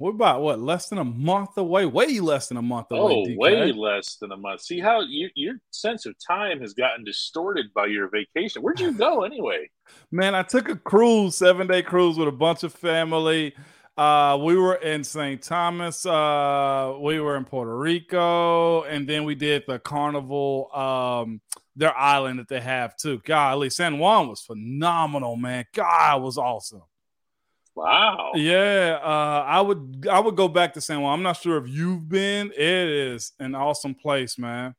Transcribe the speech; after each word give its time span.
We're 0.00 0.12
about 0.12 0.40
what 0.40 0.58
less 0.58 0.88
than 0.88 0.96
a 0.96 1.04
month 1.04 1.58
away, 1.58 1.84
way 1.84 2.20
less 2.20 2.48
than 2.48 2.56
a 2.56 2.62
month 2.62 2.86
away. 2.90 3.00
Oh, 3.00 3.26
DK. 3.26 3.36
way 3.36 3.70
less 3.70 4.16
than 4.16 4.32
a 4.32 4.36
month. 4.36 4.62
See 4.62 4.80
how 4.80 5.02
you, 5.02 5.28
your 5.34 5.56
sense 5.72 6.06
of 6.06 6.14
time 6.26 6.58
has 6.62 6.72
gotten 6.72 7.04
distorted 7.04 7.66
by 7.74 7.84
your 7.84 8.08
vacation. 8.08 8.62
Where'd 8.62 8.80
you 8.80 8.92
go 8.92 9.24
anyway? 9.24 9.68
Man, 10.10 10.34
I 10.34 10.42
took 10.42 10.70
a 10.70 10.76
cruise, 10.76 11.36
seven 11.36 11.66
day 11.66 11.82
cruise 11.82 12.16
with 12.16 12.28
a 12.28 12.32
bunch 12.32 12.62
of 12.62 12.72
family. 12.72 13.54
Uh, 13.94 14.38
we 14.42 14.56
were 14.56 14.76
in 14.76 15.04
St. 15.04 15.42
Thomas. 15.42 16.06
Uh, 16.06 16.96
we 16.98 17.20
were 17.20 17.36
in 17.36 17.44
Puerto 17.44 17.76
Rico, 17.76 18.84
and 18.84 19.06
then 19.06 19.24
we 19.24 19.34
did 19.34 19.64
the 19.68 19.78
Carnival, 19.80 20.74
um, 20.74 21.42
their 21.76 21.94
island 21.94 22.38
that 22.38 22.48
they 22.48 22.60
have 22.60 22.96
too. 22.96 23.20
Golly, 23.26 23.68
San 23.68 23.98
Juan 23.98 24.28
was 24.28 24.40
phenomenal, 24.40 25.36
man. 25.36 25.66
God, 25.74 26.22
was 26.22 26.38
awesome. 26.38 26.80
Wow. 27.74 28.32
Yeah, 28.34 28.98
uh, 29.02 29.44
I 29.46 29.60
would 29.60 30.06
I 30.10 30.20
would 30.20 30.36
go 30.36 30.48
back 30.48 30.74
to 30.74 30.80
San 30.80 31.00
Juan. 31.00 31.14
I'm 31.14 31.22
not 31.22 31.36
sure 31.36 31.56
if 31.56 31.68
you've 31.68 32.08
been. 32.08 32.48
It 32.48 32.58
is 32.58 33.32
an 33.38 33.54
awesome 33.54 33.94
place, 33.94 34.38
man. 34.38 34.74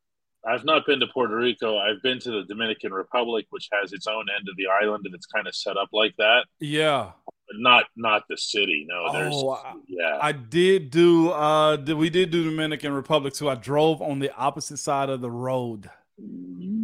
I've 0.46 0.66
not 0.66 0.86
been 0.88 1.00
to 1.00 1.08
Puerto 1.08 1.36
Rico. 1.36 1.78
I've 1.78 2.02
been 2.02 2.20
to 2.20 2.32
the 2.32 2.44
Dominican 2.44 2.92
Republic, 2.92 3.46
which 3.52 3.70
has 3.72 3.94
its 3.94 4.08
own 4.08 4.26
end 4.36 4.48
of 4.50 4.56
the 4.58 4.66
island, 4.82 5.06
and 5.06 5.14
it's 5.14 5.28
kind 5.28 5.48
of 5.48 5.56
set 5.56 5.78
up 5.78 5.90
like 5.94 6.16
that. 6.18 6.46
Yeah, 6.60 7.12
but 7.26 7.60
not 7.60 7.86
not 7.96 8.24
the 8.30 8.38
city. 8.38 8.86
No, 8.88 9.14
there's 9.14 9.34
oh, 9.36 9.60
yeah. 9.88 10.18
I 10.22 10.32
did 10.32 10.90
do. 10.90 11.30
uh 11.30 11.78
We 11.78 12.10
did 12.10 12.32
do 12.32 12.44
Dominican 12.44 12.94
Republic 12.94 13.34
too. 13.34 13.50
I 13.50 13.56
drove 13.56 14.02
on 14.02 14.20
the 14.20 14.34
opposite 14.36 14.78
side 14.78 15.10
of 15.10 15.22
the 15.22 15.32
road. 15.32 15.90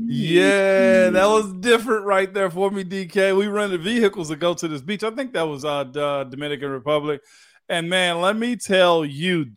Yeah, 0.10 1.10
that 1.10 1.26
was 1.26 1.54
different 1.54 2.06
right 2.06 2.34
there 2.34 2.50
for 2.50 2.72
me, 2.72 2.84
DK. 2.84 3.38
We 3.38 3.48
rented 3.48 3.82
vehicles 3.82 4.30
to 4.30 4.36
go 4.36 4.54
to 4.54 4.68
this 4.68 4.82
beach. 4.82 5.04
I 5.04 5.12
think 5.12 5.34
that 5.34 5.48
was 5.48 5.66
uh 5.66 5.84
Dominican 5.84 6.70
Republic. 6.70 7.22
And 7.70 7.90
man, 7.90 8.22
let 8.22 8.38
me 8.38 8.56
tell 8.56 9.04
you, 9.04 9.48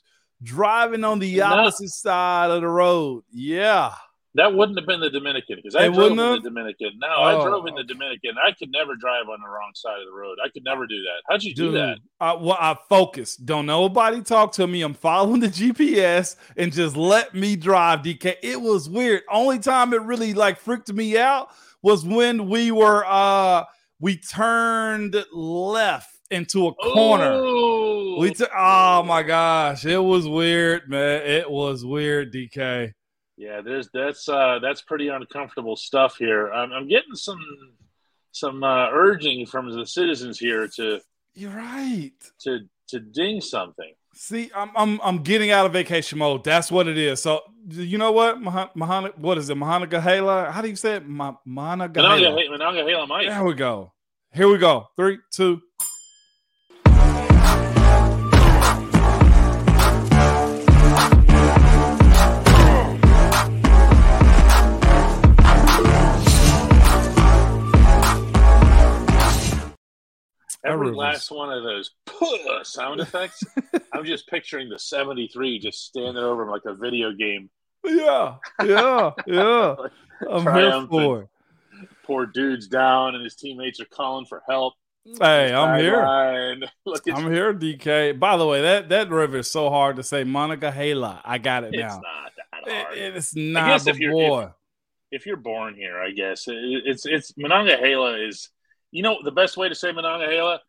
driving 0.43 1.05
on 1.05 1.21
the 1.21 1.41
opposite 1.43 1.91
side 1.91 2.51
of 2.51 2.63
the 2.63 2.69
road. 2.69 3.23
Yeah. 3.31 3.93
That 4.35 4.55
wouldn't 4.55 4.79
have 4.79 4.87
been 4.87 5.01
the 5.01 5.11
Dominican 5.11 5.57
because 5.57 5.75
I 5.75 5.89
drove 5.89 6.13
in 6.13 6.17
the 6.17 6.39
Dominican. 6.39 6.91
No, 6.99 7.09
oh, 7.17 7.23
I 7.23 7.45
drove 7.45 7.67
in 7.67 7.75
the 7.75 7.83
Dominican. 7.83 8.37
I 8.39 8.53
could 8.53 8.71
never 8.71 8.95
drive 8.95 9.29
on 9.29 9.41
the 9.43 9.49
wrong 9.49 9.73
side 9.75 9.99
of 9.99 10.07
the 10.07 10.17
road. 10.17 10.39
I 10.45 10.49
could 10.51 10.63
never 10.65 10.87
do 10.87 11.03
that. 11.03 11.23
How'd 11.29 11.43
you 11.43 11.53
Dude, 11.53 11.73
do 11.73 11.79
that? 11.79 11.99
I, 12.21 12.35
well, 12.35 12.57
I 12.61 12.77
focus. 12.89 13.35
Don't 13.35 13.67
nobody 13.67 14.23
talk 14.23 14.53
to 14.53 14.69
me. 14.69 14.83
I'm 14.83 14.95
following 14.95 15.41
the 15.41 15.49
GPS 15.49 16.37
and 16.57 16.73
just 16.73 16.97
let 16.97 17.35
me 17.35 17.57
drive. 17.57 18.03
DK. 18.03 18.37
It 18.43 18.61
was 18.61 18.89
weird. 18.89 19.23
Only 19.31 19.59
time 19.59 19.93
it 19.93 20.03
really 20.03 20.33
like 20.33 20.61
freaked 20.61 20.93
me 20.93 21.19
out 21.19 21.49
was 21.83 22.05
when 22.05 22.49
we 22.49 22.71
were 22.71 23.05
uh 23.07 23.65
we 23.99 24.17
turned 24.17 25.17
left 25.33 26.21
into 26.31 26.69
a 26.69 26.75
corner. 26.75 27.33
Ooh. 27.33 28.19
We 28.19 28.33
took. 28.33 28.51
Oh 28.57 29.03
my 29.03 29.23
gosh, 29.23 29.85
it 29.85 29.99
was 29.99 30.29
weird, 30.29 30.89
man. 30.89 31.23
It 31.23 31.51
was 31.51 31.85
weird, 31.85 32.33
DK. 32.33 32.93
Yeah, 33.41 33.63
there's 33.63 33.89
that's 33.95 34.29
uh, 34.29 34.59
that's 34.61 34.83
pretty 34.83 35.09
uncomfortable 35.09 35.75
stuff 35.75 36.17
here. 36.19 36.53
I'm, 36.53 36.75
I'm 36.75 36.87
getting 36.87 37.15
some 37.15 37.41
some 38.33 38.63
uh, 38.63 38.91
urging 38.91 39.47
from 39.47 39.75
the 39.75 39.87
citizens 39.87 40.39
here 40.39 40.69
to. 40.77 41.01
You're 41.33 41.53
right. 41.53 42.13
To 42.43 42.69
to 42.89 43.01
ding 43.01 43.41
something. 43.41 43.95
See, 44.13 44.51
I'm 44.55 44.73
I'm 44.77 45.01
I'm 45.03 45.23
getting 45.23 45.53
out 45.53 45.65
of 45.65 45.73
vacation 45.73 46.19
mode. 46.19 46.45
That's 46.45 46.71
what 46.71 46.87
it 46.87 46.99
is. 46.99 47.23
So 47.23 47.41
you 47.67 47.97
know 47.97 48.13
what, 48.13 48.43
Mahana, 48.43 49.17
what 49.17 49.39
is 49.39 49.49
it, 49.49 49.57
Mahana 49.57 49.87
Gahala? 49.87 50.51
How 50.51 50.61
do 50.61 50.69
you 50.69 50.77
say 50.77 50.97
it, 50.97 51.09
Mahana 51.09 51.39
Gahala? 51.47 51.91
Mahana 51.95 53.09
Mike. 53.09 53.27
There 53.27 53.45
we 53.45 53.55
go. 53.55 53.91
Here 54.35 54.49
we 54.49 54.59
go. 54.59 54.89
Three, 54.97 55.19
two. 55.31 55.63
Every 70.65 70.91
last 70.91 71.31
one 71.31 71.51
of 71.51 71.63
those 71.63 71.91
sound 72.65 73.01
effects, 73.01 73.43
I'm 73.93 74.05
just 74.05 74.29
picturing 74.29 74.69
the 74.69 74.79
73 74.79 75.59
just 75.59 75.87
standing 75.87 76.23
over 76.23 76.43
him 76.43 76.51
like 76.51 76.65
a 76.67 76.75
video 76.75 77.13
game. 77.13 77.49
Yeah, 77.85 78.37
yeah, 78.63 79.11
yeah. 79.27 79.75
I'm 80.31 80.55
here 80.55 80.87
for 80.87 81.29
Poor 82.05 82.27
dude's 82.27 82.67
down, 82.67 83.15
and 83.15 83.25
his 83.25 83.37
teammates 83.37 83.81
are 83.81 83.87
calling 83.87 84.27
for 84.27 84.43
help. 84.49 84.75
Hey, 85.05 85.53
I'm 85.55 85.81
here. 85.81 86.01
I'm 86.05 87.33
here, 87.33 87.55
DK. 87.55 88.19
By 88.19 88.37
the 88.37 88.47
way, 88.47 88.63
that 88.63 88.91
that 88.91 89.11
river 89.11 89.39
is 89.39 89.51
so 89.51 89.71
hard 89.71 89.97
to 89.97 90.03
say. 90.03 90.25
Monica 90.25 90.67
Monongahela. 90.67 91.23
I 91.25 91.39
got 91.39 91.65
it 91.65 91.75
it's 91.75 91.81
now. 91.81 92.01
Not 92.01 92.33
that 92.37 92.83
hard. 92.85 92.99
It, 92.99 93.17
it's 93.17 93.35
not. 93.35 93.87
if 93.87 93.99
you're. 93.99 94.43
If, 94.43 94.51
if, 95.23 95.27
you're 95.27 95.37
born 95.37 95.75
here, 95.75 95.99
I 95.99 96.11
guess 96.11 96.49
it, 96.49 96.55
it's 96.85 97.07
it's 97.07 97.35
Monongahela 97.39 98.19
is 98.19 98.51
you 98.91 99.03
know 99.03 99.19
the 99.23 99.33
best 99.33 99.57
way 99.57 99.69
to 99.69 99.75
say 99.75 99.93
Monongahela? 99.93 100.61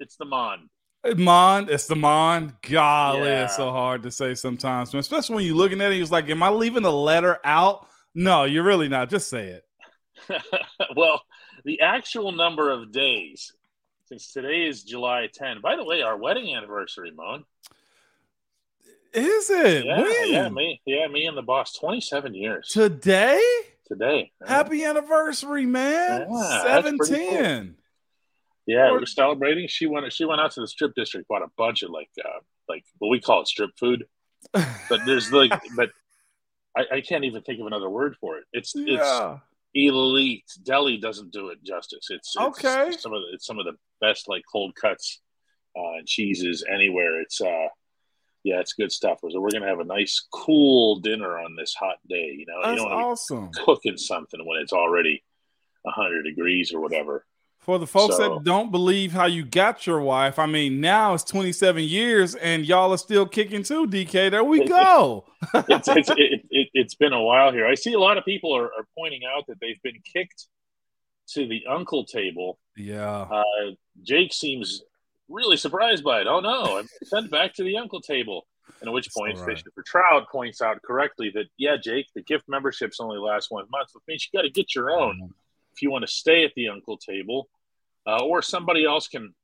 It's 0.00 0.16
the 0.16 0.24
Mon. 0.24 0.68
Mon, 1.16 1.68
it's 1.68 1.86
the 1.86 1.96
Mon. 1.96 2.56
Golly, 2.62 3.28
yeah. 3.28 3.44
it's 3.44 3.56
so 3.56 3.70
hard 3.70 4.02
to 4.02 4.10
say 4.10 4.34
sometimes, 4.34 4.94
especially 4.94 5.36
when 5.36 5.44
you're 5.44 5.54
looking 5.54 5.80
at 5.80 5.92
it. 5.92 5.98
He's 5.98 6.10
like, 6.10 6.28
"Am 6.28 6.42
I 6.42 6.50
leaving 6.50 6.84
a 6.84 6.90
letter 6.90 7.38
out?" 7.44 7.86
No, 8.14 8.44
you're 8.44 8.64
really 8.64 8.88
not. 8.88 9.10
Just 9.10 9.28
say 9.28 9.48
it. 9.48 9.64
well, 10.96 11.22
the 11.64 11.80
actual 11.80 12.32
number 12.32 12.70
of 12.70 12.92
days 12.92 13.52
since 14.06 14.32
today 14.32 14.66
is 14.66 14.82
July 14.82 15.28
10. 15.32 15.60
By 15.60 15.76
the 15.76 15.84
way, 15.84 16.02
our 16.02 16.16
wedding 16.16 16.54
anniversary, 16.54 17.12
Mon. 17.14 17.44
Is 19.12 19.50
it? 19.50 19.84
Yeah, 19.84 20.00
when? 20.00 20.32
yeah, 20.32 20.48
me, 20.48 20.80
yeah, 20.86 21.06
me 21.08 21.26
and 21.26 21.36
the 21.36 21.42
boss. 21.42 21.74
27 21.74 22.34
years 22.34 22.68
today 22.68 23.40
today. 23.88 24.30
Happy 24.46 24.84
anniversary, 24.84 25.66
man! 25.66 26.26
Yeah, 26.30 26.62
Seven 26.62 26.98
ten. 26.98 27.64
Cool. 27.66 27.74
Yeah, 28.66 28.92
we're 28.92 29.06
celebrating. 29.06 29.66
She 29.68 29.86
went. 29.86 30.12
She 30.12 30.24
went 30.24 30.40
out 30.40 30.52
to 30.52 30.60
the 30.60 30.68
strip 30.68 30.94
district, 30.94 31.28
bought 31.28 31.42
a 31.42 31.50
bunch 31.56 31.82
of 31.82 31.90
like, 31.90 32.10
uh, 32.22 32.40
like 32.68 32.84
what 32.98 33.08
we 33.08 33.20
call 33.20 33.40
it 33.42 33.48
strip 33.48 33.70
food. 33.78 34.06
But 34.88 35.04
there's 35.04 35.32
like, 35.32 35.52
but 35.76 35.90
I, 36.76 36.96
I, 36.96 37.00
can't 37.00 37.24
even 37.24 37.42
think 37.42 37.60
of 37.60 37.66
another 37.66 37.90
word 37.90 38.16
for 38.20 38.38
it. 38.38 38.44
It's 38.52 38.72
yeah. 38.74 39.34
it's 39.34 39.42
elite. 39.74 40.44
Deli 40.62 40.96
doesn't 40.96 41.32
do 41.32 41.48
it 41.48 41.62
justice. 41.62 42.06
It's, 42.10 42.34
it's 42.34 42.36
okay. 42.36 42.92
Some 42.98 43.12
of 43.12 43.20
the, 43.22 43.34
it's 43.34 43.46
some 43.46 43.58
of 43.58 43.64
the 43.64 43.74
best 44.00 44.28
like 44.28 44.42
cold 44.50 44.74
cuts 44.74 45.20
uh, 45.76 45.98
and 45.98 46.06
cheeses 46.06 46.64
anywhere. 46.70 47.20
It's 47.20 47.40
uh 47.40 47.68
yeah, 48.44 48.60
it's 48.60 48.72
good 48.72 48.92
stuff. 48.92 49.18
So 49.28 49.40
we're 49.40 49.50
gonna 49.50 49.68
have 49.68 49.80
a 49.80 49.84
nice 49.84 50.26
cool 50.32 51.00
dinner 51.00 51.38
on 51.38 51.56
this 51.56 51.74
hot 51.74 51.96
day. 52.08 52.34
You 52.38 52.46
know, 52.46 52.60
That's 52.62 52.80
you 52.80 52.88
don't 52.88 52.92
awesome. 52.92 53.50
Cooking 53.64 53.96
something 53.96 54.44
when 54.44 54.60
it's 54.60 54.72
already 54.72 55.22
hundred 55.86 56.24
degrees 56.24 56.72
or 56.72 56.80
whatever. 56.80 57.24
For 57.58 57.78
the 57.78 57.86
folks 57.86 58.16
so, 58.16 58.36
that 58.36 58.44
don't 58.44 58.70
believe 58.70 59.12
how 59.12 59.26
you 59.26 59.44
got 59.44 59.86
your 59.86 60.00
wife, 60.00 60.38
I 60.38 60.46
mean, 60.46 60.80
now 60.80 61.12
it's 61.12 61.24
27 61.24 61.82
years 61.84 62.34
and 62.34 62.64
y'all 62.64 62.92
are 62.92 62.98
still 62.98 63.26
kicking 63.26 63.62
too, 63.62 63.86
DK. 63.86 64.30
There 64.30 64.44
we 64.44 64.64
go. 64.64 65.26
it's, 65.54 65.88
it's, 65.88 66.08
it, 66.10 66.46
it, 66.50 66.68
has 66.74 66.94
been 66.94 67.12
a 67.12 67.22
while 67.22 67.52
here. 67.52 67.66
I 67.66 67.74
see 67.74 67.92
a 67.92 67.98
lot 67.98 68.16
of 68.16 68.24
people 68.24 68.56
are, 68.56 68.66
are, 68.66 68.86
pointing 68.96 69.20
out 69.24 69.44
that 69.48 69.60
they've 69.60 69.80
been 69.82 70.00
kicked 70.10 70.46
to 71.34 71.46
the 71.46 71.64
uncle 71.68 72.06
table. 72.06 72.58
Yeah. 72.74 73.26
Uh, 73.30 73.42
Jake 74.02 74.32
seems 74.32 74.82
really 75.28 75.56
surprised 75.56 76.04
by 76.04 76.20
it. 76.20 76.26
Oh 76.26 76.40
no, 76.40 76.78
I'm 76.78 76.88
sent 77.04 77.30
back 77.30 77.54
to 77.54 77.64
the 77.64 77.76
uncle 77.76 78.00
table. 78.00 78.46
And 78.80 78.88
at 78.88 78.94
which 78.94 79.08
point, 79.12 79.38
right. 79.38 79.46
Fishing 79.46 79.72
for 79.74 79.82
Trout 79.82 80.28
points 80.30 80.60
out 80.60 80.80
correctly 80.82 81.30
that 81.34 81.46
yeah, 81.56 81.76
Jake, 81.82 82.06
the 82.14 82.22
gift 82.22 82.44
memberships 82.48 83.00
only 83.00 83.18
last 83.18 83.50
one 83.50 83.64
month, 83.70 83.88
which 83.92 84.04
means 84.06 84.28
you 84.30 84.38
got 84.38 84.44
to 84.44 84.50
get 84.50 84.74
your 84.74 84.90
own 84.90 85.16
mm-hmm. 85.16 85.32
if 85.72 85.82
you 85.82 85.90
want 85.90 86.02
to 86.02 86.10
stay 86.10 86.44
at 86.44 86.52
the 86.54 86.68
uncle 86.68 86.96
table, 86.96 87.48
uh, 88.06 88.22
or 88.22 88.42
somebody 88.42 88.84
else 88.84 89.08
can 89.08 89.34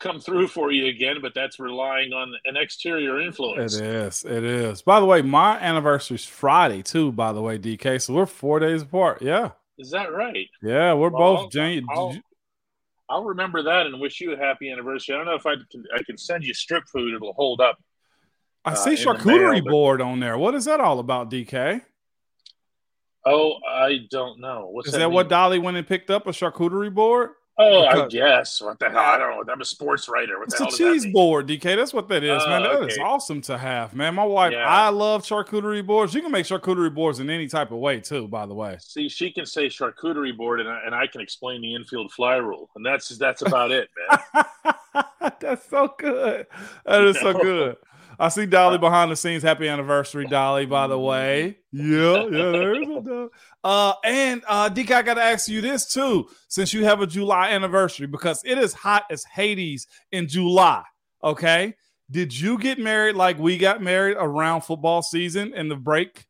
come 0.00 0.18
through 0.18 0.48
for 0.48 0.72
you 0.72 0.86
again. 0.86 1.18
But 1.22 1.32
that's 1.34 1.60
relying 1.60 2.12
on 2.12 2.34
an 2.44 2.56
exterior 2.56 3.20
influence. 3.20 3.76
It 3.76 3.86
is. 3.86 4.24
It 4.24 4.42
is. 4.42 4.82
By 4.82 5.00
the 5.00 5.06
way, 5.06 5.22
my 5.22 5.58
anniversary's 5.60 6.24
Friday 6.24 6.82
too. 6.82 7.12
By 7.12 7.32
the 7.32 7.42
way, 7.42 7.58
DK, 7.58 8.00
so 8.00 8.14
we're 8.14 8.26
four 8.26 8.58
days 8.58 8.82
apart. 8.82 9.22
Yeah. 9.22 9.50
Is 9.78 9.90
that 9.90 10.12
right? 10.12 10.48
Yeah, 10.62 10.94
we're 10.94 11.10
well, 11.10 11.36
both 11.36 11.52
January. 11.52 12.22
I'll 13.12 13.24
remember 13.24 13.62
that 13.64 13.84
and 13.84 14.00
wish 14.00 14.22
you 14.22 14.32
a 14.32 14.36
happy 14.38 14.70
anniversary. 14.70 15.14
I 15.14 15.18
don't 15.18 15.26
know 15.26 15.34
if 15.34 15.44
I 15.44 15.56
can 15.70 15.84
I 15.94 16.02
can 16.02 16.16
send 16.16 16.44
you 16.44 16.54
strip 16.54 16.84
food; 16.88 17.14
it'll 17.14 17.34
hold 17.34 17.60
up. 17.60 17.78
I 18.64 18.72
uh, 18.72 18.74
see 18.74 18.92
charcuterie 18.92 19.62
mail, 19.62 19.70
board 19.70 20.00
on 20.00 20.18
there. 20.18 20.38
What 20.38 20.54
is 20.54 20.64
that 20.64 20.80
all 20.80 20.98
about, 20.98 21.30
DK? 21.30 21.82
Oh, 23.26 23.56
I 23.68 24.06
don't 24.10 24.40
know. 24.40 24.68
What's 24.70 24.88
is 24.88 24.92
that, 24.94 25.00
that 25.00 25.10
what 25.10 25.28
Dolly 25.28 25.58
went 25.58 25.76
and 25.76 25.86
picked 25.86 26.10
up 26.10 26.26
a 26.26 26.30
charcuterie 26.30 26.92
board? 26.92 27.30
Oh, 27.58 27.82
because, 27.82 28.02
I 28.02 28.08
guess. 28.08 28.62
What 28.62 28.78
the 28.78 28.88
hell? 28.88 28.98
I 28.98 29.18
don't 29.18 29.46
know. 29.46 29.52
I'm 29.52 29.60
a 29.60 29.64
sports 29.64 30.08
writer. 30.08 30.38
What 30.38 30.48
it's 30.48 30.60
a 30.60 30.66
cheese 30.66 31.06
board, 31.06 31.46
DK. 31.46 31.76
That's 31.76 31.92
what 31.92 32.08
that 32.08 32.24
is, 32.24 32.42
uh, 32.42 32.48
man. 32.48 32.62
That 32.62 32.72
okay. 32.72 32.92
is 32.92 32.98
awesome 32.98 33.42
to 33.42 33.58
have, 33.58 33.94
man. 33.94 34.14
My 34.14 34.24
wife, 34.24 34.52
yeah. 34.52 34.66
I 34.66 34.88
love 34.88 35.22
charcuterie 35.22 35.86
boards. 35.86 36.14
You 36.14 36.22
can 36.22 36.32
make 36.32 36.46
charcuterie 36.46 36.94
boards 36.94 37.20
in 37.20 37.28
any 37.28 37.48
type 37.48 37.70
of 37.70 37.78
way, 37.78 38.00
too. 38.00 38.26
By 38.26 38.46
the 38.46 38.54
way, 38.54 38.78
see, 38.80 39.08
she 39.08 39.30
can 39.30 39.44
say 39.44 39.66
charcuterie 39.66 40.36
board, 40.36 40.60
and 40.60 40.68
I, 40.68 40.80
and 40.86 40.94
I 40.94 41.06
can 41.06 41.20
explain 41.20 41.60
the 41.60 41.74
infield 41.74 42.10
fly 42.12 42.36
rule, 42.36 42.70
and 42.74 42.84
that's 42.84 43.10
that's 43.18 43.42
about 43.42 43.70
it, 43.70 43.90
man. 44.10 44.44
That's 45.40 45.68
so 45.68 45.94
good. 45.98 46.46
That 46.84 47.02
is 47.04 47.18
so 47.18 47.32
good. 47.42 47.76
I 48.18 48.28
see 48.28 48.46
Dolly 48.46 48.78
behind 48.78 49.10
the 49.10 49.16
scenes. 49.16 49.42
Happy 49.42 49.68
anniversary, 49.68 50.26
Dolly, 50.26 50.66
by 50.66 50.86
the 50.86 50.98
way. 50.98 51.58
Yeah, 51.72 52.24
yeah, 52.24 52.50
there's 52.50 52.86
a 52.88 53.28
uh 53.64 53.94
and 54.04 54.42
uh 54.46 54.68
DK, 54.70 54.90
I 54.92 55.02
gotta 55.02 55.22
ask 55.22 55.48
you 55.48 55.60
this 55.60 55.92
too, 55.92 56.28
since 56.48 56.72
you 56.74 56.84
have 56.84 57.00
a 57.00 57.06
July 57.06 57.50
anniversary, 57.50 58.06
because 58.06 58.42
it 58.44 58.58
is 58.58 58.72
hot 58.74 59.04
as 59.10 59.24
Hades 59.24 59.86
in 60.10 60.28
July. 60.28 60.82
Okay. 61.24 61.74
Did 62.10 62.38
you 62.38 62.58
get 62.58 62.78
married 62.78 63.16
like 63.16 63.38
we 63.38 63.56
got 63.56 63.80
married 63.82 64.16
around 64.20 64.62
football 64.62 65.00
season 65.02 65.54
in 65.54 65.68
the 65.68 65.76
break? 65.76 66.26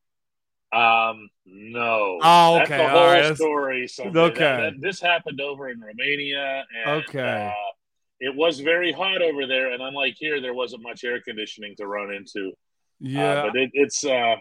Um, 0.73 1.29
no. 1.45 2.19
Oh, 2.23 2.61
okay. 2.63 2.77
That's 2.79 2.83
the 2.83 2.89
whole 2.89 3.07
right. 3.07 3.37
story. 3.37 3.89
So 3.89 4.05
Okay. 4.05 4.39
that- 4.41 4.61
that- 4.61 4.81
this 4.81 5.01
happened 5.01 5.41
over 5.41 5.69
in 5.69 5.81
Romania, 5.81 6.65
and 6.87 7.03
Okay. 7.09 7.49
uh, 7.53 7.73
it 8.23 8.35
was 8.37 8.61
very 8.61 8.93
hot 8.93 9.21
over 9.21 9.47
there. 9.47 9.73
And 9.73 9.83
unlike 9.83 10.15
here, 10.17 10.41
there 10.41 10.55
wasn't 10.55 10.83
much 10.85 11.03
air 11.03 11.21
conditioning 11.21 11.75
to 11.79 11.87
run 11.87 12.13
into. 12.15 12.51
Uh, 12.51 12.53
Yeah. 13.01 13.43
but 13.43 13.57
it, 13.57 13.71
it's 13.75 14.05
uh, 14.05 14.37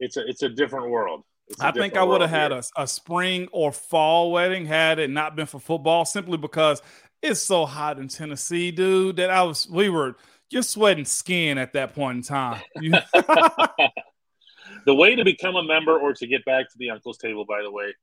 it's 0.00 0.16
a 0.16 0.26
it's 0.26 0.42
a 0.42 0.48
different 0.48 0.88
world. 0.88 1.22
A 1.60 1.66
I 1.66 1.72
think 1.72 1.96
I 1.96 2.02
would 2.02 2.22
have 2.22 2.30
had 2.30 2.52
a, 2.52 2.62
a 2.76 2.86
spring 2.86 3.48
or 3.52 3.70
fall 3.70 4.32
wedding 4.32 4.64
had 4.64 4.98
it 4.98 5.10
not 5.10 5.36
been 5.36 5.44
for 5.44 5.60
football, 5.60 6.06
simply 6.06 6.38
because 6.38 6.80
it's 7.20 7.40
so 7.40 7.66
hot 7.66 7.98
in 7.98 8.08
Tennessee, 8.08 8.70
dude, 8.70 9.16
that 9.16 9.28
I 9.28 9.42
was 9.42 9.68
we 9.68 9.90
were 9.90 10.16
you're 10.50 10.62
sweating 10.62 11.04
skin 11.04 11.58
at 11.58 11.74
that 11.74 11.94
point 11.94 12.16
in 12.16 12.22
time. 12.22 12.62
The 14.86 14.94
way 14.94 15.14
to 15.14 15.24
become 15.24 15.56
a 15.56 15.62
member 15.62 15.98
or 15.98 16.12
to 16.14 16.26
get 16.26 16.44
back 16.44 16.70
to 16.70 16.78
the 16.78 16.90
uncle's 16.90 17.16
table, 17.16 17.44
by 17.46 17.62
the 17.62 17.70
way, 17.70 17.94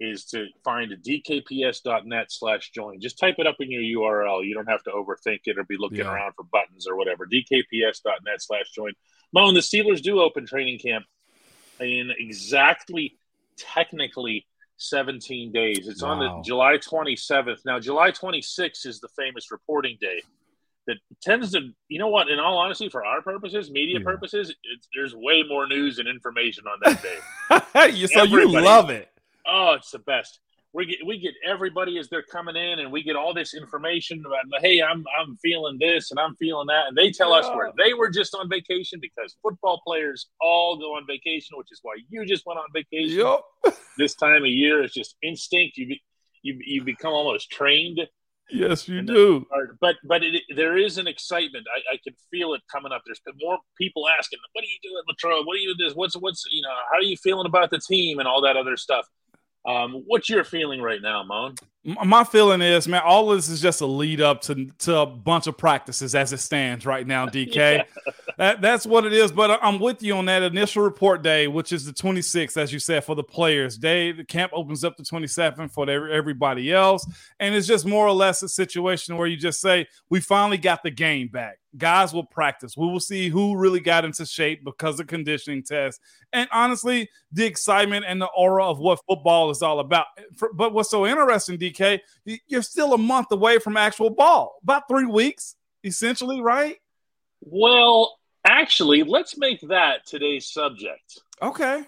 is 0.00 0.24
to 0.24 0.46
find 0.64 0.90
dkps.net 1.06 2.26
slash 2.32 2.70
join. 2.70 3.00
Just 3.00 3.18
type 3.18 3.34
it 3.38 3.46
up 3.46 3.56
in 3.60 3.70
your 3.70 3.82
URL. 3.82 4.44
You 4.46 4.54
don't 4.54 4.68
have 4.68 4.82
to 4.84 4.90
overthink 4.90 5.40
it 5.44 5.58
or 5.58 5.64
be 5.64 5.76
looking 5.78 5.98
Yeah. 5.98 6.12
around 6.12 6.32
for 6.34 6.44
buttons 6.44 6.86
or 6.88 6.96
whatever. 6.96 7.26
dkps.net 7.26 8.40
slash 8.42 8.70
join. 8.74 8.92
Moan, 9.32 9.54
the 9.54 9.60
Steelers 9.60 10.02
do 10.02 10.20
open 10.20 10.46
training 10.46 10.78
camp 10.78 11.04
in 11.80 12.10
exactly, 12.18 13.18
technically, 13.58 14.46
17 14.78 15.52
days. 15.52 15.86
It's 15.88 16.02
on 16.02 16.18
the 16.18 16.42
July 16.42 16.78
27th. 16.78 17.58
Now, 17.66 17.78
July 17.78 18.10
26th 18.10 18.86
is 18.86 19.00
the 19.00 19.08
famous 19.08 19.50
reporting 19.52 19.98
day 20.00 20.22
that 20.86 20.96
tends 21.22 21.52
to, 21.52 21.60
you 21.88 21.98
know 21.98 22.08
what, 22.08 22.30
in 22.30 22.38
all 22.40 22.56
honesty, 22.56 22.88
for 22.88 23.04
our 23.04 23.20
purposes, 23.20 23.70
media 23.70 23.98
Yeah. 23.98 24.04
purposes, 24.04 24.54
it's, 24.64 24.88
there's 24.94 25.14
way 25.14 25.42
more 25.46 25.66
news 25.66 25.98
and 25.98 26.08
information 26.08 26.64
on 26.66 26.78
that 26.82 27.02
day. 27.02 27.90
You- 27.94 28.06
so 28.08 28.22
you 28.22 28.48
love 28.50 28.88
it. 28.88 29.10
Oh, 29.50 29.72
it's 29.74 29.90
the 29.90 29.98
best. 29.98 30.40
We 30.72 30.86
get 30.86 30.98
we 31.04 31.18
get 31.18 31.34
everybody 31.44 31.98
as 31.98 32.08
they're 32.08 32.22
coming 32.22 32.54
in, 32.54 32.78
and 32.78 32.92
we 32.92 33.02
get 33.02 33.16
all 33.16 33.34
this 33.34 33.54
information 33.54 34.22
about. 34.24 34.62
Hey, 34.62 34.80
I'm 34.80 35.04
I'm 35.20 35.36
feeling 35.42 35.78
this, 35.80 36.12
and 36.12 36.20
I'm 36.20 36.36
feeling 36.36 36.68
that, 36.68 36.86
and 36.88 36.96
they 36.96 37.10
tell 37.10 37.32
us 37.32 37.46
where 37.56 37.72
they 37.76 37.92
were 37.92 38.08
just 38.08 38.36
on 38.36 38.48
vacation 38.48 39.00
because 39.02 39.36
football 39.42 39.80
players 39.84 40.28
all 40.40 40.76
go 40.78 40.94
on 40.96 41.06
vacation, 41.08 41.58
which 41.58 41.72
is 41.72 41.80
why 41.82 41.94
you 42.08 42.24
just 42.24 42.46
went 42.46 42.60
on 42.60 42.66
vacation. 42.72 43.18
Yep. 43.18 43.74
This 43.98 44.14
time 44.14 44.42
of 44.44 44.48
year, 44.48 44.82
it's 44.82 44.94
just 44.94 45.16
instinct. 45.22 45.76
You 45.76 45.88
be, 45.88 46.02
you 46.42 46.56
you 46.64 46.84
become 46.84 47.12
almost 47.12 47.50
trained. 47.50 48.00
Yes, 48.48 48.88
you 48.88 49.02
do. 49.02 49.46
Or- 49.50 49.76
But 49.80 49.96
but 50.04 50.22
it, 50.22 50.42
there 50.54 50.76
is 50.78 50.98
an 50.98 51.06
excitement. 51.08 51.66
I, 51.76 51.94
I 51.94 51.98
can 52.02 52.14
feel 52.30 52.54
it 52.54 52.62
coming 52.70 52.92
up. 52.92 53.02
There's 53.04 53.20
more 53.40 53.58
people 53.76 54.04
asking, 54.18 54.38
"What 54.52 54.62
are 54.62 54.68
you 54.68 54.78
doing, 54.82 55.02
Latrobe? 55.08 55.46
What 55.46 55.56
are 55.56 55.58
you 55.58 55.74
doing? 55.74 55.88
This? 55.88 55.96
What's 55.96 56.14
what's 56.16 56.44
you 56.50 56.62
know? 56.62 56.70
How 56.92 56.98
are 56.98 57.02
you 57.02 57.16
feeling 57.16 57.46
about 57.46 57.70
the 57.70 57.80
team 57.80 58.20
and 58.20 58.28
all 58.28 58.40
that 58.42 58.56
other 58.56 58.76
stuff?" 58.76 59.06
Um, 59.66 60.02
what's 60.06 60.28
your 60.28 60.42
feeling 60.42 60.80
right 60.80 61.02
now, 61.02 61.22
Moan? 61.22 61.54
My 61.84 62.24
feeling 62.24 62.60
is, 62.60 62.86
man, 62.86 63.02
all 63.04 63.28
this 63.28 63.48
is 63.48 63.60
just 63.60 63.80
a 63.80 63.86
lead 63.86 64.20
up 64.20 64.42
to, 64.42 64.66
to 64.80 64.98
a 64.98 65.06
bunch 65.06 65.46
of 65.46 65.56
practices 65.56 66.14
as 66.14 66.32
it 66.32 66.38
stands 66.38 66.84
right 66.84 67.06
now, 67.06 67.26
DK. 67.26 67.84
That, 68.36 68.60
that's 68.60 68.86
what 68.86 69.04
it 69.06 69.12
is. 69.12 69.32
But 69.32 69.58
I'm 69.62 69.78
with 69.78 70.02
you 70.02 70.16
on 70.16 70.26
that 70.26 70.42
initial 70.42 70.82
report 70.82 71.22
day, 71.22 71.46
which 71.46 71.72
is 71.72 71.84
the 71.84 71.92
26th, 71.92 72.56
as 72.56 72.72
you 72.72 72.78
said, 72.78 73.04
for 73.04 73.14
the 73.14 73.22
players. 73.22 73.78
Day 73.78 74.12
the 74.12 74.24
camp 74.24 74.52
opens 74.54 74.84
up 74.84 74.96
the 74.96 75.02
27th 75.02 75.72
for 75.72 75.88
every, 75.88 76.12
everybody 76.12 76.72
else, 76.72 77.06
and 77.38 77.54
it's 77.54 77.66
just 77.66 77.86
more 77.86 78.06
or 78.06 78.12
less 78.12 78.42
a 78.42 78.48
situation 78.48 79.16
where 79.16 79.26
you 79.26 79.36
just 79.36 79.60
say 79.60 79.86
we 80.10 80.20
finally 80.20 80.58
got 80.58 80.82
the 80.82 80.90
game 80.90 81.28
back. 81.28 81.59
Guys 81.76 82.12
will 82.12 82.24
practice. 82.24 82.76
We 82.76 82.86
will 82.88 83.00
see 83.00 83.28
who 83.28 83.56
really 83.56 83.78
got 83.80 84.04
into 84.04 84.26
shape 84.26 84.64
because 84.64 84.98
of 84.98 85.06
conditioning 85.06 85.62
tests, 85.62 86.00
and 86.32 86.48
honestly, 86.52 87.08
the 87.30 87.44
excitement 87.46 88.04
and 88.08 88.20
the 88.20 88.26
aura 88.26 88.66
of 88.66 88.78
what 88.80 89.00
football 89.08 89.50
is 89.50 89.62
all 89.62 89.78
about. 89.78 90.06
But 90.54 90.72
what's 90.72 90.90
so 90.90 91.06
interesting, 91.06 91.58
DK, 91.58 92.00
you're 92.48 92.62
still 92.62 92.92
a 92.94 92.98
month 92.98 93.30
away 93.30 93.58
from 93.60 93.76
actual 93.76 94.10
ball, 94.10 94.56
about 94.62 94.88
three 94.88 95.06
weeks, 95.06 95.54
essentially, 95.84 96.40
right? 96.40 96.76
Well, 97.40 98.18
actually, 98.44 99.02
let's 99.04 99.38
make 99.38 99.60
that 99.68 100.06
today's 100.06 100.46
subject 100.46 101.20
Okay. 101.40 101.84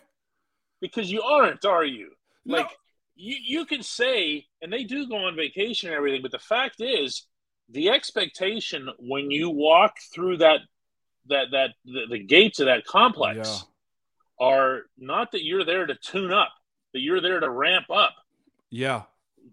because 0.81 1.11
you 1.11 1.23
aren't, 1.23 1.65
are 1.65 1.85
you? 1.85 2.11
No. 2.45 2.59
Like 2.59 2.71
you, 3.17 3.37
you 3.45 3.67
can 3.67 3.83
say, 3.83 4.47
and 4.63 4.73
they 4.73 4.85
do 4.85 5.09
go 5.09 5.17
on 5.17 5.37
vacation 5.37 5.89
and 5.89 5.97
everything, 5.97 6.23
but 6.23 6.31
the 6.31 6.39
fact 6.39 6.81
is, 6.81 7.27
the 7.73 7.91
expectation 7.91 8.89
when 8.99 9.31
you 9.31 9.51
walk 9.51 9.97
through 10.13 10.39
that 10.39 10.61
that 11.29 11.47
that 11.53 11.71
the, 11.85 12.03
the 12.11 12.19
gates 12.19 12.61
of 12.61 12.67
that 12.67 12.85
complex 12.85 13.65
are 14.41 14.83
not 14.99 15.33
that 15.33 15.45
you're 15.45 15.65
there 15.65 15.87
to 15.87 15.95
tune 15.97 16.33
up, 16.33 16.51
that 16.93 17.01
you're 17.01 17.21
there 17.21 17.41
to 17.41 17.51
ramp 17.51 17.87
up. 17.91 18.15
Yeah. 18.71 19.03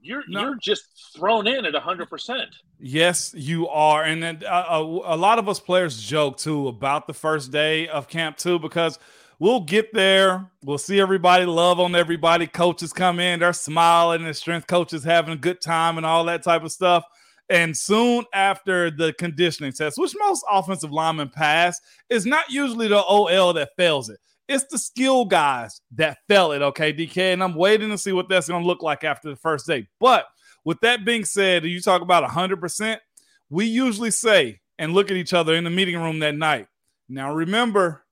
You're 0.02 0.24
No. 0.28 0.42
you're 0.42 0.56
just 0.56 1.14
thrown 1.16 1.46
in 1.48 1.66
at 1.66 1.76
hundred 1.76 2.10
percent. 2.10 2.50
Yes, 2.80 3.34
you 3.36 3.68
are, 3.68 4.04
and 4.04 4.24
then 4.24 4.44
uh, 4.48 4.66
a, 4.70 4.82
a 4.82 5.18
lot 5.18 5.40
of 5.40 5.50
us 5.50 5.60
players 5.60 6.02
joke 6.02 6.38
too 6.38 6.70
about 6.70 7.08
the 7.08 7.14
first 7.14 7.52
day 7.52 7.88
of 7.90 8.08
camp 8.08 8.38
too 8.38 8.60
because 8.60 8.98
we'll 9.40 9.60
get 9.62 9.94
there, 9.94 10.50
we'll 10.64 10.78
see 10.78 11.00
everybody, 11.02 11.46
love 11.46 11.80
on 11.80 11.96
everybody. 11.96 12.48
Coaches 12.48 12.94
come 12.94 13.20
in, 13.20 13.40
they're 13.42 13.52
smiling, 13.52 14.26
and 14.26 14.36
strength 14.36 14.68
coaches 14.68 15.04
having 15.04 15.34
a 15.34 15.38
good 15.38 15.60
time 15.60 15.98
and 15.98 16.06
all 16.06 16.24
that 16.26 16.44
type 16.44 16.64
of 16.64 16.72
stuff. 16.72 17.04
And 17.50 17.76
soon 17.76 18.26
after 18.34 18.92
the 18.92 19.14
conditioning 19.14 19.74
test, 19.74 19.98
which 19.98 20.14
most 20.20 20.46
offensive 20.52 20.92
linemen 20.92 21.30
pass, 21.30 21.82
is 22.10 22.26
not 22.26 22.52
usually 22.52 22.88
the 22.88 23.04
OL 23.04 23.54
that 23.54 23.70
fails 23.76 24.10
it. 24.10 24.20
It's 24.48 24.66
the 24.66 24.78
skill 24.78 25.26
guys 25.26 25.82
that 25.96 26.20
fail 26.28 26.52
it, 26.52 26.62
okay, 26.62 26.94
DK. 26.94 27.34
And 27.34 27.44
I'm 27.44 27.56
waiting 27.56 27.90
to 27.90 27.98
see 27.98 28.12
what 28.12 28.30
that's 28.30 28.48
going 28.48 28.62
to 28.62 28.68
look 28.68 28.84
like 28.84 29.04
after 29.04 29.30
the 29.30 29.36
first 29.36 29.68
day. 29.68 29.88
But 30.00 30.26
with 30.64 30.80
that 30.82 31.06
being 31.06 31.26
said, 31.26 31.66
you 31.66 31.82
talk 31.82 32.02
about 32.02 32.30
100%, 32.30 32.98
we 33.50 33.66
usually 33.66 34.12
say 34.12 34.60
and 34.78 34.94
look 34.94 35.12
at 35.12 35.18
each 35.18 35.34
other 35.34 35.56
in 35.56 35.64
the 35.64 35.70
meeting 35.70 35.98
room 35.98 36.20
that 36.20 36.36
night. 36.36 36.68
Now, 37.08 37.34
remember, 37.34 38.06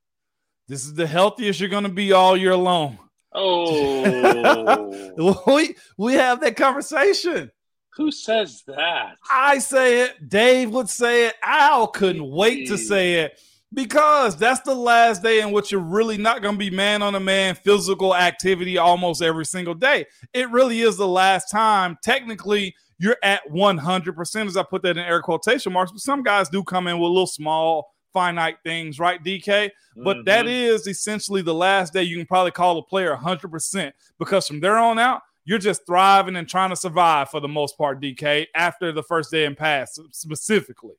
this 0.68 0.84
is 0.84 0.96
the 0.96 1.08
healthiest 1.08 1.60
you're 1.60 1.70
going 1.70 1.84
to 1.84 1.90
be 1.90 2.12
all 2.12 2.36
year 2.36 2.56
long. 2.56 2.98
Oh, 3.34 5.44
We, 5.48 5.76
we 5.98 6.14
have 6.14 6.42
that 6.42 6.56
conversation. 6.56 7.52
Who 7.98 8.12
says 8.12 8.64
that? 8.68 9.18
I 9.30 9.60
say 9.60 10.02
it. 10.02 10.30
Dave 10.30 10.70
would 10.72 10.90
say 10.90 11.26
it. 11.28 11.36
Al 11.44 11.88
couldn't 11.88 12.30
wait 12.30 12.68
to 12.68 12.78
say 12.78 13.16
it 13.16 13.40
because 13.74 14.38
that's 14.38 14.62
the 14.62 14.74
last 14.76 15.22
day 15.24 15.42
in 15.42 15.52
which 15.52 15.72
you're 15.72 15.82
really 15.82 16.18
not 16.18 16.42
going 16.42 16.56
to 16.56 16.60
be 16.60 16.70
man 16.70 17.02
on 17.02 17.16
a 17.16 17.20
man 17.20 17.56
physical 17.56 18.16
activity 18.16 18.78
almost 18.78 19.22
every 19.22 19.46
single 19.46 19.74
day. 19.74 20.06
It 20.34 20.50
really 20.52 20.82
is 20.82 20.96
the 20.96 21.08
last 21.08 21.52
time. 21.52 21.98
Technically, 22.04 22.74
you're 23.00 23.18
at 23.24 23.42
100%, 23.52 24.48
as 24.48 24.58
I 24.58 24.64
put 24.64 24.84
that 24.84 24.98
in 24.98 25.04
air 25.04 25.22
quotation 25.22 25.74
marks, 25.74 25.92
but 25.92 26.02
some 26.02 26.24
guys 26.24 26.50
do 26.50 26.64
come 26.64 26.88
in 26.88 26.98
with 27.00 27.10
little 27.10 27.28
small, 27.28 27.94
finite 28.14 28.58
things, 28.64 29.00
right, 29.00 29.24
DK? 29.24 29.70
But 29.96 30.26
that 30.26 30.46
Mhm. 30.46 30.50
is 30.50 30.88
essentially 30.88 31.42
the 31.42 31.54
last 31.54 31.94
day 31.94 32.04
you 32.04 32.18
can 32.18 32.26
probably 32.26 32.52
call 32.52 32.78
a 32.78 32.84
player 32.84 33.12
100% 33.12 33.94
because 34.18 34.48
from 34.48 34.60
there 34.60 34.78
on 34.78 34.98
out, 34.98 35.22
you're 35.48 35.58
just 35.60 35.86
thriving 35.88 36.36
and 36.36 36.48
trying 36.48 36.70
to 36.72 36.76
survive 36.76 37.30
for 37.30 37.40
the 37.40 37.48
most 37.48 37.78
part, 37.78 38.02
DK, 38.02 38.48
after 38.54 38.92
the 38.92 39.02
first 39.02 39.32
day 39.32 39.46
and 39.46 39.56
pass 39.56 39.98
specifically. 40.12 40.96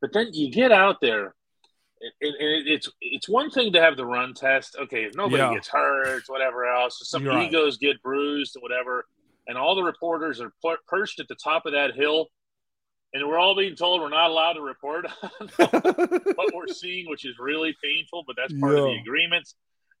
But 0.00 0.14
then 0.14 0.30
you 0.32 0.50
get 0.50 0.72
out 0.72 0.96
there, 1.02 1.34
and, 2.00 2.34
and 2.34 2.66
it's 2.68 2.88
it's 3.02 3.28
one 3.28 3.50
thing 3.50 3.70
to 3.74 3.80
have 3.82 3.96
the 3.98 4.06
run 4.06 4.32
test. 4.32 4.76
Okay, 4.80 5.04
if 5.04 5.14
nobody 5.14 5.42
Yeah. 5.42 5.52
gets 5.54 5.68
hurt, 5.68 6.22
whatever 6.26 6.64
else, 6.66 6.98
some 7.04 7.22
You're 7.22 7.34
right. 7.34 7.48
egos 7.48 7.76
get 7.76 8.02
bruised 8.02 8.56
and 8.56 8.62
whatever, 8.62 9.04
and 9.46 9.58
all 9.58 9.74
the 9.74 9.82
reporters 9.84 10.40
are 10.40 10.52
per- 10.64 10.78
perched 10.88 11.20
at 11.20 11.28
the 11.28 11.36
top 11.36 11.66
of 11.66 11.72
that 11.72 11.94
hill, 11.94 12.28
and 13.12 13.28
we're 13.28 13.38
all 13.38 13.54
being 13.54 13.76
told 13.76 14.00
we're 14.00 14.08
not 14.08 14.30
allowed 14.30 14.54
to 14.54 14.62
report 14.62 15.04
on 15.22 15.48
what 15.56 16.54
we're 16.54 16.66
seeing, 16.72 17.10
which 17.10 17.26
is 17.26 17.34
really 17.38 17.76
painful. 17.84 18.24
But 18.26 18.36
that's 18.36 18.54
part 18.58 18.74
of 18.74 18.84
the 18.84 18.98
agreements 19.02 19.54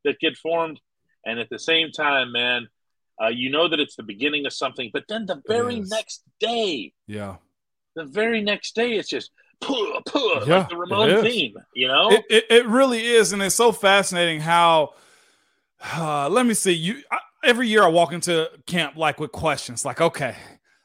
that 0.04 0.18
get 0.18 0.38
formed. 0.38 0.80
And 1.26 1.38
at 1.38 1.50
the 1.50 1.58
same 1.58 1.92
time, 1.92 2.32
man, 2.32 2.68
uh, 3.20 3.28
you 3.28 3.50
know 3.50 3.68
that 3.68 3.80
it's 3.80 3.96
the 3.96 4.02
beginning 4.02 4.46
of 4.46 4.52
something. 4.52 4.90
But 4.92 5.04
then 5.08 5.26
the 5.26 5.42
very 5.46 5.80
next 5.80 6.22
day, 6.40 6.92
yeah. 7.06 7.36
the 7.96 8.04
very 8.04 8.42
next 8.42 8.74
day, 8.74 8.92
it's 8.92 9.08
just 9.08 9.30
puh, 9.60 10.00
puh, 10.06 10.44
Yeah, 10.46 10.58
like 10.58 10.68
the 10.68 10.76
Ramon 10.76 11.22
theme, 11.22 11.54
you 11.74 11.88
know? 11.88 12.10
It, 12.10 12.24
it, 12.28 12.44
it 12.50 12.66
really 12.66 13.04
is. 13.04 13.32
And 13.32 13.42
it's 13.42 13.54
so 13.54 13.72
fascinating 13.72 14.40
how, 14.40 14.94
uh, 15.94 16.28
let 16.28 16.46
me 16.46 16.54
see, 16.54 16.72
you 16.72 17.02
I, 17.10 17.18
every 17.44 17.68
year 17.68 17.82
I 17.82 17.88
walk 17.88 18.12
into 18.12 18.50
camp 18.66 18.96
like 18.96 19.18
with 19.18 19.32
questions 19.32 19.84
like, 19.84 20.00
okay, 20.00 20.36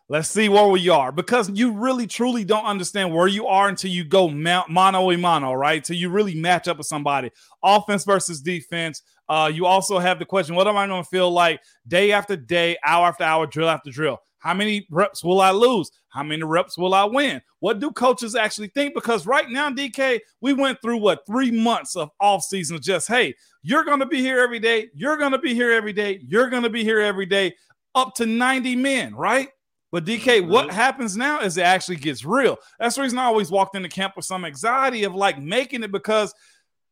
Let's 0.10 0.30
see 0.30 0.48
where 0.48 0.68
we 0.68 0.88
are 0.88 1.12
because 1.12 1.50
you 1.50 1.74
really 1.74 2.08
truly 2.08 2.46
don't 2.46 2.64
understand 2.64 3.14
where 3.14 3.28
you 3.28 3.46
are 3.48 3.68
until 3.68 3.92
you 3.92 4.06
go 4.06 4.30
mano 4.30 5.12
a 5.12 5.18
mano, 5.18 5.52
right? 5.52 5.84
Till 5.84 5.98
you 5.98 6.10
really 6.10 6.34
match 6.34 6.70
up 6.70 6.78
with 6.78 6.88
somebody. 6.88 7.30
Offense 7.62 8.06
versus 8.06 8.40
defense. 8.40 9.02
Uh, 9.30 9.52
you 9.54 9.66
also 9.66 10.00
have 10.00 10.20
the 10.20 10.26
question: 10.26 10.56
What 10.56 10.68
am 10.68 10.78
I 10.78 10.88
going 10.88 11.04
to 11.04 11.10
feel 11.10 11.30
like 11.32 11.62
day 11.88 12.12
after 12.12 12.36
day, 12.36 12.78
hour 12.86 13.08
after 13.08 13.24
hour, 13.24 13.48
drill 13.48 13.70
after 13.70 13.92
drill? 13.92 14.20
How 14.40 14.54
many 14.54 14.88
reps 14.90 15.24
will 15.24 15.42
I 15.42 15.52
lose? 15.52 15.92
How 16.10 16.24
many 16.24 16.44
reps 16.44 16.78
will 16.78 16.94
I 16.94 17.04
win? 17.06 17.42
What 17.60 17.80
do 17.80 17.92
coaches 17.92 18.36
actually 18.36 18.70
think? 18.70 18.94
Because 18.94 19.26
right 19.26 19.50
now, 19.50 19.70
DK, 19.70 20.20
we 20.42 20.54
went 20.54 20.82
through 20.82 20.98
what 20.98 21.26
three 21.26 21.52
months 21.52 21.96
of 21.96 22.12
off 22.20 22.44
season. 22.44 22.80
Just 22.82 23.08
hey, 23.08 23.36
you're 23.64 23.84
going 23.84 24.00
to 24.00 24.06
be 24.06 24.22
here 24.22 24.40
every 24.40 24.60
day. 24.60 24.90
You're 24.94 25.18
going 25.18 25.34
to 25.34 25.40
be 25.40 25.54
here 25.54 25.72
every 25.72 25.94
day. 25.94 26.20
You're 26.26 26.50
going 26.50 26.64
to 26.64 26.70
be 26.70 26.84
here 26.84 27.00
every 27.00 27.26
day. 27.26 27.56
Up 27.96 28.14
to 28.16 28.26
90 28.26 28.76
men, 28.76 29.16
right? 29.16 29.50
But 29.92 30.06
DK, 30.06 30.42
mm-hmm. 30.42 30.52
what 30.52 30.72
happens 30.72 31.18
now 31.18 31.42
is 31.42 31.58
it 31.58 31.64
actually 31.64 31.96
gets 31.98 32.24
real. 32.24 32.58
That's 32.80 32.96
the 32.96 33.02
reason 33.02 33.18
I 33.18 33.26
always 33.26 33.50
walked 33.50 33.76
into 33.76 33.90
camp 33.90 34.16
with 34.16 34.26
some 34.26 34.46
anxiety 34.46 35.04
of 35.04 35.16
like 35.16 35.42
making 35.42 35.84
it 35.84 35.92
because 35.92 36.34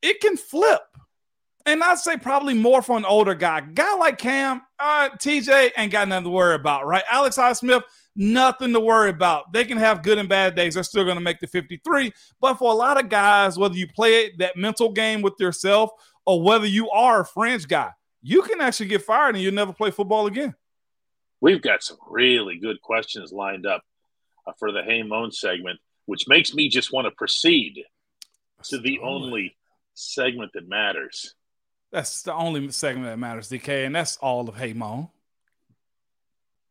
it 0.01 0.19
can 0.21 0.37
flip. 0.37 0.81
And 1.67 1.83
I'd 1.83 1.97
say 1.97 2.15
probably 2.17 2.53
more 2.53 2.83
for 2.83 2.95
an 2.95 3.05
older 3.05 3.33
guy. 3.33 3.61
Guy 3.61 3.95
like 3.95 4.19
Cam, 4.19 4.61
uh, 4.79 5.09
TJ 5.17 5.71
ain't 5.77 5.91
got 5.91 6.07
nothing 6.07 6.25
to 6.25 6.29
worry 6.29 6.53
about, 6.53 6.85
right? 6.85 7.03
Alex 7.09 7.37
Highsmith, 7.37 7.81
nothing 8.15 8.71
to 8.73 8.79
worry 8.79 9.09
about. 9.09 9.51
They 9.51 9.65
can 9.65 9.79
have 9.79 10.03
good 10.03 10.19
and 10.19 10.29
bad 10.29 10.55
days. 10.55 10.75
They're 10.75 10.83
still 10.83 11.03
going 11.03 11.17
to 11.17 11.23
make 11.23 11.39
the 11.39 11.47
53. 11.47 12.13
But 12.39 12.55
for 12.55 12.71
a 12.71 12.75
lot 12.75 12.99
of 12.99 13.09
guys, 13.09 13.57
whether 13.57 13.75
you 13.75 13.87
play 13.87 14.31
that 14.37 14.57
mental 14.57 14.91
game 14.91 15.23
with 15.23 15.33
yourself 15.39 15.89
or 16.25 16.41
whether 16.43 16.67
you 16.67 16.89
are 16.91 17.21
a 17.21 17.25
fringe 17.25 17.67
guy, 17.67 17.91
you 18.21 18.43
can 18.43 18.61
actually 18.61 18.87
get 18.87 19.01
fired 19.01 19.35
and 19.35 19.43
you'll 19.43 19.53
never 19.53 19.73
play 19.73 19.89
football 19.89 20.27
again. 20.27 20.53
We've 21.41 21.61
got 21.61 21.83
some 21.83 21.97
really 22.07 22.59
good 22.59 22.79
questions 22.81 23.31
lined 23.31 23.65
up 23.65 23.81
uh, 24.45 24.53
for 24.59 24.71
the 24.71 24.83
Hey 24.83 25.01
Moan 25.01 25.31
segment, 25.31 25.79
which 26.05 26.27
makes 26.27 26.53
me 26.53 26.69
just 26.69 26.93
want 26.93 27.05
to 27.05 27.11
proceed 27.11 27.83
to 28.65 28.77
the 28.79 28.99
only 28.99 29.55
segment 29.95 30.51
that 30.53 30.67
matters. 30.67 31.33
That's 31.95 32.23
the 32.23 32.33
only 32.33 32.69
segment 32.71 33.05
that 33.05 33.17
matters, 33.17 33.47
DK, 33.49 33.85
and 33.85 33.95
that's 33.95 34.17
all 34.17 34.49
of 34.49 34.57
Hey 34.57 34.73
Moan. 34.73 35.07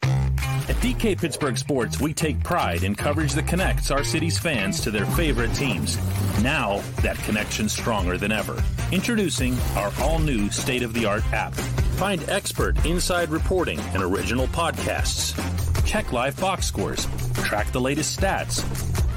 At 0.03 0.77
DK 0.83 1.19
Pittsburgh 1.19 1.57
Sports, 1.57 1.99
we 1.99 2.13
take 2.13 2.45
pride 2.45 2.83
in 2.83 2.95
coverage 2.95 3.33
that 3.33 3.47
connects 3.47 3.91
our 3.91 4.05
city's 4.05 4.39
fans 4.39 4.81
to 4.81 4.91
their 4.91 5.07
favorite 5.07 5.55
teams. 5.55 5.97
Now, 6.43 6.83
that 7.01 7.17
connection's 7.21 7.73
stronger 7.73 8.19
than 8.19 8.33
ever. 8.33 8.63
Introducing 8.93 9.59
our 9.77 9.91
all 10.03 10.19
new 10.19 10.51
state 10.51 10.83
of 10.83 10.93
the 10.93 11.07
art 11.07 11.25
app. 11.33 11.55
Find 11.97 12.23
expert 12.29 12.85
inside 12.85 13.31
reporting 13.31 13.81
and 13.95 14.03
original 14.03 14.47
podcasts. 14.49 15.33
Check 15.87 16.13
live 16.13 16.39
box 16.39 16.67
scores. 16.67 17.09
Track 17.45 17.73
the 17.73 17.81
latest 17.81 18.21
stats. 18.21 18.63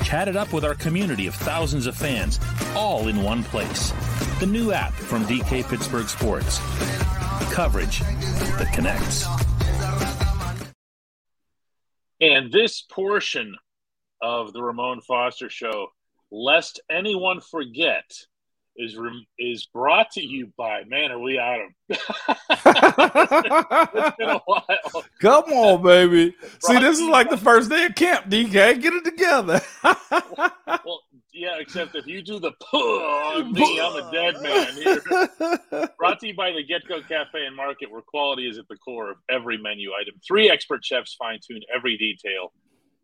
Chat 0.06 0.30
it 0.30 0.38
up 0.38 0.54
with 0.54 0.64
our 0.64 0.76
community 0.76 1.28
of 1.28 1.36
thousands 1.36 1.86
of 1.86 1.98
fans, 1.98 2.40
all 2.78 3.10
in 3.10 3.24
one 3.24 3.44
place. 3.44 3.92
The 4.40 4.46
new 4.46 4.72
app 4.72 4.94
from 4.94 5.26
DK 5.26 5.68
Pittsburgh 5.68 6.08
Sports. 6.08 6.60
Coverage 7.52 8.02
that 8.02 8.72
connects. 8.72 9.26
And 12.22 12.52
this 12.52 12.82
portion 12.82 13.56
of 14.22 14.54
the 14.54 14.62
Ramon 14.62 15.02
Foster 15.02 15.50
Show, 15.50 15.88
lest 16.30 16.80
anyone 16.88 17.42
forget, 17.42 18.04
is 18.76 18.96
is 19.40 19.66
brought 19.66 20.12
to 20.12 20.22
you 20.22 20.52
by 20.56 20.84
man 20.84 21.12
are 21.12 21.20
we 21.20 21.40
out 21.40 21.62
of 21.62 21.70
it's 21.90 22.04
been 24.18 24.30
a 24.30 24.40
while. 24.46 25.04
Come 25.20 25.46
on 25.46 25.82
baby. 25.82 26.36
See 26.60 26.80
this 26.80 27.00
is 27.00 27.08
like 27.08 27.32
the 27.32 27.38
first 27.38 27.72
day 27.72 27.86
of 27.86 27.96
camp 27.96 28.30
dk 28.30 28.52
get 28.52 28.94
it 28.94 29.04
together. 29.04 29.62
Well 29.84 31.02
yeah 31.38 31.58
except 31.60 31.96
if 31.96 32.08
you 32.08 32.22
do 32.22 32.40
the 32.40 32.52
puh 32.60 33.44
me 33.52 33.80
i'm 33.82 33.96
a 33.96 34.12
dead 34.12 34.42
man 34.42 34.74
here 34.74 35.90
brought 35.98 36.20
to 36.20 36.28
you 36.28 36.36
by 36.36 36.52
the 36.52 36.64
get-go 36.64 37.02
cafe 37.02 37.46
and 37.46 37.56
market 37.56 37.92
where 37.92 38.02
quality 38.02 38.48
is 38.48 38.58
at 38.58 38.68
the 38.68 38.78
core 38.78 39.12
of 39.12 39.18
every 39.30 39.58
menu 39.58 39.92
item 40.00 40.16
three 40.28 40.50
expert 40.50 40.84
chefs 40.84 41.16
fine-tune 41.16 41.62
every 41.74 41.98
detail 41.98 42.52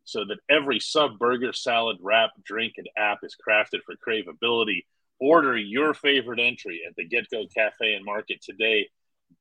so 0.05 0.25
that 0.25 0.37
every 0.49 0.79
sub 0.79 1.17
burger 1.17 1.53
salad 1.53 1.97
wrap 2.01 2.31
drink 2.43 2.73
and 2.77 2.89
app 2.97 3.19
is 3.23 3.35
crafted 3.47 3.79
for 3.85 3.95
craveability 3.95 4.81
Order 5.23 5.55
your 5.55 5.93
favorite 5.93 6.41
entry 6.41 6.81
at 6.85 6.97
the 6.97 7.07
GetGo 7.07 7.47
Cafe 7.53 7.93
and 7.93 8.03
Market 8.03 8.41
today. 8.41 8.89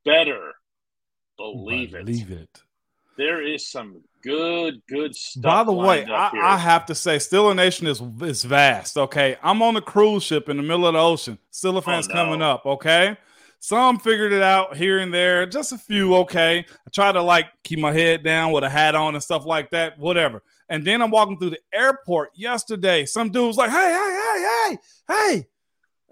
Better 0.04 0.52
believe, 1.36 1.90
believe 1.90 2.30
it. 2.30 2.38
it. 2.38 2.62
There 3.16 3.42
is 3.42 3.68
some 3.68 4.02
good, 4.22 4.82
good 4.88 5.14
stuff. 5.14 5.42
By 5.42 5.64
the 5.64 5.72
way, 5.72 6.04
I, 6.04 6.30
I, 6.54 6.56
have 6.56 6.86
to 6.86 6.94
say, 6.94 7.16
Steeler 7.16 7.54
Nation 7.54 7.86
is 7.86 8.02
is 8.22 8.44
vast. 8.44 8.96
Okay, 8.96 9.36
I'm 9.42 9.62
on 9.62 9.76
a 9.76 9.80
cruise 9.80 10.22
ship 10.22 10.48
in 10.48 10.56
the 10.56 10.62
middle 10.62 10.86
of 10.86 10.94
the 10.94 11.00
ocean. 11.00 11.38
Steeler 11.52 11.82
fans 11.82 12.08
oh, 12.08 12.14
no. 12.14 12.14
coming 12.14 12.42
up. 12.42 12.66
Okay, 12.66 13.16
some 13.60 13.98
figured 13.98 14.32
it 14.32 14.42
out 14.42 14.76
here 14.76 14.98
and 14.98 15.12
there, 15.12 15.46
just 15.46 15.72
a 15.72 15.78
few. 15.78 16.14
Okay, 16.16 16.58
I 16.60 16.90
try 16.90 17.12
to 17.12 17.22
like 17.22 17.46
keep 17.64 17.78
my 17.78 17.92
head 17.92 18.24
down 18.24 18.52
with 18.52 18.64
a 18.64 18.70
hat 18.70 18.94
on 18.94 19.14
and 19.14 19.22
stuff 19.22 19.44
like 19.44 19.70
that. 19.70 19.98
Whatever. 19.98 20.42
And 20.68 20.84
then 20.84 21.02
I'm 21.02 21.10
walking 21.10 21.38
through 21.38 21.50
the 21.50 21.60
airport 21.72 22.30
yesterday. 22.34 23.04
Some 23.04 23.30
dude 23.30 23.46
was 23.46 23.56
like, 23.56 23.70
"Hey, 23.70 23.76
hey, 23.76 24.18
hey, 24.20 24.76
hey, 25.08 25.36
hey." 25.38 25.48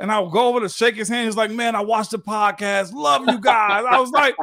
And 0.00 0.10
I'll 0.10 0.30
go 0.30 0.48
over 0.48 0.60
to 0.60 0.68
shake 0.68 0.96
his 0.96 1.08
hand. 1.08 1.26
He's 1.26 1.36
like, 1.36 1.50
Man, 1.50 1.76
I 1.76 1.82
watched 1.82 2.10
the 2.10 2.18
podcast. 2.18 2.94
Love 2.94 3.28
you 3.28 3.38
guys. 3.38 3.84
I 3.88 4.00
was 4.00 4.10
like, 4.10 4.34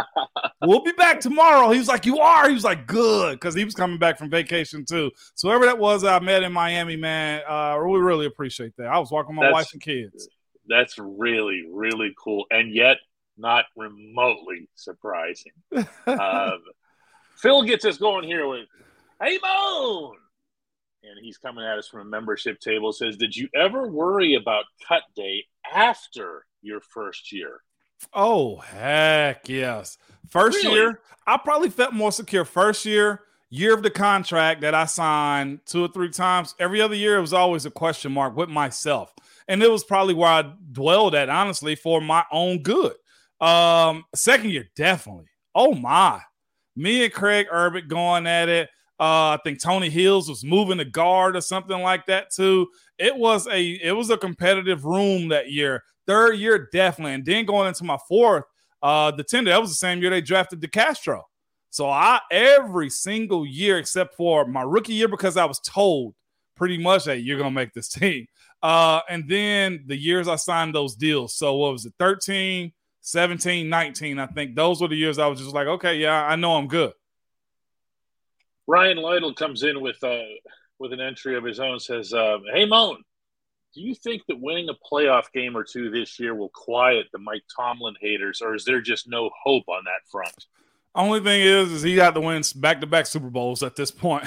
We'll 0.62 0.84
be 0.84 0.92
back 0.92 1.20
tomorrow. 1.20 1.72
He 1.72 1.80
was 1.80 1.88
like, 1.88 2.06
You 2.06 2.20
are? 2.20 2.48
He 2.48 2.54
was 2.54 2.64
like, 2.64 2.86
Good. 2.86 3.34
Because 3.34 3.56
he 3.56 3.66
was 3.66 3.74
coming 3.74 3.98
back 3.98 4.20
from 4.20 4.30
vacation 4.30 4.86
too. 4.86 5.10
So, 5.34 5.50
whoever 5.50 5.66
that 5.66 5.80
was 5.80 6.04
I 6.04 6.20
met 6.20 6.44
in 6.44 6.54
Miami, 6.54 6.96
man, 6.96 7.42
uh, 7.48 7.80
we 7.84 7.98
really 8.00 8.28
appreciate 8.28 8.74
that. 8.78 8.88
I 8.88 9.00
was 9.00 9.12
walking 9.12 9.36
my 9.36 9.46
that's, 9.46 9.54
wife 9.54 9.70
and 9.74 9.82
kids. 9.82 10.30
That's 10.68 10.96
really, 11.00 11.66
really 11.72 12.14
cool. 12.24 12.46
And 12.52 12.72
yet, 12.72 12.98
not 13.36 13.66
remotely 13.76 14.70
surprising. 14.76 15.54
um, 16.06 16.62
Phil 17.38 17.64
gets 17.64 17.84
us 17.84 17.98
going 17.98 18.26
here 18.26 18.48
with, 18.48 18.68
Hey, 19.20 19.40
Moan 19.42 20.18
and 21.10 21.24
he's 21.24 21.38
coming 21.38 21.64
at 21.64 21.78
us 21.78 21.88
from 21.88 22.02
a 22.02 22.06
membership 22.06 22.60
table. 22.60 22.94
Says, 22.94 23.18
"Did 23.18 23.36
you 23.36 23.50
ever 23.56 23.88
worry 23.88 24.36
about 24.36 24.66
cut 24.88 25.04
day 25.16 25.46
after 25.74 26.46
your 26.62 26.82
first 26.82 27.32
year?" 27.32 27.62
Oh 28.14 28.58
heck 28.58 29.50
yes! 29.50 29.98
First 30.30 30.64
really? 30.64 30.76
year, 30.76 31.02
I 31.26 31.38
probably 31.38 31.70
felt 31.70 31.94
more 31.94 32.12
secure. 32.12 32.46
First 32.46 32.86
year, 32.86 33.22
year 33.50 33.74
of 33.74 33.84
the 33.84 33.90
contract 33.90 34.62
that 34.62 34.76
I 34.76 34.86
signed 34.86 35.62
two 35.66 35.86
or 35.86 35.88
three 35.88 36.10
times. 36.10 36.56
Every 36.60 36.82
other 36.82 36.96
year, 36.96 37.18
it 37.18 37.22
was 37.22 37.34
always 37.34 37.66
a 37.66 37.72
question 37.72 38.12
mark 38.12 38.36
with 38.36 38.50
myself, 38.50 39.14
and 39.48 39.62
it 39.64 39.72
was 39.72 39.84
probably 39.84 40.14
where 40.14 40.30
I 40.30 40.54
dwelled 40.72 41.16
at 41.16 41.30
honestly 41.30 41.76
for 41.76 42.02
my 42.02 42.24
own 42.32 42.62
good. 42.62 42.94
Um, 43.40 44.06
second 44.16 44.50
year, 44.52 44.68
definitely. 44.76 45.28
Oh 45.56 45.74
my, 45.74 46.22
me 46.76 47.04
and 47.04 47.14
Craig 47.14 47.48
Urbik 47.52 47.88
going 47.88 48.28
at 48.28 48.50
it. 48.50 48.70
Uh, 49.00 49.38
I 49.38 49.40
think 49.44 49.62
Tony 49.62 49.90
Hills 49.90 50.28
was 50.28 50.44
moving 50.44 50.78
the 50.78 50.86
guard 50.86 51.36
or 51.36 51.42
something 51.42 51.82
like 51.82 52.08
that 52.08 52.32
too. 52.32 52.68
It 52.98 53.16
was 53.16 53.48
a 53.48 53.64
it 53.84 53.96
was 53.96 54.10
a 54.10 54.18
competitive 54.18 54.86
room 54.86 55.28
that 55.30 55.52
year. 55.52 55.84
Third 56.08 56.40
year, 56.40 56.68
definitely, 56.72 57.14
and 57.14 57.26
then 57.26 57.46
going 57.46 57.68
into 57.68 57.84
my 57.84 57.98
fourth, 58.08 58.46
uh, 58.82 59.12
the 59.12 59.24
tender 59.24 59.52
that 59.52 59.62
was 59.62 59.70
the 59.70 59.76
same 59.76 60.02
year 60.02 60.10
they 60.10 60.22
drafted 60.22 60.62
DeCastro. 60.62 61.22
So 61.70 61.88
I 61.90 62.22
every 62.32 62.90
single 62.90 63.46
year 63.46 63.78
except 63.78 64.16
for 64.16 64.46
my 64.46 64.64
rookie 64.64 64.94
year 64.94 65.08
because 65.08 65.38
I 65.38 65.46
was 65.46 65.60
told 65.60 66.16
pretty 66.56 66.78
much 66.78 67.06
that 67.06 67.18
hey, 67.18 67.22
you're 67.22 67.38
gonna 67.38 67.52
make 67.52 67.74
this 67.74 67.90
team. 67.90 68.26
Uh, 68.64 69.02
and 69.10 69.30
then 69.30 69.84
the 69.86 69.96
years 69.96 70.28
I 70.28 70.36
signed 70.38 70.74
those 70.74 70.96
deals. 70.96 71.36
So 71.36 71.56
what 71.56 71.74
was 71.74 71.86
it? 71.86 71.94
13, 72.00 72.72
17, 73.02 73.70
19. 73.70 74.18
I 74.18 74.26
think 74.28 74.56
those 74.56 74.82
were 74.82 74.88
the 74.88 74.96
years 74.96 75.20
I 75.20 75.28
was 75.28 75.40
just 75.40 75.54
like, 75.54 75.68
okay, 75.68 75.98
yeah, 75.98 76.26
I 76.26 76.36
know 76.36 76.56
I'm 76.56 76.68
good. 76.68 76.94
Ryan 78.68 78.98
Lytle 78.98 79.34
comes 79.34 79.64
in 79.64 79.82
with 79.82 80.04
uh, 80.04 80.20
with 80.80 80.94
an 80.94 81.02
entry 81.02 81.36
of 81.38 81.44
his 81.44 81.60
own. 81.60 81.80
Says, 81.80 82.14
uh, 82.14 82.38
"Hey 82.54 82.66
Moan, 82.66 83.02
do 83.74 83.82
you 83.82 83.96
think 83.96 84.24
that 84.28 84.40
winning 84.40 84.70
a 84.70 84.94
playoff 84.94 85.32
game 85.34 85.56
or 85.56 85.64
two 85.64 85.90
this 85.90 86.20
year 86.20 86.36
will 86.36 86.50
quiet 86.50 87.08
the 87.12 87.20
Mike 87.20 87.44
Tomlin 87.56 87.96
haters, 88.02 88.42
or 88.42 88.54
is 88.54 88.66
there 88.66 88.82
just 88.82 89.08
no 89.08 89.30
hope 89.44 89.68
on 89.70 89.84
that 89.86 90.10
front?" 90.12 90.46
Only 90.94 91.20
thing 91.20 91.42
is, 91.42 91.72
is 91.72 91.82
he 91.84 91.96
got 91.96 92.16
to 92.16 92.22
win 92.22 92.42
back 92.56 92.82
to 92.82 92.88
back 92.88 93.06
Super 93.06 93.30
Bowls 93.30 93.62
at 93.62 93.76
this 93.76 93.92
point. 93.92 94.26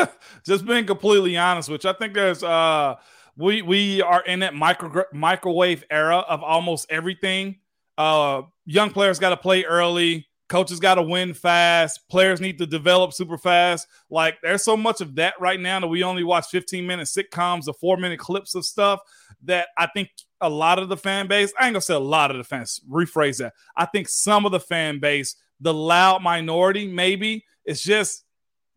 just 0.46 0.66
being 0.66 0.84
completely 0.86 1.36
honest, 1.36 1.68
which 1.68 1.86
I 1.86 1.92
think 1.94 2.14
there's 2.14 2.42
uh 2.42 2.96
we 3.36 3.62
we 3.62 4.02
are 4.02 4.22
in 4.22 4.40
that 4.40 4.54
micro 4.54 5.04
microwave 5.12 5.84
era 5.90 6.18
of 6.18 6.42
almost 6.42 6.90
everything. 6.90 7.56
Uh, 7.98 8.42
young 8.64 8.90
players 8.90 9.18
got 9.18 9.30
to 9.30 9.36
play 9.36 9.64
early 9.64 10.26
coaches 10.50 10.80
got 10.80 10.96
to 10.96 11.02
win 11.02 11.32
fast. 11.32 12.06
Players 12.08 12.40
need 12.40 12.58
to 12.58 12.66
develop 12.66 13.14
super 13.14 13.38
fast. 13.38 13.86
Like 14.10 14.38
there's 14.42 14.62
so 14.62 14.76
much 14.76 15.00
of 15.00 15.14
that 15.14 15.34
right 15.40 15.58
now 15.58 15.80
that 15.80 15.86
we 15.86 16.02
only 16.02 16.24
watch 16.24 16.48
15 16.48 16.86
minute 16.86 17.06
sitcoms 17.06 17.68
or 17.68 17.72
four 17.72 17.96
minute 17.96 18.18
clips 18.18 18.54
of 18.54 18.66
stuff 18.66 19.00
that 19.44 19.68
I 19.78 19.86
think 19.86 20.10
a 20.40 20.50
lot 20.50 20.78
of 20.78 20.88
the 20.88 20.96
fan 20.96 21.28
base, 21.28 21.52
I 21.58 21.66
ain't 21.66 21.74
gonna 21.74 21.80
say 21.80 21.94
a 21.94 21.98
lot 21.98 22.30
of 22.32 22.36
the 22.36 22.44
fans, 22.44 22.80
rephrase 22.90 23.38
that. 23.38 23.54
I 23.76 23.86
think 23.86 24.08
some 24.08 24.44
of 24.44 24.52
the 24.52 24.60
fan 24.60 24.98
base, 24.98 25.36
the 25.60 25.72
loud 25.72 26.22
minority, 26.22 26.86
maybe, 26.86 27.44
it's 27.64 27.82
just 27.82 28.24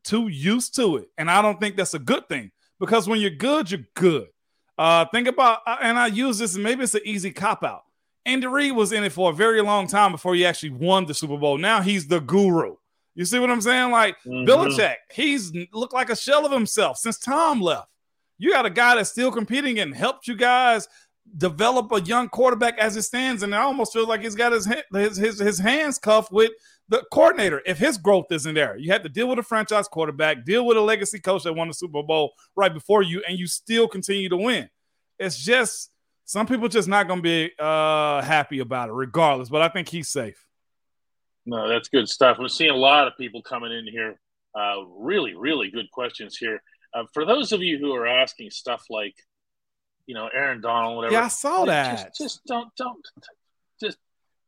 too 0.03 0.27
used 0.27 0.75
to 0.75 0.97
it. 0.97 1.09
And 1.17 1.29
I 1.29 1.41
don't 1.41 1.59
think 1.59 1.75
that's 1.75 1.95
a 1.95 1.99
good 1.99 2.29
thing 2.29 2.51
because 2.79 3.07
when 3.07 3.19
you're 3.19 3.31
good, 3.31 3.71
you're 3.71 3.81
good. 3.95 4.27
Uh, 4.77 5.05
think 5.05 5.27
about, 5.27 5.59
uh, 5.65 5.77
and 5.81 5.97
I 5.97 6.07
use 6.07 6.37
this, 6.37 6.55
maybe 6.55 6.83
it's 6.83 6.93
an 6.93 7.01
easy 7.03 7.31
cop 7.31 7.63
out. 7.63 7.83
Andy 8.25 8.47
Reid 8.47 8.73
was 8.73 8.91
in 8.91 9.03
it 9.03 9.11
for 9.11 9.31
a 9.31 9.33
very 9.33 9.61
long 9.61 9.87
time 9.87 10.11
before 10.11 10.33
he 10.35 10.45
actually 10.45 10.71
won 10.71 11.05
the 11.05 11.13
Super 11.13 11.37
Bowl. 11.37 11.57
Now 11.57 11.81
he's 11.81 12.07
the 12.07 12.19
guru. 12.19 12.75
You 13.15 13.25
see 13.25 13.39
what 13.39 13.49
I'm 13.49 13.61
saying? 13.61 13.91
Like 13.91 14.17
mm-hmm. 14.25 14.49
Belichick, 14.49 14.95
he's 15.11 15.51
looked 15.71 15.93
like 15.93 16.09
a 16.09 16.15
shell 16.15 16.45
of 16.45 16.51
himself 16.51 16.97
since 16.97 17.19
Tom 17.19 17.61
left. 17.61 17.89
You 18.37 18.51
got 18.51 18.65
a 18.65 18.69
guy 18.69 18.95
that's 18.95 19.11
still 19.11 19.31
competing 19.31 19.79
and 19.79 19.95
helped 19.95 20.27
you 20.27 20.35
guys 20.35 20.87
develop 21.37 21.91
a 21.91 22.01
young 22.01 22.29
quarterback 22.29 22.77
as 22.77 22.97
it 22.97 23.03
stands, 23.03 23.43
and 23.43 23.53
it 23.53 23.57
almost 23.57 23.93
feels 23.93 24.07
like 24.07 24.21
he's 24.21 24.35
got 24.35 24.51
his 24.51 24.67
his 24.91 25.17
his, 25.17 25.39
his 25.39 25.59
hands 25.59 25.99
cuffed 25.99 26.31
with 26.31 26.51
the 26.89 27.03
coordinator. 27.11 27.61
If 27.65 27.77
his 27.77 27.97
growth 27.97 28.31
isn't 28.31 28.55
there, 28.55 28.77
you 28.77 28.91
had 28.91 29.03
to 29.03 29.09
deal 29.09 29.27
with 29.27 29.39
a 29.39 29.43
franchise 29.43 29.87
quarterback, 29.87 30.43
deal 30.45 30.65
with 30.65 30.77
a 30.77 30.81
legacy 30.81 31.19
coach 31.19 31.43
that 31.43 31.53
won 31.53 31.67
the 31.67 31.73
Super 31.73 32.03
Bowl 32.03 32.33
right 32.55 32.73
before 32.73 33.03
you, 33.03 33.21
and 33.27 33.37
you 33.37 33.47
still 33.47 33.87
continue 33.87 34.29
to 34.29 34.37
win. 34.37 34.69
It's 35.19 35.37
just 35.37 35.91
some 36.25 36.47
people 36.47 36.67
just 36.67 36.87
not 36.87 37.07
going 37.07 37.19
to 37.19 37.23
be 37.23 37.51
uh, 37.59 38.21
happy 38.21 38.59
about 38.59 38.89
it, 38.89 38.93
regardless. 38.93 39.49
But 39.49 39.61
I 39.61 39.69
think 39.69 39.89
he's 39.89 40.09
safe. 40.09 40.45
No, 41.45 41.67
that's 41.67 41.89
good 41.89 42.07
stuff. 42.07 42.37
We're 42.39 42.47
seeing 42.47 42.71
a 42.71 42.75
lot 42.75 43.07
of 43.07 43.17
people 43.17 43.41
coming 43.41 43.71
in 43.71 43.85
here. 43.87 44.19
Uh, 44.55 44.85
really, 44.97 45.35
really 45.35 45.69
good 45.69 45.89
questions 45.91 46.37
here. 46.37 46.61
Uh, 46.93 47.03
for 47.13 47.25
those 47.25 47.51
of 47.51 47.61
you 47.61 47.77
who 47.77 47.93
are 47.93 48.07
asking 48.07 48.51
stuff 48.51 48.85
like, 48.89 49.15
you 50.05 50.13
know, 50.15 50.29
Aaron 50.33 50.61
Donald, 50.61 50.97
whatever. 50.97 51.13
Yeah, 51.13 51.25
I 51.25 51.29
saw 51.29 51.65
that. 51.65 52.15
Just, 52.15 52.17
just 52.17 52.45
don't, 52.45 52.69
don't, 52.77 53.05
just 53.81 53.97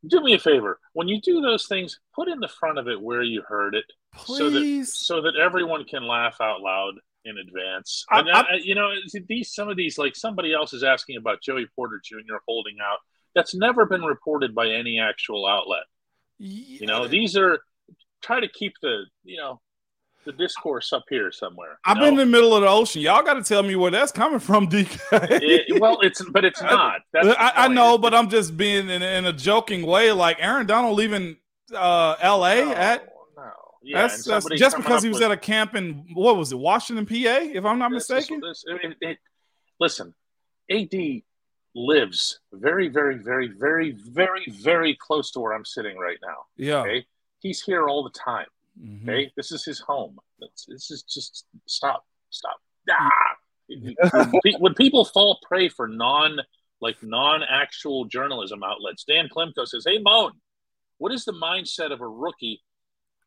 do 0.06 0.20
me 0.20 0.34
a 0.34 0.38
favor. 0.38 0.78
When 0.92 1.08
you 1.08 1.20
do 1.20 1.40
those 1.40 1.66
things, 1.66 1.98
put 2.14 2.28
in 2.28 2.40
the 2.40 2.48
front 2.48 2.78
of 2.78 2.88
it 2.88 3.00
where 3.00 3.22
you 3.22 3.42
heard 3.42 3.74
it, 3.74 3.84
Please. 4.14 4.38
so 4.38 4.50
that 4.50 4.86
so 4.86 5.22
that 5.22 5.36
everyone 5.36 5.84
can 5.84 6.06
laugh 6.06 6.40
out 6.40 6.60
loud 6.60 6.94
in 7.26 7.38
advance. 7.38 8.04
I, 8.10 8.20
and 8.20 8.30
I, 8.30 8.40
I, 8.40 8.44
you 8.62 8.74
know, 8.74 8.90
these 9.28 9.52
some 9.52 9.68
of 9.68 9.76
these, 9.76 9.98
like 9.98 10.16
somebody 10.16 10.54
else 10.54 10.72
is 10.72 10.82
asking 10.82 11.16
about 11.16 11.42
Joey 11.42 11.66
Porter 11.74 12.00
Jr. 12.02 12.36
holding 12.46 12.76
out. 12.80 12.98
That's 13.34 13.54
never 13.54 13.84
been 13.84 14.02
reported 14.02 14.54
by 14.54 14.68
any 14.68 14.98
actual 14.98 15.46
outlet. 15.46 15.84
Yeah. 16.38 16.78
You 16.80 16.86
know, 16.86 17.06
these 17.06 17.36
are 17.36 17.60
try 18.22 18.40
to 18.40 18.48
keep 18.48 18.74
the 18.82 19.04
you 19.24 19.36
know 19.36 19.60
the 20.24 20.32
discourse 20.32 20.92
up 20.92 21.04
here 21.08 21.30
somewhere. 21.30 21.78
I've 21.84 21.96
know? 21.96 22.04
been 22.04 22.14
in 22.14 22.18
the 22.18 22.26
middle 22.26 22.54
of 22.54 22.62
the 22.62 22.68
ocean. 22.68 23.00
Y'all 23.00 23.22
got 23.22 23.34
to 23.34 23.42
tell 23.42 23.62
me 23.62 23.76
where 23.76 23.90
that's 23.90 24.12
coming 24.12 24.40
from, 24.40 24.68
DK. 24.70 24.98
It, 25.12 25.80
well, 25.80 26.00
it's 26.02 26.22
but 26.30 26.44
it's 26.44 26.60
not. 26.60 27.00
I, 27.14 27.52
I, 27.56 27.68
know, 27.68 27.96
but 27.96 28.14
I'm 28.14 28.28
just 28.28 28.56
being 28.56 28.90
in, 28.90 29.02
in, 29.02 29.24
a 29.24 29.32
joking 29.32 29.86
way. 29.86 30.12
Like 30.12 30.38
Aaron 30.40 30.66
Donald 30.66 30.96
leaving 30.96 31.36
uh, 31.74 32.16
L.A. 32.20 32.64
No, 32.64 32.72
at. 32.72 33.08
Yeah, 33.82 34.02
that's, 34.02 34.24
that's 34.24 34.48
just 34.50 34.76
because 34.76 35.02
he 35.02 35.08
was 35.08 35.18
with, 35.18 35.26
at 35.26 35.32
a 35.32 35.36
camp 35.36 35.74
in 35.74 36.06
what 36.14 36.36
was 36.36 36.52
it, 36.52 36.58
Washington, 36.58 37.06
PA, 37.06 37.14
if 37.14 37.64
I'm 37.64 37.78
not 37.78 37.90
mistaken. 37.90 38.40
It, 38.82 38.96
it, 39.00 39.18
listen, 39.78 40.14
AD 40.70 41.22
lives 41.74 42.40
very, 42.52 42.88
very, 42.88 43.18
very, 43.18 43.48
very, 43.48 43.92
very, 43.92 44.46
very 44.50 44.96
close 44.98 45.30
to 45.32 45.40
where 45.40 45.52
I'm 45.52 45.64
sitting 45.64 45.98
right 45.98 46.18
now. 46.22 46.44
Yeah. 46.56 46.80
Okay? 46.80 47.06
He's 47.40 47.62
here 47.62 47.88
all 47.88 48.02
the 48.02 48.10
time. 48.10 48.46
Mm-hmm. 48.82 49.08
Okay, 49.08 49.32
this 49.36 49.52
is 49.52 49.64
his 49.64 49.78
home. 49.78 50.18
this 50.40 50.90
is 50.90 51.02
just 51.02 51.46
stop, 51.66 52.04
stop. 52.30 52.56
Ah! 52.90 53.10
when 54.58 54.74
people 54.74 55.04
fall 55.04 55.38
prey 55.46 55.68
for 55.68 55.88
non 55.88 56.38
like 56.80 57.02
non-actual 57.02 58.04
journalism 58.04 58.62
outlets, 58.62 59.04
Dan 59.04 59.28
Klemko 59.34 59.66
says, 59.66 59.84
"Hey, 59.86 59.98
Moan, 59.98 60.32
what 60.98 61.12
is 61.12 61.24
the 61.24 61.32
mindset 61.32 61.90
of 61.90 62.00
a 62.00 62.08
rookie, 62.08 62.62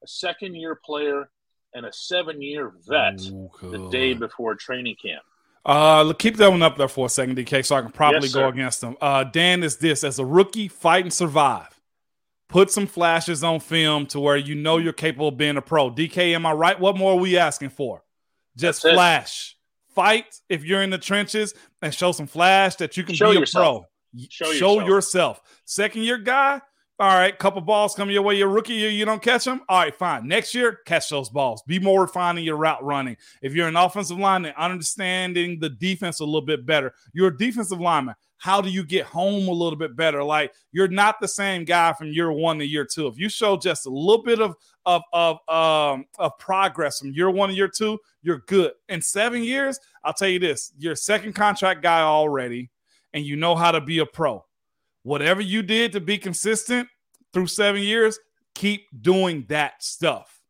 a 0.03 0.07
second-year 0.07 0.79
player, 0.83 1.29
and 1.73 1.85
a 1.85 1.93
seven-year 1.93 2.73
vet 2.87 3.21
oh, 3.31 3.51
the 3.61 3.89
day 3.89 4.13
before 4.13 4.55
training 4.55 4.95
camp?" 5.03 5.23
Uh, 5.65 6.13
keep 6.13 6.37
that 6.37 6.49
one 6.49 6.63
up 6.63 6.77
there 6.77 6.87
for 6.87 7.05
a 7.05 7.09
second, 7.09 7.37
DK, 7.37 7.65
so 7.65 7.75
I 7.75 7.81
can 7.81 7.91
probably 7.91 8.27
yes, 8.27 8.33
go 8.33 8.47
against 8.47 8.81
them. 8.81 8.97
Uh, 9.01 9.23
Dan 9.25 9.61
is 9.61 9.77
this 9.77 10.03
as 10.03 10.17
a 10.17 10.25
rookie, 10.25 10.67
fight 10.67 11.03
and 11.03 11.13
survive 11.13 11.79
put 12.49 12.71
some 12.71 12.87
flashes 12.87 13.43
on 13.43 13.61
film 13.61 14.05
to 14.07 14.19
where 14.19 14.35
you 14.35 14.55
know 14.55 14.77
you're 14.77 14.91
capable 14.91 15.29
of 15.29 15.37
being 15.37 15.55
a 15.55 15.61
pro. 15.61 15.89
DK, 15.89 16.35
am 16.35 16.45
I 16.45 16.51
right? 16.51 16.77
What 16.77 16.97
more 16.97 17.13
are 17.13 17.19
we 17.19 17.37
asking 17.37 17.69
for? 17.69 18.03
Just 18.57 18.83
That's 18.83 18.93
flash. 18.93 19.51
It. 19.51 19.93
Fight 19.93 20.35
if 20.49 20.65
you're 20.65 20.81
in 20.81 20.89
the 20.89 20.97
trenches 20.97 21.53
and 21.81 21.93
show 21.93 22.11
some 22.11 22.27
flash 22.27 22.75
that 22.75 22.97
you 22.97 23.03
can 23.03 23.15
show 23.15 23.31
be 23.31 23.37
a 23.37 23.45
pro. 23.45 23.85
Show, 24.29 24.51
show 24.51 24.73
yourself. 24.73 24.87
yourself. 24.87 25.41
Second 25.65 26.03
year 26.03 26.17
guy, 26.17 26.61
all 26.99 27.15
right, 27.15 27.37
couple 27.37 27.61
balls 27.61 27.95
come 27.95 28.09
your 28.09 28.21
way. 28.21 28.35
Your 28.35 28.49
rookie 28.49 28.73
year, 28.73 28.89
you 28.89 29.05
don't 29.05 29.21
catch 29.21 29.45
them. 29.45 29.61
All 29.69 29.79
right, 29.79 29.95
fine. 29.95 30.27
Next 30.27 30.53
year, 30.53 30.79
catch 30.85 31.09
those 31.09 31.29
balls. 31.29 31.63
Be 31.65 31.79
more 31.79 32.01
refined 32.01 32.37
in 32.37 32.43
your 32.43 32.57
route 32.57 32.83
running. 32.83 33.15
If 33.41 33.53
you're 33.53 33.69
an 33.69 33.77
offensive 33.77 34.19
lineman, 34.19 34.53
understanding 34.57 35.59
the 35.61 35.69
defense 35.69 36.19
a 36.19 36.25
little 36.25 36.41
bit 36.41 36.65
better. 36.65 36.93
You're 37.13 37.29
a 37.29 37.37
defensive 37.37 37.79
lineman. 37.79 38.15
How 38.35 38.59
do 38.59 38.69
you 38.69 38.83
get 38.83 39.05
home 39.05 39.47
a 39.47 39.51
little 39.51 39.77
bit 39.77 39.95
better? 39.95 40.21
Like 40.21 40.53
you're 40.73 40.89
not 40.89 41.21
the 41.21 41.27
same 41.27 41.63
guy 41.63 41.93
from 41.93 42.07
year 42.07 42.33
one 42.33 42.59
to 42.59 42.65
year 42.65 42.85
two. 42.85 43.07
If 43.07 43.17
you 43.17 43.29
show 43.29 43.55
just 43.55 43.85
a 43.85 43.89
little 43.89 44.23
bit 44.23 44.41
of 44.41 44.55
of 44.85 45.01
of 45.13 45.37
um 45.47 46.05
of 46.17 46.37
progress 46.37 46.99
from 46.99 47.13
year 47.13 47.29
one 47.29 47.47
to 47.47 47.55
year 47.55 47.69
two, 47.69 47.97
you're 48.21 48.43
good. 48.47 48.73
In 48.89 49.01
seven 49.01 49.41
years, 49.41 49.79
I'll 50.03 50.13
tell 50.13 50.27
you 50.29 50.39
this: 50.39 50.73
you're 50.77 50.93
a 50.93 50.97
second 50.97 51.33
contract 51.33 51.81
guy 51.81 52.01
already, 52.01 52.71
and 53.13 53.25
you 53.25 53.37
know 53.37 53.55
how 53.55 53.71
to 53.71 53.79
be 53.79 53.99
a 53.99 54.05
pro 54.05 54.43
whatever 55.03 55.41
you 55.41 55.61
did 55.61 55.91
to 55.93 55.99
be 55.99 56.17
consistent 56.17 56.87
through 57.33 57.47
seven 57.47 57.81
years, 57.81 58.19
keep 58.55 58.87
doing 59.01 59.45
that 59.49 59.83
stuff. 59.83 60.41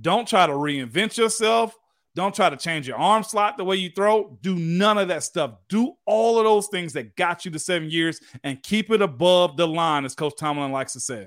Don't 0.00 0.28
try 0.28 0.46
to 0.46 0.52
reinvent 0.52 1.16
yourself. 1.16 1.74
Don't 2.14 2.34
try 2.34 2.48
to 2.48 2.56
change 2.56 2.88
your 2.88 2.96
arm 2.96 3.22
slot 3.22 3.58
the 3.58 3.64
way 3.64 3.76
you 3.76 3.90
throw. 3.90 4.38
Do 4.40 4.54
none 4.56 4.96
of 4.96 5.08
that 5.08 5.22
stuff. 5.22 5.52
Do 5.68 5.92
all 6.06 6.38
of 6.38 6.44
those 6.44 6.66
things 6.68 6.94
that 6.94 7.14
got 7.16 7.44
you 7.44 7.50
to 7.50 7.58
seven 7.58 7.90
years 7.90 8.20
and 8.42 8.62
keep 8.62 8.90
it 8.90 9.02
above 9.02 9.56
the 9.58 9.68
line, 9.68 10.04
as 10.04 10.14
Coach 10.14 10.34
Tomlin 10.38 10.72
likes 10.72 10.94
to 10.94 11.00
say 11.00 11.26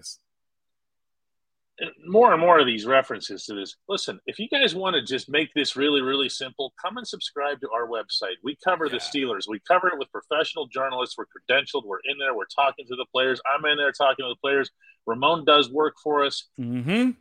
more 2.05 2.31
and 2.31 2.41
more 2.41 2.59
of 2.59 2.65
these 2.65 2.85
references 2.85 3.45
to 3.45 3.53
this. 3.53 3.75
Listen, 3.87 4.19
if 4.25 4.39
you 4.39 4.47
guys 4.49 4.75
want 4.75 4.95
to 4.95 5.01
just 5.01 5.29
make 5.29 5.53
this 5.53 5.75
really, 5.75 6.01
really 6.01 6.29
simple, 6.29 6.73
come 6.81 6.97
and 6.97 7.07
subscribe 7.07 7.59
to 7.61 7.69
our 7.71 7.87
website. 7.87 8.35
We 8.43 8.57
cover 8.63 8.85
yeah. 8.85 8.93
the 8.93 8.97
Steelers. 8.97 9.47
We 9.47 9.59
cover 9.67 9.87
it 9.87 9.97
with 9.97 10.11
professional 10.11 10.67
journalists. 10.67 11.15
We're 11.17 11.25
credentialed. 11.25 11.85
We're 11.85 11.99
in 12.05 12.17
there. 12.17 12.35
We're 12.35 12.45
talking 12.45 12.85
to 12.87 12.95
the 12.95 13.05
players. 13.11 13.41
I'm 13.45 13.65
in 13.65 13.77
there 13.77 13.91
talking 13.91 14.25
to 14.25 14.29
the 14.29 14.39
players. 14.41 14.69
Ramon 15.05 15.45
does 15.45 15.71
work 15.71 15.95
for 16.03 16.25
us. 16.25 16.47
Mm-hmm. 16.59 17.11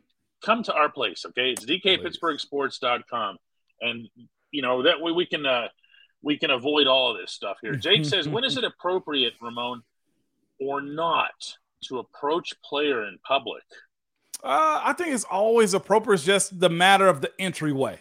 Come 0.43 0.63
to 0.63 0.73
our 0.73 0.89
place, 0.89 1.25
okay? 1.27 1.51
It's 1.51 1.65
dkpittsburghsports.com. 1.65 3.37
And, 3.81 4.07
you 4.51 4.61
know, 4.61 4.83
that 4.83 5.01
way 5.01 5.11
we 5.11 5.25
can 5.25 5.45
uh, 5.45 5.67
we 6.21 6.37
can 6.37 6.51
avoid 6.51 6.87
all 6.87 7.11
of 7.11 7.17
this 7.17 7.31
stuff 7.31 7.57
here. 7.61 7.75
Jake 7.75 8.05
says, 8.05 8.27
when 8.27 8.43
is 8.43 8.57
it 8.57 8.63
appropriate, 8.65 9.33
Ramon, 9.41 9.83
or 10.59 10.81
not 10.81 11.55
to 11.85 11.99
approach 11.99 12.53
player 12.61 13.05
in 13.05 13.17
public– 13.25 13.63
uh, 14.43 14.81
I 14.83 14.93
think 14.93 15.13
it's 15.13 15.25
always 15.25 15.73
appropriate. 15.73 16.15
It's 16.15 16.23
just 16.23 16.59
the 16.59 16.69
matter 16.69 17.07
of 17.07 17.21
the 17.21 17.31
entryway. 17.39 17.99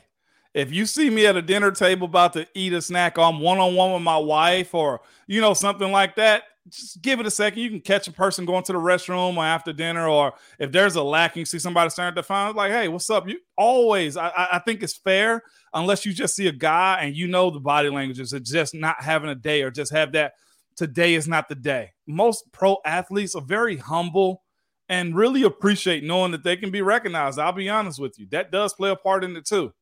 If 0.54 0.72
you 0.72 0.86
see 0.86 1.10
me 1.10 1.26
at 1.26 1.36
a 1.36 1.42
dinner 1.42 1.70
table 1.70 2.06
about 2.06 2.32
to 2.34 2.46
eat 2.54 2.72
a 2.72 2.80
snack, 2.80 3.18
I'm 3.18 3.40
one 3.40 3.58
on 3.58 3.74
one 3.74 3.92
with 3.92 4.02
my 4.02 4.16
wife, 4.16 4.74
or 4.74 5.00
you 5.26 5.40
know 5.40 5.54
something 5.54 5.92
like 5.92 6.16
that. 6.16 6.44
Just 6.68 7.00
give 7.00 7.20
it 7.20 7.26
a 7.26 7.30
second. 7.30 7.62
You 7.62 7.70
can 7.70 7.80
catch 7.80 8.08
a 8.08 8.12
person 8.12 8.44
going 8.44 8.62
to 8.64 8.72
the 8.72 8.78
restroom 8.78 9.36
or 9.36 9.44
after 9.44 9.72
dinner, 9.72 10.08
or 10.08 10.34
if 10.58 10.72
there's 10.72 10.96
a 10.96 11.02
lacking, 11.02 11.44
see 11.44 11.58
somebody 11.58 11.90
starting 11.90 12.16
to 12.16 12.22
find 12.22 12.56
like, 12.56 12.72
"Hey, 12.72 12.88
what's 12.88 13.10
up?" 13.10 13.28
You 13.28 13.38
always, 13.56 14.16
I, 14.16 14.30
I 14.52 14.60
think 14.64 14.82
it's 14.82 14.96
fair, 14.96 15.42
unless 15.74 16.06
you 16.06 16.12
just 16.12 16.34
see 16.34 16.48
a 16.48 16.52
guy 16.52 17.00
and 17.02 17.16
you 17.16 17.28
know 17.28 17.50
the 17.50 17.60
body 17.60 17.90
languages 17.90 18.32
of 18.32 18.42
just 18.42 18.74
not 18.74 19.02
having 19.02 19.30
a 19.30 19.34
day 19.34 19.62
or 19.62 19.70
just 19.70 19.92
have 19.92 20.12
that. 20.12 20.34
Today 20.76 21.14
is 21.14 21.26
not 21.26 21.48
the 21.48 21.56
day. 21.56 21.90
Most 22.06 22.44
pro 22.52 22.76
athletes 22.84 23.34
are 23.34 23.42
very 23.42 23.76
humble 23.76 24.42
and 24.88 25.14
really 25.14 25.42
appreciate 25.42 26.04
knowing 26.04 26.32
that 26.32 26.44
they 26.44 26.56
can 26.56 26.70
be 26.70 26.82
recognized. 26.82 27.38
I'll 27.38 27.52
be 27.52 27.68
honest 27.68 28.00
with 28.00 28.18
you. 28.18 28.26
That 28.30 28.50
does 28.50 28.72
play 28.74 28.90
a 28.90 28.96
part 28.96 29.24
in 29.24 29.36
it 29.36 29.46
too. 29.46 29.72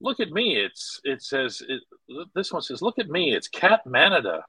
Look 0.00 0.20
at 0.20 0.30
me. 0.30 0.56
It's 0.56 1.00
it 1.04 1.22
says 1.22 1.62
it, 1.68 1.82
this 2.34 2.52
one 2.52 2.62
says, 2.62 2.82
"Look 2.82 2.98
at 2.98 3.08
me." 3.08 3.34
It's 3.34 3.48
Cat 3.48 3.80
Manada. 3.84 4.44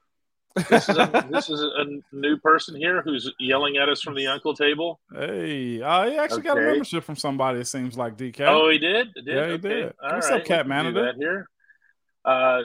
This 0.68 0.88
is 0.88 0.96
a, 0.96 1.26
this 1.30 1.50
is 1.50 1.60
a 1.60 1.84
new 2.12 2.36
person 2.38 2.76
here 2.76 3.02
who's 3.02 3.32
yelling 3.40 3.76
at 3.76 3.88
us 3.88 4.00
from 4.00 4.14
the 4.14 4.28
uncle 4.28 4.54
table. 4.54 5.00
Hey, 5.12 5.82
uh, 5.82 6.08
he 6.08 6.16
actually 6.16 6.40
okay. 6.40 6.48
got 6.48 6.58
a 6.58 6.60
membership 6.60 7.02
from 7.02 7.16
somebody. 7.16 7.60
It 7.60 7.66
seems 7.66 7.98
like 7.98 8.16
DK. 8.16 8.40
Oh, 8.46 8.70
he 8.70 8.78
did. 8.78 9.12
did? 9.14 9.26
Yeah, 9.26 9.46
he 9.46 9.52
okay. 9.52 9.68
did. 9.68 9.94
All 10.02 10.12
What's 10.12 10.30
right. 10.30 10.40
up, 10.40 10.46
Cat 10.46 10.68
Manada? 10.68 11.14
Here. 11.18 11.48
Uh, 12.24 12.62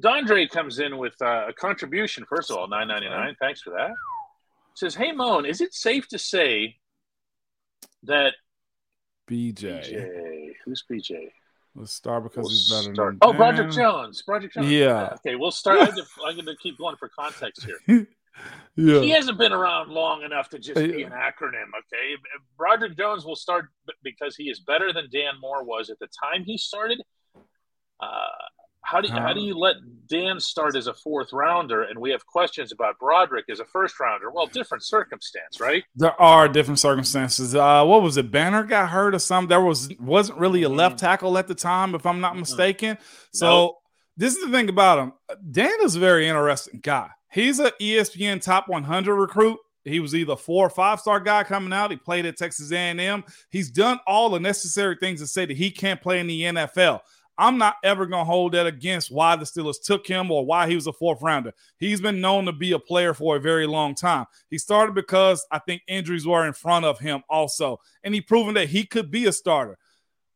Dondre 0.00 0.50
comes 0.50 0.80
in 0.80 0.98
with 0.98 1.14
uh, 1.22 1.46
a 1.48 1.52
contribution. 1.52 2.24
First 2.28 2.50
of 2.50 2.56
all, 2.56 2.66
nine 2.66 2.88
ninety 2.88 3.08
nine. 3.08 3.36
Thanks 3.40 3.62
for 3.62 3.70
that 3.70 3.92
says, 4.76 4.94
"Hey 4.94 5.12
Moan, 5.12 5.46
is 5.46 5.60
it 5.60 5.74
safe 5.74 6.08
to 6.08 6.18
say 6.18 6.76
that 8.04 8.34
BJ, 9.28 9.54
BJ 9.54 10.52
who's 10.64 10.84
BJ? 10.90 11.30
Let's 11.74 11.92
start 11.92 12.22
because 12.22 12.44
we'll 12.44 12.50
he's 12.50 12.70
better. 12.70 12.94
Start. 12.94 13.16
oh, 13.20 13.34
Broderick 13.34 13.70
Jones. 13.70 14.22
Broderick 14.22 14.54
Jones. 14.54 14.70
Yeah. 14.70 15.10
Okay, 15.14 15.36
we'll 15.36 15.50
start. 15.50 15.90
I'm 16.26 16.34
going 16.34 16.46
to 16.46 16.56
keep 16.56 16.78
going 16.78 16.96
for 16.96 17.08
context 17.08 17.66
here. 17.66 18.06
yeah. 18.76 19.00
he 19.00 19.10
hasn't 19.10 19.36
been 19.36 19.52
around 19.52 19.90
long 19.90 20.22
enough 20.22 20.48
to 20.50 20.58
just 20.58 20.76
be 20.76 21.02
an 21.02 21.12
acronym. 21.12 21.68
Okay, 21.78 22.16
Broderick 22.56 22.96
Jones 22.96 23.26
will 23.26 23.36
start 23.36 23.66
because 24.02 24.36
he 24.36 24.44
is 24.44 24.60
better 24.60 24.92
than 24.92 25.08
Dan 25.12 25.34
Moore 25.38 25.64
was 25.64 25.90
at 25.90 25.98
the 25.98 26.08
time 26.22 26.44
he 26.44 26.56
started. 26.56 27.02
Uh, 28.00 28.06
how 28.86 29.00
do 29.00 29.08
you, 29.08 29.14
how 29.14 29.32
do 29.32 29.40
you 29.40 29.58
let 29.58 29.76
Dan 30.06 30.38
start 30.38 30.76
as 30.76 30.86
a 30.86 30.94
fourth 30.94 31.32
rounder, 31.32 31.82
and 31.82 31.98
we 31.98 32.10
have 32.12 32.24
questions 32.24 32.70
about 32.70 32.96
Broderick 33.00 33.46
as 33.50 33.58
a 33.58 33.64
first 33.64 33.98
rounder? 33.98 34.30
Well, 34.30 34.46
different 34.46 34.84
circumstance, 34.84 35.58
right? 35.60 35.82
There 35.96 36.18
are 36.22 36.48
different 36.48 36.78
circumstances. 36.78 37.56
Uh, 37.56 37.84
what 37.84 38.02
was 38.02 38.16
it? 38.16 38.30
Banner 38.30 38.62
got 38.62 38.90
hurt 38.90 39.12
or 39.12 39.18
something. 39.18 39.48
There 39.48 39.60
was 39.60 39.88
wasn't 39.98 40.38
really 40.38 40.62
a 40.62 40.68
left 40.68 40.96
mm-hmm. 40.96 41.06
tackle 41.06 41.36
at 41.36 41.48
the 41.48 41.54
time, 41.54 41.96
if 41.96 42.06
I'm 42.06 42.20
not 42.20 42.32
mm-hmm. 42.32 42.40
mistaken. 42.40 42.98
So 43.32 43.46
nope. 43.46 43.76
this 44.16 44.36
is 44.36 44.44
the 44.44 44.52
thing 44.52 44.68
about 44.68 44.98
him. 45.00 45.12
Dan 45.50 45.74
is 45.82 45.96
a 45.96 46.00
very 46.00 46.28
interesting 46.28 46.78
guy. 46.80 47.10
He's 47.32 47.58
an 47.58 47.72
ESPN 47.80 48.40
top 48.40 48.68
100 48.68 49.16
recruit. 49.16 49.58
He 49.84 50.00
was 50.00 50.14
either 50.14 50.36
four 50.36 50.66
or 50.66 50.70
five 50.70 51.00
star 51.00 51.18
guy 51.18 51.42
coming 51.44 51.72
out. 51.72 51.90
He 51.90 51.96
played 51.96 52.26
at 52.26 52.36
Texas 52.36 52.72
A&M. 52.72 53.24
He's 53.50 53.70
done 53.70 53.98
all 54.06 54.30
the 54.30 54.40
necessary 54.40 54.96
things 54.96 55.20
to 55.20 55.26
say 55.26 55.44
that 55.44 55.56
he 55.56 55.70
can't 55.70 56.00
play 56.00 56.20
in 56.20 56.26
the 56.26 56.42
NFL. 56.42 57.00
I'm 57.38 57.58
not 57.58 57.76
ever 57.84 58.06
going 58.06 58.22
to 58.22 58.30
hold 58.30 58.52
that 58.52 58.66
against 58.66 59.10
why 59.10 59.36
the 59.36 59.44
Steelers 59.44 59.82
took 59.82 60.06
him 60.06 60.30
or 60.30 60.44
why 60.44 60.68
he 60.68 60.74
was 60.74 60.86
a 60.86 60.92
fourth 60.92 61.20
rounder. 61.20 61.52
He's 61.78 62.00
been 62.00 62.20
known 62.20 62.46
to 62.46 62.52
be 62.52 62.72
a 62.72 62.78
player 62.78 63.12
for 63.12 63.36
a 63.36 63.40
very 63.40 63.66
long 63.66 63.94
time. 63.94 64.26
He 64.48 64.58
started 64.58 64.94
because 64.94 65.46
I 65.50 65.58
think 65.58 65.82
injuries 65.86 66.26
were 66.26 66.46
in 66.46 66.54
front 66.54 66.86
of 66.86 66.98
him 66.98 67.22
also, 67.28 67.78
and 68.02 68.14
he 68.14 68.20
proven 68.20 68.54
that 68.54 68.68
he 68.68 68.84
could 68.84 69.10
be 69.10 69.26
a 69.26 69.32
starter. 69.32 69.78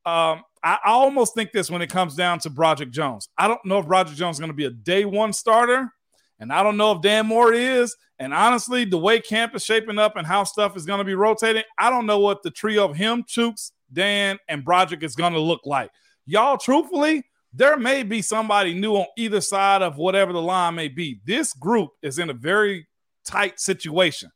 Um, 0.05 0.43
I, 0.63 0.79
I, 0.85 0.91
almost 0.91 1.35
think 1.35 1.53
this 1.53 1.71
when 1.71 1.83
it 1.83 1.91
comes 1.91 2.15
down 2.17 2.39
to 2.41 2.51
Broderick 2.51 2.91
Jones. 2.91 3.29
I 3.37 3.49
don't 3.49 3.65
know 3.67 3.79
if 3.79 3.87
Broderick 3.87 4.17
Jones 4.17 4.37
is 4.37 4.41
going 4.41 4.51
to 4.51 4.57
be 4.57 4.65
a 4.65 4.71
day 4.71 5.05
one 5.05 5.33
starter, 5.33 5.91
and 6.39 6.53
I 6.53 6.63
don't 6.63 6.79
know 6.79 6.93
if 6.93 7.03
Dan 7.03 7.27
Moore 7.27 7.53
is. 7.53 7.95
And 8.19 8.35
honestly, 8.35 8.85
the 8.85 8.99
way 8.99 9.21
camp 9.21 9.55
is 9.55 9.65
shaping 9.65 9.99
up 9.99 10.17
and 10.17 10.27
how 10.27 10.45
stuff 10.45 10.77
is 10.77 10.87
going 10.87 10.99
to 10.99 11.05
be 11.05 11.15
rotating, 11.15 11.63
I 11.79 11.89
don't 11.91 12.07
know 12.07 12.19
what 12.19 12.43
the 12.43 12.51
trio 12.51 12.87
of 12.87 12.97
him, 12.97 13.25
Chuks, 13.25 13.73
Dan, 13.93 14.39
and 14.49 14.65
Broderick 14.65 15.03
is 15.03 15.17
going 15.17 15.33
to 15.33 15.41
look 15.41 15.63
like 15.65 15.91
y'all, 16.31 16.57
truthfully, 16.57 17.25
there 17.53 17.77
may 17.77 18.05
be 18.05 18.23
somebody 18.23 18.73
new 18.73 18.95
on 18.95 19.07
either 19.17 19.41
side 19.41 19.83
of 19.83 19.97
whatever 19.97 20.33
the 20.33 20.41
line 20.41 20.77
may 20.77 20.89
be. 20.89 21.21
This 21.25 21.53
group 21.53 21.91
is 22.03 22.19
in 22.19 22.31
a 22.31 22.35
very 22.35 22.87
tight 23.25 23.59
situation. 23.59 24.31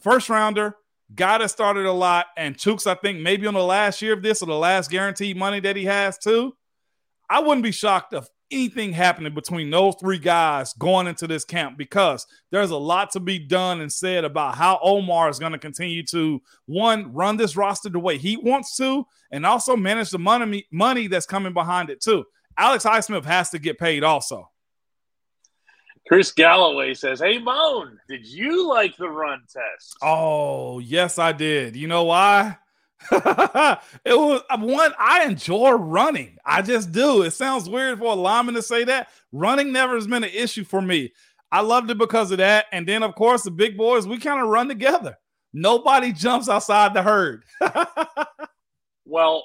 First 0.00 0.28
rounder, 0.28 0.74
guy 1.14 1.38
that 1.38 1.50
started 1.50 1.86
a 1.86 1.92
lot, 1.92 2.26
and 2.36 2.56
Chuks, 2.56 2.86
I 2.86 2.96
think 2.96 3.20
maybe 3.20 3.46
on 3.46 3.54
the 3.54 3.62
last 3.62 4.02
year 4.02 4.14
of 4.14 4.22
this 4.22 4.42
or 4.42 4.46
the 4.46 4.58
last 4.58 4.90
guaranteed 4.90 5.36
money 5.36 5.60
that 5.60 5.76
he 5.76 5.84
has 5.84 6.18
too. 6.18 6.52
I 7.30 7.40
wouldn't 7.40 7.62
be 7.62 7.72
shocked 7.72 8.12
if 8.12 8.26
anything 8.50 8.92
happening 8.92 9.34
between 9.34 9.70
those 9.70 9.94
three 10.00 10.18
guys 10.18 10.72
going 10.74 11.06
into 11.06 11.26
this 11.26 11.44
camp 11.44 11.76
because 11.76 12.26
there's 12.50 12.70
a 12.70 12.76
lot 12.76 13.10
to 13.10 13.20
be 13.20 13.38
done 13.38 13.80
and 13.80 13.92
said 13.92 14.24
about 14.24 14.54
how 14.54 14.78
Omar 14.82 15.28
is 15.28 15.38
going 15.38 15.52
to 15.52 15.58
continue 15.58 16.04
to 16.06 16.40
one 16.66 17.12
run 17.12 17.36
this 17.36 17.56
roster 17.56 17.88
the 17.88 17.98
way 17.98 18.18
he 18.18 18.36
wants 18.36 18.76
to, 18.76 19.06
and 19.30 19.44
also 19.44 19.76
manage 19.76 20.10
the 20.10 20.18
money 20.18 20.66
money 20.70 21.06
that's 21.06 21.26
coming 21.26 21.52
behind 21.52 21.90
it 21.90 22.00
too. 22.00 22.24
Alex 22.56 22.84
Highsmith 22.84 23.24
has 23.24 23.50
to 23.50 23.58
get 23.58 23.78
paid 23.78 24.02
also. 24.02 24.50
Chris 26.08 26.30
Galloway 26.30 26.94
says, 26.94 27.20
Hey, 27.20 27.38
Moan, 27.38 27.98
did 28.08 28.26
you 28.26 28.68
like 28.68 28.96
the 28.96 29.08
run 29.08 29.40
test? 29.52 29.96
Oh, 30.02 30.78
yes, 30.78 31.18
I 31.18 31.32
did. 31.32 31.74
You 31.74 31.88
know 31.88 32.04
why? 32.04 32.56
it 33.12 33.78
was 34.06 34.42
uh, 34.50 34.58
one 34.58 34.92
I 34.98 35.24
enjoy 35.24 35.72
running. 35.72 36.38
I 36.44 36.62
just 36.62 36.92
do. 36.92 37.22
It 37.22 37.32
sounds 37.32 37.68
weird 37.68 37.98
for 37.98 38.12
a 38.12 38.16
lineman 38.16 38.54
to 38.54 38.62
say 38.62 38.84
that. 38.84 39.08
Running 39.32 39.72
never 39.72 39.94
has 39.94 40.06
been 40.06 40.24
an 40.24 40.30
issue 40.30 40.64
for 40.64 40.80
me. 40.80 41.12
I 41.52 41.60
loved 41.60 41.90
it 41.90 41.98
because 41.98 42.30
of 42.32 42.38
that. 42.38 42.66
And 42.72 42.88
then, 42.88 43.02
of 43.02 43.14
course, 43.14 43.42
the 43.42 43.50
big 43.50 43.76
boys, 43.76 44.06
we 44.06 44.18
kind 44.18 44.40
of 44.40 44.48
run 44.48 44.68
together. 44.68 45.18
Nobody 45.52 46.12
jumps 46.12 46.48
outside 46.48 46.94
the 46.94 47.02
herd. 47.02 47.44
well, 49.04 49.44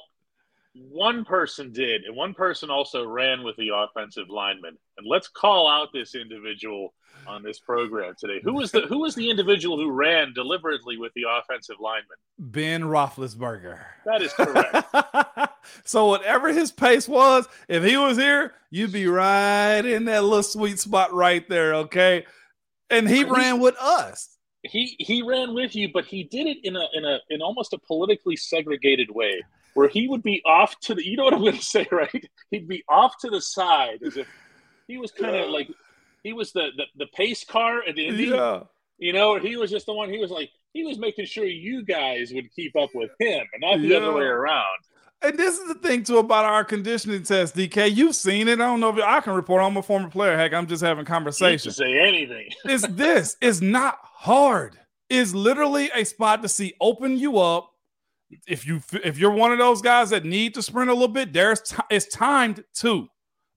one 0.73 1.25
person 1.25 1.71
did, 1.71 2.03
and 2.03 2.15
one 2.15 2.33
person 2.33 2.69
also 2.69 3.05
ran 3.05 3.43
with 3.43 3.55
the 3.57 3.69
offensive 3.75 4.29
lineman. 4.29 4.77
And 4.97 5.07
let's 5.07 5.27
call 5.27 5.67
out 5.67 5.89
this 5.93 6.15
individual 6.15 6.93
on 7.27 7.43
this 7.43 7.59
program 7.59 8.13
today. 8.17 8.39
Who 8.43 8.53
was 8.53 8.71
the 8.71 8.81
who 8.81 8.99
was 8.99 9.15
the 9.15 9.29
individual 9.29 9.77
who 9.77 9.91
ran 9.91 10.33
deliberately 10.33 10.97
with 10.97 11.11
the 11.13 11.23
offensive 11.29 11.75
lineman? 11.79 12.17
Ben 12.39 12.83
Roethlisberger. 12.83 13.79
That 14.05 14.21
is 14.21 14.33
correct. 14.33 15.53
so 15.83 16.07
whatever 16.07 16.53
his 16.53 16.71
pace 16.71 17.07
was, 17.07 17.47
if 17.67 17.83
he 17.83 17.97
was 17.97 18.17
here, 18.17 18.53
you'd 18.69 18.93
be 18.93 19.07
right 19.07 19.85
in 19.85 20.05
that 20.05 20.23
little 20.23 20.43
sweet 20.43 20.79
spot 20.79 21.13
right 21.13 21.47
there. 21.49 21.75
Okay, 21.75 22.25
and 22.89 23.09
he 23.09 23.23
ran 23.23 23.59
with 23.59 23.75
us. 23.79 24.37
He 24.63 24.95
he 24.99 25.21
ran 25.21 25.53
with 25.53 25.75
you, 25.75 25.89
but 25.93 26.05
he 26.05 26.23
did 26.23 26.47
it 26.47 26.57
in 26.63 26.75
a 26.75 26.87
in 26.93 27.03
a 27.03 27.19
in 27.29 27.41
almost 27.41 27.73
a 27.73 27.79
politically 27.79 28.35
segregated 28.35 29.09
way, 29.11 29.41
where 29.73 29.87
he 29.87 30.07
would 30.07 30.23
be 30.23 30.41
off 30.45 30.79
to 30.81 30.95
the. 30.95 31.05
You 31.05 31.17
know 31.17 31.25
what 31.25 31.33
I'm 31.33 31.41
going 31.41 31.57
to 31.57 31.63
say, 31.63 31.87
right? 31.91 32.29
He'd 32.49 32.67
be 32.67 32.83
off 32.89 33.17
to 33.21 33.29
the 33.29 33.41
side 33.41 33.99
as 34.05 34.17
if 34.17 34.27
he 34.87 34.97
was 34.97 35.11
kind 35.11 35.35
of 35.35 35.49
like 35.49 35.69
he 36.23 36.33
was 36.33 36.51
the, 36.51 36.69
the, 36.77 36.85
the 36.97 37.05
pace 37.07 37.43
car 37.43 37.81
at 37.87 37.95
the 37.95 38.07
end. 38.07 38.19
Yeah. 38.19 38.63
You 38.97 39.13
know, 39.13 39.39
he 39.39 39.55
was 39.55 39.71
just 39.71 39.87
the 39.87 39.93
one. 39.93 40.11
He 40.11 40.19
was 40.19 40.29
like 40.29 40.51
he 40.73 40.83
was 40.83 40.99
making 40.99 41.25
sure 41.25 41.45
you 41.45 41.83
guys 41.83 42.31
would 42.33 42.53
keep 42.55 42.75
up 42.75 42.91
with 42.93 43.09
him, 43.19 43.45
and 43.53 43.61
not 43.61 43.81
the 43.81 43.87
yeah. 43.87 43.97
other 43.97 44.13
way 44.13 44.23
around. 44.23 44.77
And 45.23 45.37
this 45.37 45.57
is 45.59 45.67
the 45.67 45.75
thing 45.75 46.03
too 46.03 46.17
about 46.17 46.45
our 46.45 46.63
conditioning 46.63 47.23
test, 47.23 47.55
DK. 47.55 47.95
You've 47.95 48.15
seen 48.15 48.47
it. 48.47 48.53
I 48.53 48.65
don't 48.65 48.79
know 48.79 48.95
if 48.95 49.03
I 49.03 49.19
can 49.21 49.33
report. 49.33 49.61
I'm 49.61 49.77
a 49.77 49.83
former 49.83 50.09
player. 50.09 50.35
Heck, 50.35 50.53
I'm 50.53 50.67
just 50.67 50.83
having 50.83 51.05
conversation. 51.05 51.71
Say 51.71 51.99
anything. 51.99 52.49
it's 52.65 52.87
this. 52.87 53.37
It's 53.41 53.61
not 53.61 53.99
hard. 54.01 54.79
It's 55.09 55.33
literally 55.33 55.91
a 55.93 56.05
spot 56.05 56.41
to 56.41 56.49
see 56.49 56.73
open 56.79 57.17
you 57.17 57.37
up. 57.37 57.70
If 58.47 58.65
you 58.65 58.81
if 59.03 59.17
you're 59.17 59.31
one 59.31 59.51
of 59.51 59.59
those 59.59 59.81
guys 59.81 60.09
that 60.11 60.25
need 60.25 60.53
to 60.55 60.61
sprint 60.61 60.89
a 60.89 60.93
little 60.93 61.07
bit, 61.07 61.33
there's 61.33 61.61
t- 61.61 61.77
it's 61.89 62.07
timed 62.07 62.63
too. 62.73 63.07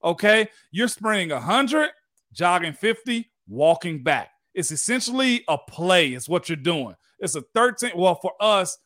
Okay, 0.03 0.49
you're 0.71 0.87
sprinting 0.87 1.29
hundred 1.37 1.89
jogging 2.35 2.73
50, 2.73 3.31
walking 3.47 4.03
back. 4.03 4.29
It's 4.53 4.71
essentially 4.71 5.43
a 5.47 5.57
play, 5.57 6.09
It's 6.09 6.29
what 6.29 6.47
you're 6.47 6.55
doing. 6.55 6.95
It's 7.19 7.35
a 7.35 7.41
13. 7.53 7.91
Well, 7.95 8.15
for 8.15 8.33
us, 8.39 8.77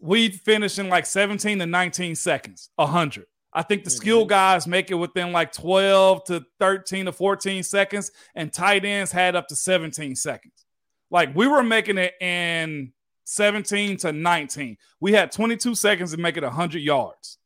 we 0.00 0.30
finish 0.30 0.78
in 0.78 0.88
like 0.88 1.06
17 1.06 1.58
to 1.58 1.66
19 1.66 2.14
seconds, 2.14 2.70
100. 2.76 3.24
I 3.52 3.62
think 3.62 3.84
the 3.84 3.90
skill 3.90 4.20
mm-hmm. 4.20 4.28
guys 4.28 4.66
make 4.66 4.90
it 4.90 4.94
within 4.94 5.32
like 5.32 5.52
12 5.52 6.24
to 6.24 6.44
13 6.60 7.06
to 7.06 7.12
14 7.12 7.62
seconds, 7.62 8.10
and 8.34 8.52
tight 8.52 8.84
ends 8.84 9.10
had 9.10 9.34
up 9.34 9.48
to 9.48 9.56
17 9.56 10.14
seconds. 10.14 10.66
Like 11.10 11.34
we 11.34 11.46
were 11.46 11.62
making 11.62 11.98
it 11.98 12.14
in 12.20 12.92
17 13.28 13.98
to 13.98 14.12
19. 14.12 14.76
We 15.00 15.12
had 15.12 15.30
22 15.30 15.74
seconds 15.74 16.12
to 16.12 16.16
make 16.16 16.38
it 16.38 16.42
100 16.42 16.78
yards. 16.78 17.36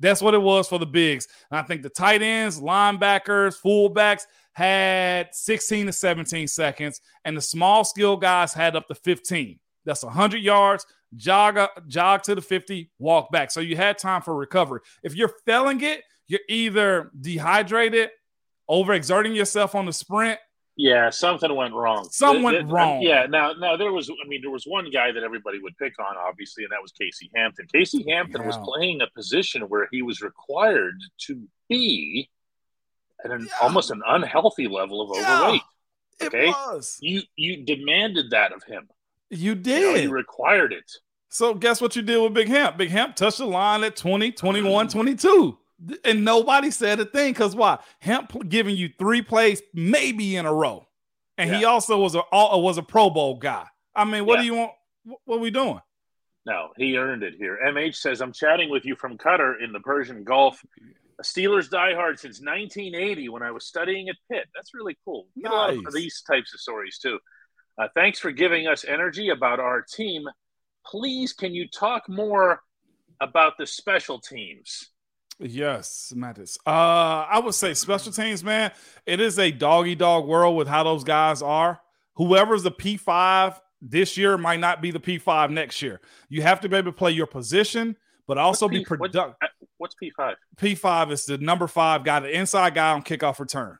That's 0.00 0.20
what 0.20 0.34
it 0.34 0.42
was 0.42 0.68
for 0.68 0.78
the 0.78 0.86
bigs. 0.86 1.28
And 1.50 1.60
I 1.60 1.62
think 1.62 1.82
the 1.82 1.88
tight 1.88 2.20
ends, 2.20 2.60
linebackers, 2.60 3.54
fullbacks, 3.64 4.22
had 4.52 5.32
16 5.32 5.86
to 5.86 5.92
17 5.92 6.48
seconds, 6.48 7.00
and 7.24 7.36
the 7.36 7.40
small 7.40 7.84
skill 7.84 8.16
guys 8.16 8.52
had 8.52 8.74
up 8.74 8.88
to 8.88 8.94
15. 8.94 9.60
That's 9.84 10.02
100 10.02 10.38
yards, 10.38 10.84
jog, 11.14 11.58
jog 11.86 12.22
to 12.24 12.34
the 12.34 12.42
50, 12.42 12.90
walk 12.98 13.30
back. 13.30 13.52
So 13.52 13.60
you 13.60 13.76
had 13.76 13.98
time 13.98 14.22
for 14.22 14.34
recovery. 14.34 14.80
If 15.04 15.14
you're 15.14 15.32
failing 15.46 15.80
it, 15.82 16.02
you're 16.26 16.40
either 16.48 17.12
dehydrated, 17.20 18.10
overexerting 18.68 19.36
yourself 19.36 19.76
on 19.76 19.86
the 19.86 19.92
sprint. 19.92 20.40
Yeah, 20.80 21.10
something 21.10 21.54
went 21.54 21.74
wrong. 21.74 22.08
Something 22.10 22.42
went 22.42 22.72
wrong. 22.72 23.02
Yeah, 23.02 23.26
now, 23.28 23.52
now 23.52 23.76
there 23.76 23.92
was. 23.92 24.08
I 24.08 24.26
mean, 24.26 24.40
there 24.40 24.50
was 24.50 24.64
one 24.64 24.90
guy 24.90 25.12
that 25.12 25.22
everybody 25.22 25.58
would 25.58 25.76
pick 25.76 25.92
on, 25.98 26.16
obviously, 26.16 26.64
and 26.64 26.72
that 26.72 26.80
was 26.80 26.90
Casey 26.92 27.30
Hampton. 27.36 27.66
Casey 27.70 28.02
Hampton 28.08 28.40
yeah. 28.40 28.46
was 28.46 28.56
playing 28.64 29.02
a 29.02 29.06
position 29.14 29.60
where 29.68 29.88
he 29.92 30.00
was 30.00 30.22
required 30.22 30.94
to 31.26 31.46
be 31.68 32.30
at 33.22 33.30
an 33.30 33.42
yeah. 33.46 33.52
almost 33.60 33.90
an 33.90 34.00
unhealthy 34.08 34.68
level 34.68 35.02
of 35.02 35.18
yeah, 35.18 35.42
overweight. 35.42 35.62
Okay, 36.22 36.48
it 36.48 36.48
was. 36.48 36.96
You 37.02 37.20
you 37.36 37.62
demanded 37.62 38.30
that 38.30 38.52
of 38.52 38.62
him. 38.62 38.88
You 39.28 39.56
did. 39.56 39.82
You, 39.82 39.92
know, 39.92 39.98
you 39.98 40.10
required 40.10 40.72
it. 40.72 40.90
So 41.28 41.52
guess 41.52 41.82
what 41.82 41.94
you 41.94 42.00
did 42.00 42.22
with 42.22 42.32
Big 42.32 42.48
Hemp? 42.48 42.78
Big 42.78 42.88
Hemp 42.88 43.16
touched 43.16 43.38
the 43.38 43.46
line 43.46 43.84
at 43.84 43.96
20, 43.96 44.32
21, 44.32 44.86
mm. 44.86 44.90
22. 44.90 45.58
And 46.04 46.24
nobody 46.24 46.70
said 46.70 47.00
a 47.00 47.04
thing 47.04 47.32
because 47.32 47.56
why? 47.56 47.78
Hemp 48.00 48.48
giving 48.48 48.76
you 48.76 48.90
three 48.98 49.22
plays 49.22 49.62
maybe 49.72 50.36
in 50.36 50.46
a 50.46 50.52
row. 50.52 50.86
And 51.38 51.50
yeah. 51.50 51.58
he 51.58 51.64
also 51.64 51.98
was 51.98 52.14
a 52.14 52.22
was 52.32 52.76
a 52.76 52.82
Pro 52.82 53.08
Bowl 53.08 53.36
guy. 53.36 53.66
I 53.94 54.04
mean, 54.04 54.26
what 54.26 54.36
yeah. 54.36 54.40
do 54.40 54.46
you 54.46 54.54
want? 54.54 54.72
What 55.24 55.36
are 55.36 55.40
we 55.40 55.50
doing? 55.50 55.80
No, 56.46 56.68
he 56.76 56.96
earned 56.96 57.22
it 57.22 57.34
here. 57.38 57.58
MH 57.64 57.96
says, 57.96 58.20
I'm 58.20 58.32
chatting 58.32 58.70
with 58.70 58.84
you 58.84 58.96
from 58.96 59.16
Qatar 59.18 59.62
in 59.62 59.72
the 59.72 59.80
Persian 59.80 60.24
Gulf 60.24 60.62
a 61.20 61.22
Steelers 61.22 61.68
diehard 61.68 62.18
since 62.18 62.40
1980 62.40 63.28
when 63.28 63.42
I 63.42 63.50
was 63.50 63.66
studying 63.66 64.08
at 64.08 64.16
Pitt. 64.30 64.48
That's 64.54 64.74
really 64.74 64.96
cool. 65.04 65.28
Nice. 65.36 65.52
a 65.52 65.54
lot 65.54 65.86
of 65.86 65.92
these 65.92 66.22
types 66.22 66.54
of 66.54 66.60
stories 66.60 66.98
too. 66.98 67.18
Uh, 67.78 67.88
thanks 67.94 68.18
for 68.18 68.32
giving 68.32 68.66
us 68.66 68.84
energy 68.84 69.28
about 69.28 69.60
our 69.60 69.82
team. 69.82 70.24
Please, 70.86 71.32
can 71.32 71.54
you 71.54 71.68
talk 71.68 72.08
more 72.08 72.62
about 73.20 73.58
the 73.58 73.66
special 73.66 74.18
teams? 74.18 74.89
Yes, 75.40 76.12
Mattis. 76.14 76.58
Uh, 76.66 76.70
I 76.70 77.40
would 77.42 77.54
say 77.54 77.72
special 77.74 78.12
teams, 78.12 78.44
man. 78.44 78.72
It 79.06 79.20
is 79.20 79.38
a 79.38 79.50
doggy 79.50 79.94
dog 79.94 80.26
world 80.26 80.56
with 80.56 80.68
how 80.68 80.84
those 80.84 81.02
guys 81.02 81.40
are. 81.40 81.80
Whoever's 82.14 82.62
the 82.62 82.70
P5 82.70 83.58
this 83.80 84.16
year 84.18 84.36
might 84.36 84.60
not 84.60 84.82
be 84.82 84.90
the 84.90 85.00
P5 85.00 85.50
next 85.50 85.80
year. 85.80 86.00
You 86.28 86.42
have 86.42 86.60
to 86.60 86.68
be 86.68 86.76
able 86.76 86.92
to 86.92 86.96
play 86.96 87.12
your 87.12 87.26
position, 87.26 87.96
but 88.26 88.36
also 88.36 88.68
P, 88.68 88.78
be 88.78 88.84
productive. 88.84 89.34
What's 89.78 89.94
P5? 90.02 90.34
P5 90.56 91.10
is 91.12 91.24
the 91.24 91.38
number 91.38 91.66
five 91.66 92.04
guy, 92.04 92.20
the 92.20 92.30
inside 92.30 92.74
guy 92.74 92.92
on 92.92 93.02
kickoff 93.02 93.40
return 93.40 93.78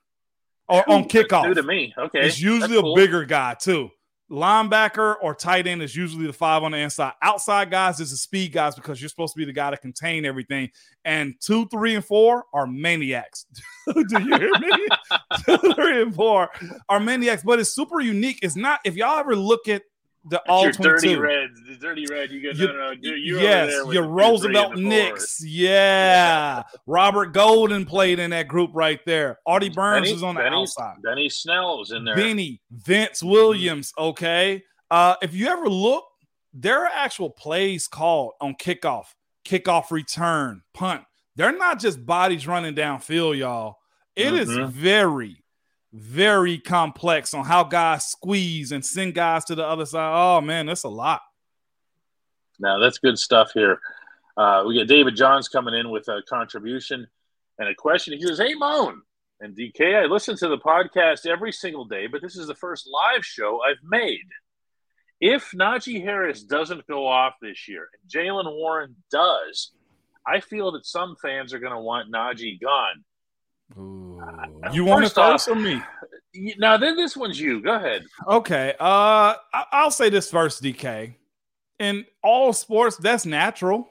or 0.67 0.89
on 0.91 1.05
kickoff. 1.05 1.47
New 1.47 1.55
to 1.55 1.63
me. 1.63 1.93
Okay. 1.99 2.21
It's 2.21 2.41
usually 2.41 2.79
a 2.79 2.95
bigger 2.95 3.27
guy 3.27 3.55
too 3.55 3.91
linebacker 4.31 5.17
or 5.21 5.35
tight 5.35 5.67
end 5.67 5.83
is 5.83 5.95
usually 5.97 6.27
the 6.27 6.33
five 6.33 6.63
on 6.63 6.73
the 6.73 6.79
inside. 6.79 7.13
Outside 7.23 7.71
guys 7.71 8.01
is 8.01 8.11
the 8.11 8.17
speed 8.17 8.53
guys 8.53 8.75
because 8.75 9.01
you're 9.01 9.09
supposed 9.09 9.35
to 9.35 9.39
be 9.39 9.45
the 9.45 9.53
guy 9.53 9.71
to 9.71 9.77
contain 9.77 10.25
everything. 10.25 10.71
And 11.05 11.35
two, 11.41 11.67
three, 11.69 11.97
and 11.97 12.05
four 12.05 12.45
are 12.55 12.67
maniacs. 12.67 13.47
Do 13.93 14.05
you 14.23 14.37
hear 14.37 14.51
me? 14.61 14.89
two, 15.47 15.75
three, 15.75 16.03
and 16.03 16.15
four 16.15 16.49
are 16.89 17.01
maniacs, 17.01 17.43
but 17.43 17.59
it's 17.59 17.75
super 17.75 18.01
unique. 18.01 18.39
It's 18.43 18.57
not 18.57 18.81
if 18.85 18.95
y'all 18.97 19.19
ever 19.19 19.35
look 19.35 19.69
at 19.69 19.83
the 20.25 20.41
all 20.49 20.65
your 20.65 20.73
dirty 20.73 21.17
red, 21.17 21.51
the 21.67 21.77
dirty 21.77 22.07
red. 22.11 22.31
You 22.31 22.41
get 22.41 22.57
no, 22.57 22.67
no, 22.73 22.91
you 22.91 23.41
yes, 23.41 23.73
your 23.93 24.07
Roosevelt 24.07 24.77
Nix. 24.77 25.43
Yeah, 25.45 26.63
Robert 26.87 27.33
Golden 27.33 27.87
played 27.87 28.19
in 28.19 28.31
that 28.31 28.47
group 28.49 28.71
right 28.75 29.01
there. 29.07 29.39
Artie 29.47 29.71
Burns 29.71 30.03
Benny, 30.03 30.13
was 30.13 30.23
on 30.23 30.35
the 30.35 30.43
Benny, 30.43 30.57
outside. 30.57 30.97
Benny 31.03 31.29
Snell 31.29 31.79
was 31.79 31.91
in 31.93 32.05
there. 32.05 32.17
Benny, 32.17 32.61
Vince 32.71 33.23
Williams. 33.23 33.93
Okay, 33.97 34.63
uh, 34.91 35.15
if 35.23 35.35
you 35.35 35.47
ever 35.49 35.69
look, 35.69 36.05
there 36.53 36.85
are 36.85 36.91
actual 36.95 37.31
plays 37.31 37.89
called 37.89 38.33
on 38.41 38.55
kickoff, 38.55 39.07
kickoff 39.47 39.91
return, 39.91 40.63
punt. 40.75 41.05
They're 41.37 41.57
not 41.57 41.79
just 41.79 42.05
bodies 42.05 42.47
running 42.47 42.75
downfield, 42.75 43.39
y'all. 43.39 43.79
It 44.17 44.33
mm-hmm. 44.33 44.61
is 44.65 44.71
very 44.71 45.40
very 45.93 46.59
complex 46.59 47.35
on 47.35 47.45
how 47.45 47.65
guys 47.65 48.07
squeeze 48.07 48.73
and 48.73 48.85
send 48.85 49.15
guys 49.15 49.45
to 49.47 49.55
the 49.55 49.67
other 49.67 49.87
side. 49.87 50.13
Oh 50.15 50.41
man, 50.41 50.67
that's 50.67 50.85
a 50.85 50.89
lot. 50.89 51.23
Now 52.59 52.79
that's 52.79 52.99
good 52.99 53.19
stuff 53.19 53.53
here. 53.53 53.81
Uh, 54.37 54.65
we 54.67 54.79
got 54.79 54.87
David 54.87 55.17
Johns 55.17 55.49
coming 55.49 55.75
in 55.75 55.91
with 55.91 56.09
a 56.09 56.23
contribution 56.29 57.07
and 57.59 57.69
a 57.69 57.75
question. 57.75 58.15
He 58.15 58.23
says, 58.23 58.39
"Hey 58.39 58.55
Moan 58.55 59.03
and 59.41 59.57
DK, 59.57 60.03
I 60.03 60.07
listen 60.07 60.37
to 60.37 60.49
the 60.49 60.59
podcast 60.59 61.27
every 61.27 61.53
single 61.53 61.85
day, 61.85 62.07
but 62.07 62.23
this 62.23 62.37
is 62.37 62.47
the 62.47 62.55
first 62.55 62.89
live 62.89 63.25
show 63.25 63.61
I've 63.63 63.83
made. 63.83 64.29
If 65.21 65.51
Najee 65.51 66.03
Harris 66.03 66.43
doesn't 66.43 66.87
go 66.87 67.07
off 67.07 67.35
this 67.43 67.69
year 67.69 67.89
and 67.93 68.11
Jaylen 68.11 68.51
Warren 68.51 68.97
does, 69.11 69.73
I 70.27 70.41
feel 70.41 70.73
that 70.73 70.87
some 70.87 71.17
fans 71.21 71.53
are 71.53 71.59
going 71.59 71.75
to 71.75 71.81
want 71.81 72.13
Najee 72.13 72.61
gone." 72.61 73.05
Ooh. 73.77 74.21
You 74.73 74.85
want 74.85 75.05
to 75.07 75.11
first 75.11 75.49
or 75.49 75.55
me? 75.55 75.83
Now 76.59 76.77
then, 76.77 76.97
this 76.97 77.17
one's 77.17 77.41
you. 77.41 77.61
Go 77.61 77.75
ahead. 77.75 78.05
Okay. 78.27 78.75
Uh, 78.79 79.35
I'll 79.53 79.91
say 79.91 80.11
this 80.11 80.31
first, 80.31 80.63
DK. 80.63 81.15
In 81.79 82.05
all 82.23 82.53
sports, 82.53 82.97
that's 82.97 83.27
natural. 83.27 83.89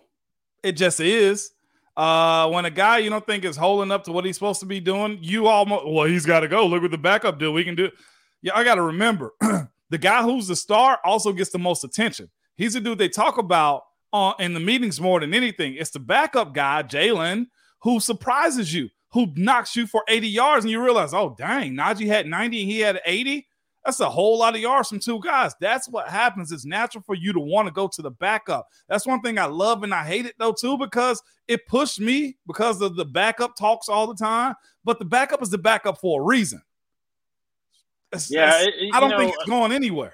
It 0.64 0.74
just 0.74 1.00
is. 1.00 1.52
Uh, 1.98 2.50
when 2.50 2.64
a 2.64 2.70
guy 2.70 3.00
you 3.00 3.10
don't 3.10 3.26
think 3.26 3.44
is 3.44 3.58
holding 3.58 3.92
up 3.92 4.06
to 4.06 4.12
what 4.12 4.24
he's 4.24 4.36
supposed 4.36 4.62
to 4.62 4.66
be 4.66 4.80
doing, 4.80 5.18
you 5.22 5.48
almost 5.48 5.86
well, 5.86 6.06
he's 6.06 6.26
got 6.26 6.42
to 6.42 6.48
go. 6.48 6.66
Look 6.66 6.82
what 6.82 6.92
the 6.92 6.98
backup 6.98 7.40
do. 7.40 7.52
We 7.52 7.66
can 7.66 7.76
do. 7.76 7.90
Yeah, 8.42 8.54
I 8.56 8.64
got 8.64 8.76
to 8.76 8.84
remember 8.84 9.34
the 9.90 9.98
guy 9.98 10.24
who's 10.24 10.48
the 10.48 10.56
star 10.56 11.00
also 11.04 11.34
gets 11.34 11.50
the 11.50 11.60
most 11.60 11.84
attention. 11.84 12.30
He's 12.56 12.74
the 12.74 12.80
dude 12.80 13.00
they 13.00 13.10
talk 13.10 13.38
about 13.38 13.84
uh, 14.14 14.34
in 14.40 14.54
the 14.54 14.60
meetings 14.62 15.02
more 15.02 15.20
than 15.20 15.34
anything. 15.34 15.76
It's 15.76 15.90
the 15.90 16.00
backup 16.00 16.54
guy, 16.54 16.84
Jaylen, 16.84 17.48
who 17.82 18.00
surprises 18.00 18.74
you 18.74 18.90
who 19.12 19.32
knocks 19.36 19.76
you 19.76 19.88
for 19.88 20.04
80 20.08 20.28
yards 20.28 20.66
and 20.66 20.72
you 20.72 20.84
realize, 20.84 21.14
oh, 21.14 21.36
dang, 21.38 21.74
Najee 21.74 22.08
had 22.08 22.28
90 22.28 22.62
and 22.62 22.72
he 22.72 22.80
had 22.80 23.02
80. 23.06 23.48
That's 23.84 24.00
a 24.02 24.10
whole 24.10 24.38
lot 24.38 24.56
of 24.56 24.62
yards 24.62 24.90
from 24.90 25.00
two 25.00 25.20
guys. 25.22 25.54
That's 25.60 25.90
what 25.90 26.10
happens. 26.10 26.52
It's 26.52 26.66
natural 26.66 27.04
for 27.04 27.16
you 27.16 27.34
to 27.34 27.40
want 27.40 27.68
to 27.68 27.74
go 27.74 27.88
to 27.88 28.02
the 28.02 28.12
backup. 28.12 28.68
That's 28.88 29.08
one 29.08 29.22
thing 29.22 29.40
I 29.40 29.46
love 29.46 29.84
and 29.84 29.94
I 29.94 30.06
hate 30.06 30.26
it 30.26 30.36
though, 30.38 30.54
too, 30.54 30.78
because 30.78 31.22
it 31.48 31.66
pushed 31.66 32.00
me 32.00 32.38
because 32.46 32.82
of 32.82 32.96
the 32.96 33.06
backup 33.06 33.56
talks 33.56 33.90
all 33.90 34.06
the 34.06 34.16
time. 34.16 34.54
But 34.84 35.00
the 35.00 35.06
backup 35.06 35.42
is 35.42 35.50
the 35.50 35.58
backup 35.58 36.00
for 36.00 36.22
a 36.22 36.26
reason. 36.26 36.62
It's, 38.12 38.30
yeah, 38.30 38.60
it's, 38.62 38.78
it, 38.80 38.90
I 38.94 39.00
don't 39.00 39.12
know, 39.12 39.20
think 39.20 39.36
it's 39.36 39.50
going 39.50 39.72
anywhere. 39.72 40.14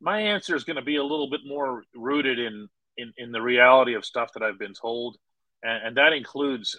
My 0.00 0.20
answer 0.20 0.54
is 0.54 0.64
going 0.64 0.76
to 0.76 0.82
be 0.82 0.96
a 0.96 1.02
little 1.02 1.30
bit 1.30 1.40
more 1.46 1.84
rooted 1.94 2.38
in 2.38 2.68
in, 2.98 3.12
in 3.18 3.30
the 3.30 3.42
reality 3.42 3.94
of 3.94 4.04
stuff 4.06 4.32
that 4.32 4.42
I've 4.42 4.58
been 4.58 4.72
told, 4.72 5.18
and, 5.62 5.88
and 5.88 5.96
that 5.96 6.12
includes 6.12 6.76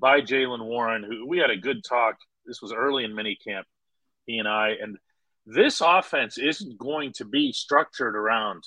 by 0.00 0.20
Jaylen 0.20 0.64
Warren, 0.64 1.02
who 1.02 1.26
we 1.26 1.38
had 1.38 1.50
a 1.50 1.56
good 1.56 1.84
talk. 1.84 2.16
This 2.46 2.60
was 2.60 2.72
early 2.72 3.04
in 3.04 3.12
minicamp, 3.12 3.64
he 4.26 4.38
and 4.38 4.48
I, 4.48 4.70
and 4.80 4.98
this 5.46 5.80
offense 5.80 6.38
isn't 6.38 6.78
going 6.78 7.12
to 7.16 7.24
be 7.24 7.52
structured 7.52 8.16
around 8.16 8.64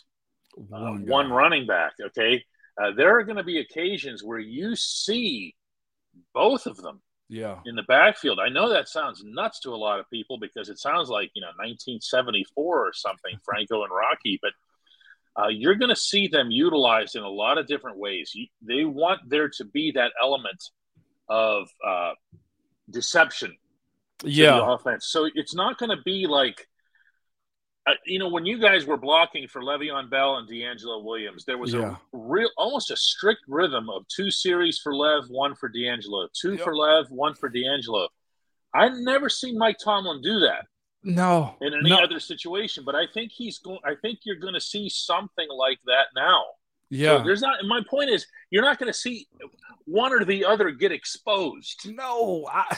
uh, 0.58 0.62
one, 0.80 1.06
one, 1.06 1.32
running 1.32 1.68
back. 1.68 1.94
Okay, 2.02 2.44
uh, 2.82 2.92
there 2.96 3.18
are 3.18 3.24
going 3.24 3.38
to 3.38 3.44
be 3.44 3.60
occasions 3.60 4.24
where 4.24 4.40
you 4.40 4.76
see 4.76 5.56
both 6.34 6.66
of 6.66 6.78
them. 6.78 7.02
Yeah. 7.28 7.58
In 7.66 7.76
the 7.76 7.82
backfield. 7.82 8.40
I 8.40 8.50
know 8.50 8.70
that 8.70 8.88
sounds 8.88 9.24
nuts 9.26 9.60
to 9.62 9.72
a 9.72 9.76
lot 9.76 10.00
of 10.00 10.08
people 10.12 10.38
because 10.38 10.70
it 10.70 10.78
sounds 10.78 11.10
like, 11.10 11.32
you 11.34 11.42
know, 11.42 11.48
1974 11.58 12.88
or 12.88 12.94
something, 12.94 13.36
Franco 13.44 13.82
and 13.82 13.92
Rocky, 13.92 14.40
but 14.40 14.52
uh, 15.38 15.48
you're 15.48 15.76
going 15.76 15.90
to 15.90 15.96
see 15.96 16.28
them 16.28 16.52
utilized 16.52 17.16
in 17.16 17.24
a 17.24 17.30
lot 17.30 17.58
of 17.58 17.68
different 17.68 17.98
ways. 17.98 18.32
You, 18.34 18.48
they 18.62 18.86
want 18.86 19.22
there 19.28 19.50
to 19.58 19.66
be 19.66 19.92
that 19.92 20.12
element 20.22 20.64
of 21.30 21.70
uh, 21.86 22.14
deception. 22.90 23.56
Yeah, 24.24 24.74
offense. 24.74 25.08
So 25.08 25.30
it's 25.34 25.54
not 25.54 25.78
going 25.78 25.90
to 25.90 26.02
be 26.04 26.26
like, 26.28 26.68
uh, 27.88 27.94
you 28.06 28.18
know, 28.18 28.30
when 28.30 28.46
you 28.46 28.60
guys 28.60 28.86
were 28.86 28.98
blocking 28.98 29.48
for 29.48 29.62
Le'Veon 29.62 30.10
Bell 30.10 30.38
and 30.38 30.50
DeAngelo 30.50 31.04
Williams, 31.04 31.46
there 31.46 31.58
was 31.58 31.74
yeah. 31.74 31.92
a 31.92 31.98
real, 32.14 32.50
almost 32.58 32.92
a 32.92 32.98
strict 32.98 33.42
rhythm 33.48 33.90
of 33.90 34.08
two 34.08 34.32
series 34.32 34.80
for 34.80 34.96
Lev, 34.96 35.26
one 35.30 35.54
for 35.56 35.70
DeAngelo, 35.70 36.28
two 36.40 36.54
yep. 36.54 36.62
for 36.62 36.76
Lev, 36.76 37.08
one 37.10 37.36
for 37.36 37.50
DeAngelo. 37.50 38.08
I've 38.74 38.96
never 38.96 39.30
seen 39.30 39.58
Mike 39.58 39.78
Tomlin 39.84 40.22
do 40.22 40.40
that. 40.40 40.66
No, 41.04 41.56
in 41.62 41.72
any 41.74 41.92
no. 41.92 41.98
other 41.98 42.20
situation, 42.20 42.84
but 42.84 42.96
I 42.96 43.04
think 43.14 43.32
he's 43.32 43.60
going. 43.60 43.78
I 43.86 43.94
think 44.02 44.22
you're 44.24 44.38
going 44.38 44.56
to 44.56 44.62
see 44.62 44.90
something 44.90 45.48
like 45.56 45.78
that 45.86 46.08
now. 46.16 46.44
Yeah. 46.96 47.18
So 47.18 47.24
there's 47.24 47.42
not. 47.42 47.58
My 47.66 47.82
point 47.90 48.10
is, 48.10 48.26
you're 48.50 48.64
not 48.64 48.80
going 48.80 48.92
to 48.92 48.98
see 48.98 49.28
one 49.86 50.14
or 50.14 50.26
the 50.26 50.46
other 50.46 50.72
get 50.72 50.92
exposed. 50.92 51.82
No, 51.86 52.48
I 52.52 52.78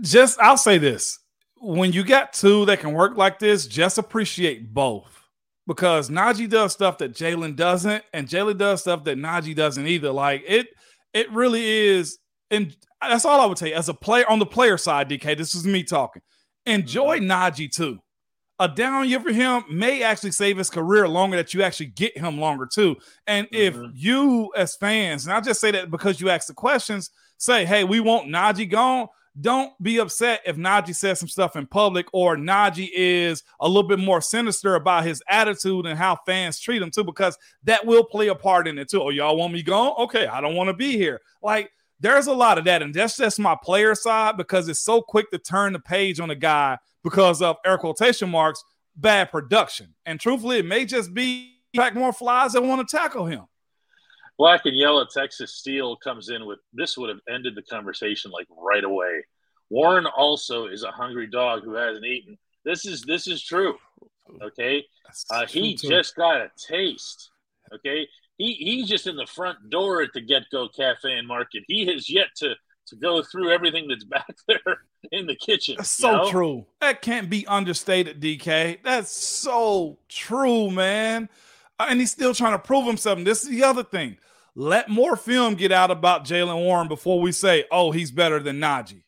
just 0.00 0.38
I'll 0.40 0.56
say 0.56 0.78
this: 0.78 1.18
when 1.60 1.92
you 1.92 2.04
got 2.04 2.32
two 2.32 2.64
that 2.66 2.80
can 2.80 2.92
work 2.92 3.16
like 3.16 3.38
this, 3.38 3.66
just 3.66 3.98
appreciate 3.98 4.72
both 4.72 5.22
because 5.66 6.10
Najee 6.10 6.48
does 6.48 6.72
stuff 6.72 6.98
that 6.98 7.14
Jaylen 7.14 7.56
doesn't, 7.56 8.04
and 8.12 8.28
Jaylen 8.28 8.58
does 8.58 8.80
stuff 8.80 9.04
that 9.04 9.18
Najee 9.18 9.56
doesn't 9.56 9.86
either. 9.86 10.12
Like 10.12 10.44
it, 10.46 10.68
it 11.12 11.30
really 11.32 11.64
is, 11.64 12.18
and 12.50 12.74
that's 13.00 13.24
all 13.24 13.40
I 13.40 13.46
would 13.46 13.58
say 13.58 13.72
as 13.72 13.88
a 13.88 13.94
player 13.94 14.28
on 14.28 14.38
the 14.38 14.46
player 14.46 14.76
side. 14.76 15.08
DK, 15.08 15.36
this 15.36 15.54
is 15.54 15.64
me 15.64 15.82
talking. 15.82 16.22
Enjoy 16.66 17.18
mm-hmm. 17.18 17.30
Najee 17.30 17.70
too 17.70 17.98
a 18.62 18.68
down 18.68 19.08
year 19.08 19.18
for 19.18 19.32
him 19.32 19.64
may 19.68 20.04
actually 20.04 20.30
save 20.30 20.56
his 20.56 20.70
career 20.70 21.08
longer 21.08 21.36
that 21.36 21.52
you 21.52 21.62
actually 21.64 21.86
get 21.86 22.16
him 22.16 22.38
longer 22.38 22.64
too. 22.64 22.96
And 23.26 23.48
mm-hmm. 23.48 23.56
if 23.56 23.90
you 23.92 24.52
as 24.56 24.76
fans, 24.76 25.26
and 25.26 25.34
I 25.34 25.40
just 25.40 25.60
say 25.60 25.72
that 25.72 25.90
because 25.90 26.20
you 26.20 26.30
ask 26.30 26.46
the 26.46 26.54
questions, 26.54 27.10
say, 27.38 27.64
hey, 27.64 27.82
we 27.82 27.98
want 27.98 28.28
Najee 28.28 28.70
gone. 28.70 29.08
Don't 29.40 29.72
be 29.82 29.98
upset 29.98 30.42
if 30.46 30.56
Najee 30.56 30.94
says 30.94 31.18
some 31.18 31.28
stuff 31.28 31.56
in 31.56 31.66
public 31.66 32.06
or 32.12 32.36
Najee 32.36 32.90
is 32.94 33.42
a 33.58 33.66
little 33.66 33.88
bit 33.88 33.98
more 33.98 34.20
sinister 34.20 34.76
about 34.76 35.06
his 35.06 35.20
attitude 35.28 35.86
and 35.86 35.98
how 35.98 36.18
fans 36.24 36.60
treat 36.60 36.82
him 36.82 36.90
too, 36.92 37.02
because 37.02 37.36
that 37.64 37.84
will 37.84 38.04
play 38.04 38.28
a 38.28 38.34
part 38.34 38.68
in 38.68 38.78
it 38.78 38.90
too. 38.90 39.02
Oh, 39.02 39.08
y'all 39.08 39.36
want 39.36 39.54
me 39.54 39.64
gone? 39.64 39.94
Okay, 39.98 40.26
I 40.26 40.40
don't 40.40 40.54
want 40.54 40.68
to 40.68 40.74
be 40.74 40.92
here. 40.92 41.20
Like 41.42 41.68
there's 41.98 42.28
a 42.28 42.34
lot 42.34 42.58
of 42.58 42.64
that. 42.66 42.82
And 42.82 42.94
that's 42.94 43.16
just 43.16 43.40
my 43.40 43.56
player 43.60 43.96
side 43.96 44.36
because 44.36 44.68
it's 44.68 44.84
so 44.84 45.02
quick 45.02 45.30
to 45.32 45.38
turn 45.38 45.72
the 45.72 45.80
page 45.80 46.20
on 46.20 46.30
a 46.30 46.36
guy 46.36 46.76
because 47.02 47.42
of 47.42 47.56
air 47.64 47.78
quotation 47.78 48.30
marks 48.30 48.62
bad 48.96 49.30
production. 49.30 49.94
And 50.06 50.20
truthfully, 50.20 50.58
it 50.58 50.66
may 50.66 50.84
just 50.84 51.14
be 51.14 51.56
pack 51.74 51.94
more 51.94 52.12
flies 52.12 52.52
that 52.52 52.62
want 52.62 52.86
to 52.86 52.96
tackle 52.96 53.26
him. 53.26 53.44
Black 54.38 54.62
and 54.64 54.76
yellow 54.76 55.06
Texas 55.06 55.54
Steel 55.54 55.96
comes 55.96 56.28
in 56.28 56.46
with 56.46 56.58
this 56.72 56.96
would 56.96 57.10
have 57.10 57.20
ended 57.28 57.54
the 57.54 57.62
conversation 57.62 58.30
like 58.30 58.46
right 58.56 58.84
away. 58.84 59.24
Warren 59.70 60.06
also 60.06 60.66
is 60.66 60.84
a 60.84 60.90
hungry 60.90 61.26
dog 61.26 61.64
who 61.64 61.74
hasn't 61.74 62.04
eaten. 62.04 62.38
This 62.64 62.84
is 62.84 63.02
this 63.02 63.26
is 63.26 63.42
true. 63.42 63.76
Okay, 64.42 64.84
uh, 65.30 65.46
he 65.46 65.74
just 65.74 66.16
got 66.16 66.40
a 66.40 66.50
taste. 66.56 67.30
Okay, 67.74 68.06
he 68.38 68.54
he's 68.54 68.88
just 68.88 69.06
in 69.06 69.16
the 69.16 69.26
front 69.26 69.70
door 69.70 70.02
at 70.02 70.10
the 70.14 70.20
GetGo 70.20 70.74
Cafe 70.74 71.12
and 71.12 71.26
Market. 71.28 71.64
He 71.66 71.86
has 71.86 72.08
yet 72.08 72.28
to 72.36 72.54
to 72.86 72.96
go 72.96 73.22
through 73.22 73.50
everything 73.50 73.88
that's 73.88 74.04
back 74.04 74.34
there 74.48 74.78
in 75.10 75.26
the 75.26 75.36
kitchen. 75.36 75.76
That's 75.78 75.90
so 75.90 76.16
know? 76.16 76.30
true. 76.30 76.66
That 76.80 77.02
can't 77.02 77.30
be 77.30 77.46
understated, 77.46 78.20
DK. 78.20 78.78
That's 78.82 79.10
so 79.10 79.98
true, 80.08 80.70
man. 80.70 81.28
Uh, 81.78 81.86
and 81.88 82.00
he's 82.00 82.10
still 82.10 82.34
trying 82.34 82.52
to 82.52 82.58
prove 82.58 82.86
himself. 82.86 83.18
And 83.18 83.26
this 83.26 83.42
is 83.42 83.48
the 83.48 83.64
other 83.64 83.82
thing. 83.82 84.18
Let 84.54 84.88
more 84.88 85.16
film 85.16 85.54
get 85.54 85.72
out 85.72 85.90
about 85.90 86.24
Jaylen 86.24 86.62
Warren 86.62 86.88
before 86.88 87.20
we 87.20 87.32
say, 87.32 87.64
oh, 87.70 87.90
he's 87.90 88.10
better 88.10 88.38
than 88.38 88.60
Najee. 88.60 89.02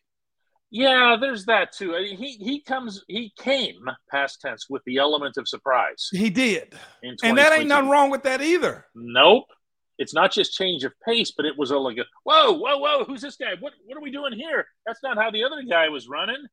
Yeah, 0.71 1.15
there's 1.21 1.45
that 1.45 1.71
too. 1.71 1.93
He 2.17 2.33
he 2.33 2.61
comes 2.61 3.01
he 3.07 3.31
came 3.37 3.85
past 4.11 4.41
tense 4.41 4.65
with 4.69 4.83
the 4.85 4.97
element 4.97 5.37
of 5.37 5.47
surprise. 5.47 6.09
He 6.11 6.29
did, 6.29 6.73
and 7.01 7.37
that 7.37 7.53
ain't 7.53 7.67
nothing 7.67 7.89
wrong 7.89 8.09
with 8.09 8.23
that 8.23 8.41
either. 8.41 8.85
Nope, 8.93 9.45
it's 9.97 10.13
not 10.13 10.31
just 10.31 10.53
change 10.53 10.83
of 10.83 10.93
pace, 11.05 11.31
but 11.35 11.45
it 11.45 11.57
was 11.57 11.71
a, 11.71 11.77
like 11.77 11.97
a 11.97 12.05
whoa, 12.23 12.53
whoa, 12.53 12.77
whoa, 12.77 13.03
who's 13.05 13.21
this 13.21 13.35
guy? 13.35 13.53
What 13.59 13.73
what 13.85 13.97
are 13.97 14.01
we 14.01 14.11
doing 14.11 14.33
here? 14.33 14.67
That's 14.85 15.03
not 15.03 15.17
how 15.17 15.31
the 15.31 15.43
other 15.43 15.63
guy 15.63 15.89
was 15.89 16.07
running. 16.07 16.43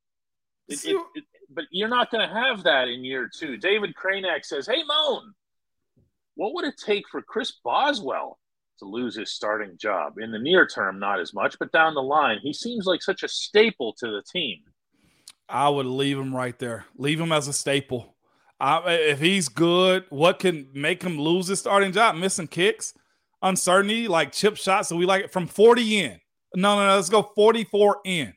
It, 0.68 0.84
it, 0.84 0.96
it, 1.14 1.24
but 1.50 1.64
you're 1.70 1.88
not 1.88 2.10
going 2.10 2.26
to 2.26 2.34
have 2.34 2.62
that 2.64 2.88
in 2.88 3.04
year 3.04 3.28
two. 3.34 3.56
David 3.56 3.94
Cranack 3.94 4.44
says, 4.44 4.66
"Hey, 4.66 4.82
Moan, 4.86 5.32
what 6.34 6.54
would 6.54 6.64
it 6.64 6.80
take 6.84 7.08
for 7.10 7.20
Chris 7.20 7.52
Boswell 7.64 8.38
to 8.82 8.88
lose 8.88 9.16
his 9.16 9.32
starting 9.32 9.76
job. 9.78 10.18
In 10.18 10.32
the 10.32 10.38
near 10.38 10.66
term, 10.66 10.98
not 10.98 11.20
as 11.20 11.32
much, 11.32 11.58
but 11.58 11.72
down 11.72 11.94
the 11.94 12.02
line, 12.02 12.38
he 12.42 12.52
seems 12.52 12.84
like 12.84 13.02
such 13.02 13.22
a 13.22 13.28
staple 13.28 13.94
to 13.98 14.06
the 14.06 14.22
team. 14.22 14.58
I 15.48 15.68
would 15.68 15.86
leave 15.86 16.18
him 16.18 16.34
right 16.34 16.58
there. 16.58 16.86
Leave 16.96 17.20
him 17.20 17.32
as 17.32 17.48
a 17.48 17.52
staple. 17.52 18.16
I, 18.58 18.92
if 18.92 19.20
he's 19.20 19.48
good, 19.48 20.04
what 20.10 20.38
can 20.38 20.68
make 20.72 21.02
him 21.02 21.18
lose 21.18 21.48
his 21.48 21.58
starting 21.58 21.92
job? 21.92 22.16
Missing 22.16 22.48
kicks, 22.48 22.94
uncertainty, 23.42 24.08
like 24.08 24.32
chip 24.32 24.56
shots. 24.56 24.88
So 24.88 24.96
we 24.96 25.06
like 25.06 25.24
it 25.24 25.32
from 25.32 25.46
40 25.46 25.98
in. 25.98 26.20
No, 26.54 26.76
no, 26.76 26.86
no. 26.86 26.96
Let's 26.96 27.08
go 27.08 27.22
44 27.34 27.98
in. 28.04 28.34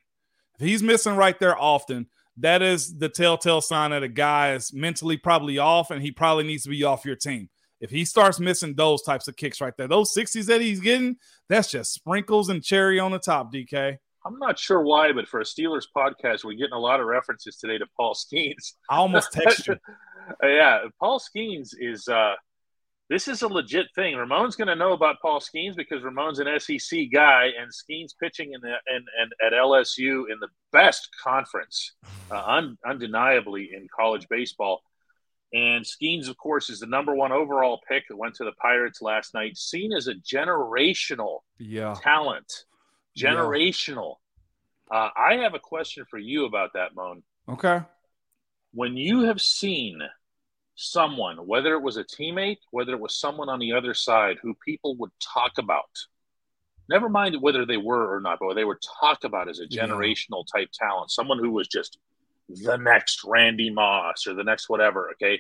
If 0.60 0.66
he's 0.66 0.84
missing 0.84 1.16
right 1.16 1.38
there 1.40 1.58
often, 1.58 2.08
that 2.38 2.62
is 2.62 2.98
the 2.98 3.10
telltale 3.10 3.62
sign 3.62 3.92
that 3.92 4.04
a 4.04 4.08
guy 4.08 4.54
is 4.54 4.74
mentally 4.74 5.18
probably 5.18 5.58
off 5.58 5.92
and 5.92 6.02
he 6.02 6.12
probably 6.12 6.44
needs 6.46 6.64
to 6.64 6.70
be 6.70 6.84
off 6.84 7.06
your 7.06 7.16
team. 7.16 7.50
If 7.82 7.92
he 7.92 8.06
starts 8.06 8.40
missing 8.40 8.74
those 8.74 9.02
types 9.04 9.28
of 9.28 9.36
kicks 9.36 9.62
right 9.62 9.74
there, 9.78 9.88
those 9.88 10.14
60s 10.14 10.46
that 10.46 10.62
he's 10.62 10.80
getting, 10.80 11.18
that's 11.50 11.70
just 11.70 11.94
sprinkles 11.94 12.50
and 12.50 12.64
cherry 12.64 13.00
on 13.00 13.12
the 13.12 13.20
top, 13.20 13.54
DK. 13.54 13.98
I'm 14.26 14.40
not 14.40 14.58
sure 14.58 14.82
why, 14.82 15.12
but 15.12 15.28
for 15.28 15.40
a 15.40 15.44
Steelers 15.44 15.86
podcast, 15.96 16.44
we're 16.44 16.54
getting 16.54 16.74
a 16.74 16.80
lot 16.80 17.00
of 17.00 17.06
references 17.06 17.58
today 17.58 17.78
to 17.78 17.86
Paul 17.96 18.16
Skenes. 18.16 18.74
I 18.90 18.96
almost 18.96 19.32
text 19.34 19.68
you. 19.68 19.76
yeah, 20.42 20.86
Paul 21.00 21.20
Skenes 21.20 21.76
is 21.78 22.08
uh 22.08 22.34
this 23.10 23.28
is 23.28 23.44
a 23.44 23.48
legit 23.48 23.88
thing. 23.94 24.16
Ramon's 24.16 24.56
going 24.56 24.68
to 24.68 24.76
know 24.76 24.94
about 24.94 25.22
Paul 25.22 25.40
Skenes 25.40 25.76
because 25.76 26.04
Ramon's 26.04 26.40
an 26.40 26.48
SEC 26.60 27.08
guy, 27.14 27.52
and 27.60 27.72
Skenes 27.72 28.14
pitching 28.20 28.54
in 28.54 28.62
the 28.62 28.74
and, 28.88 29.06
and 29.20 29.32
at 29.46 29.54
LSU 29.54 30.24
in 30.32 30.40
the 30.40 30.48
best 30.72 31.10
conference, 31.24 31.94
uh, 32.32 32.44
un, 32.44 32.78
undeniably 32.86 33.70
in 33.74 33.88
college 33.96 34.28
baseball. 34.30 34.82
And 35.54 35.86
Skenes, 35.86 36.28
of 36.28 36.38
course, 36.38 36.70
is 36.70 36.80
the 36.80 36.88
number 36.88 37.14
one 37.14 37.32
overall 37.32 37.80
pick 37.88 38.06
that 38.10 38.18
went 38.18 38.36
to 38.36 38.44
the 38.44 38.52
Pirates 38.54 39.02
last 39.02 39.34
night, 39.34 39.56
seen 39.58 39.94
as 39.94 40.08
a 40.08 40.16
generational 40.16 41.40
yeah. 41.60 41.96
talent. 42.02 42.66
Generational. 43.18 44.16
Yeah. 44.92 44.98
Uh, 44.98 45.10
I 45.16 45.36
have 45.38 45.54
a 45.54 45.60
question 45.60 46.06
for 46.10 46.18
you 46.18 46.46
about 46.46 46.74
that, 46.74 46.96
Moan. 46.96 47.24
Okay. 47.48 47.82
When 48.74 48.98
you 48.98 49.22
have 49.22 49.40
seen 49.40 50.02
someone, 50.76 51.38
whether 51.48 51.74
it 51.74 51.82
was 51.82 51.98
a 51.98 52.04
teammate, 52.04 52.58
whether 52.72 52.94
it 52.94 53.00
was 53.00 53.20
someone 53.20 53.50
on 53.50 53.60
the 53.60 53.74
other 53.74 53.94
side 53.94 54.38
who 54.42 54.54
people 54.66 54.96
would 54.98 55.12
talk 55.22 55.54
about, 55.58 55.90
never 56.90 57.10
mind 57.10 57.42
whether 57.42 57.66
they 57.66 57.78
were 57.78 58.16
or 58.16 58.20
not, 58.20 58.40
but 58.40 58.54
they 58.54 58.66
were 58.66 58.80
talked 59.00 59.24
about 59.24 59.50
as 59.50 59.60
a 59.60 59.68
generational 59.68 60.46
type 60.54 60.70
talent, 60.74 61.12
someone 61.12 61.40
who 61.40 61.52
was 61.52 61.68
just 61.68 61.98
the 62.50 62.78
next 62.78 63.24
Randy 63.24 63.70
Moss 63.70 64.28
or 64.28 64.34
the 64.34 64.44
next 64.44 64.70
whatever. 64.70 65.10
Okay. 65.14 65.40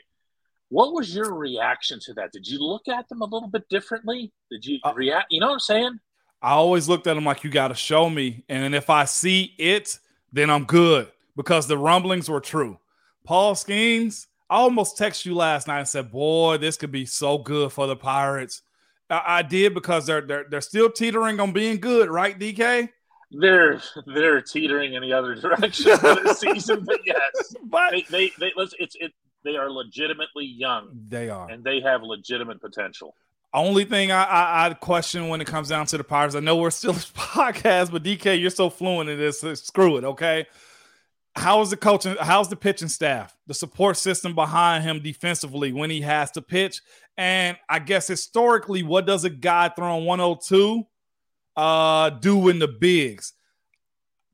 What 0.70 0.94
was 0.94 1.14
your 1.14 1.34
reaction 1.36 2.00
to 2.06 2.14
that? 2.16 2.32
Did 2.32 2.48
you 2.48 2.60
look 2.60 2.88
at 2.88 3.08
them 3.10 3.22
a 3.22 3.26
little 3.26 3.48
bit 3.48 3.70
differently? 3.70 4.34
Did 4.50 4.66
you 4.66 4.80
uh, 4.84 4.94
react? 4.96 5.28
You 5.30 5.40
know 5.40 5.48
what 5.48 5.54
I'm 5.54 5.60
saying? 5.60 6.00
I 6.42 6.52
always 6.52 6.90
looked 6.90 7.08
at 7.08 7.14
them 7.14 7.26
like 7.26 7.44
you 7.44 7.52
got 7.52 7.68
to 7.68 7.76
show 7.76 8.10
me. 8.10 8.44
And 8.50 8.74
if 8.74 8.90
I 8.90 9.06
see 9.06 9.54
it, 9.58 10.00
then 10.34 10.50
I'm 10.50 10.66
good 10.66 11.12
because 11.36 11.68
the 11.68 11.78
rumblings 11.78 12.30
were 12.30 12.42
true. 12.42 12.80
Paul 13.24 13.56
Skenes, 13.56 14.28
I 14.50 14.58
almost 14.58 14.98
texted 14.98 15.26
you 15.26 15.36
last 15.36 15.68
night 15.68 15.80
and 15.80 15.88
said, 15.88 16.12
Boy, 16.12 16.58
this 16.58 16.78
could 16.78 16.92
be 16.92 17.06
so 17.06 17.38
good 17.38 17.72
for 17.72 17.88
the 17.88 17.96
Pirates. 17.96 18.62
I, 19.10 19.22
I 19.26 19.42
did 19.42 19.74
because 19.74 20.06
they're, 20.06 20.22
they're 20.22 20.46
they're 20.50 20.62
still 20.62 20.92
teetering 20.92 21.40
on 21.40 21.52
being 21.52 21.80
good, 21.80 22.10
right, 22.10 22.38
DK? 22.38 22.90
they're 23.32 23.82
they're 24.06 24.42
teetering 24.42 24.94
in 24.94 25.02
the 25.02 25.14
other 25.14 25.36
direction 25.42 25.98
for 25.98 26.16
the 26.16 26.34
season, 26.34 26.84
but 26.86 27.00
yes, 27.06 27.56
but 27.64 27.92
they 27.92 28.06
they, 28.10 28.32
they 28.40 28.52
let's 28.56 28.74
it's 28.80 28.96
it 29.00 29.14
they 29.44 29.56
are 29.58 29.70
legitimately 29.70 30.46
young. 30.46 30.90
They 31.08 31.30
are, 31.30 31.50
and 31.50 31.64
they 31.64 31.80
have 31.82 32.04
legitimate 32.04 32.62
potential. 32.62 33.16
Only 33.54 33.86
thing 33.86 34.12
I, 34.12 34.24
I, 34.24 34.66
I 34.66 34.74
question 34.74 35.30
when 35.30 35.40
it 35.40 35.48
comes 35.48 35.70
down 35.70 35.86
to 35.88 35.98
the 35.98 36.04
Pirates, 36.04 36.36
I 36.36 36.42
know 36.42 36.58
we're 36.58 36.72
still 36.72 36.92
a 36.92 36.96
podcast, 36.96 37.92
but 37.92 38.04
DK, 38.04 38.40
you're 38.40 38.50
so 38.50 38.70
fluent 38.70 39.10
in 39.10 39.18
this. 39.18 39.40
Screw 39.62 39.98
it, 39.98 40.04
okay? 40.04 40.46
How 41.36 41.62
is 41.62 41.70
the 41.70 41.78
coaching? 41.78 42.16
How's 42.20 42.50
the 42.50 42.56
pitching 42.56 42.88
staff? 42.88 43.36
The 43.48 43.54
support 43.54 43.98
system 43.98 44.36
behind 44.36 44.84
him 44.84 45.02
defensively 45.02 45.74
when 45.74 45.90
he 45.90 46.02
has 46.02 46.32
to 46.32 46.42
pitch, 46.42 46.82
and 47.18 47.58
I 47.70 47.80
guess 47.80 48.08
historically, 48.08 48.84
what 48.84 49.06
does 49.06 49.26
a 49.26 49.30
guy 49.30 49.70
throwing 49.70 50.06
102? 50.06 50.86
uh, 51.56 52.10
do 52.10 52.50
in 52.50 52.60
the 52.60 52.68
bigs? 52.68 53.34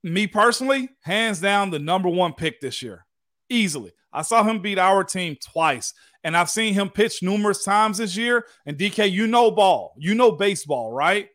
Me 0.03 0.25
personally, 0.25 0.89
hands 1.01 1.39
down, 1.39 1.69
the 1.69 1.79
number 1.79 2.09
one 2.09 2.33
pick 2.33 2.59
this 2.59 2.81
year, 2.81 3.05
easily. 3.49 3.91
I 4.11 4.23
saw 4.23 4.43
him 4.43 4.61
beat 4.61 4.79
our 4.79 5.03
team 5.03 5.37
twice, 5.41 5.93
and 6.23 6.35
I've 6.35 6.49
seen 6.49 6.73
him 6.73 6.89
pitch 6.89 7.21
numerous 7.21 7.63
times 7.63 7.99
this 7.99 8.17
year. 8.17 8.45
And 8.65 8.77
DK, 8.77 9.11
you 9.11 9.27
know 9.27 9.51
ball, 9.51 9.93
you 9.97 10.15
know 10.15 10.31
baseball, 10.31 10.91
right? 10.91 11.29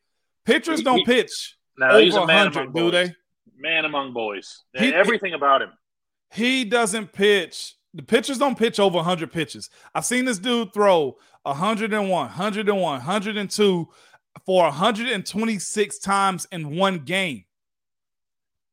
Pitchers 0.44 0.82
don't 0.82 1.06
pitch 1.06 1.56
no, 1.78 1.88
over 1.88 2.00
he's 2.00 2.14
a 2.14 2.26
man 2.26 2.46
100, 2.46 2.74
do 2.74 2.90
they? 2.90 3.14
Man 3.58 3.84
among 3.84 4.12
boys. 4.12 4.62
He, 4.74 4.92
Everything 4.92 5.34
about 5.34 5.62
him. 5.62 5.70
He 6.32 6.64
doesn't 6.64 7.12
pitch. 7.12 7.74
The 7.94 8.02
pitchers 8.02 8.38
don't 8.38 8.58
pitch 8.58 8.78
over 8.78 8.96
100 8.96 9.32
pitches. 9.32 9.70
I've 9.94 10.04
seen 10.04 10.24
this 10.26 10.38
dude 10.38 10.74
throw 10.74 11.16
101, 11.44 12.10
101, 12.10 12.78
102 12.78 13.88
for 14.44 14.62
126 14.64 15.98
times 15.98 16.46
in 16.52 16.76
one 16.76 16.98
game. 17.00 17.44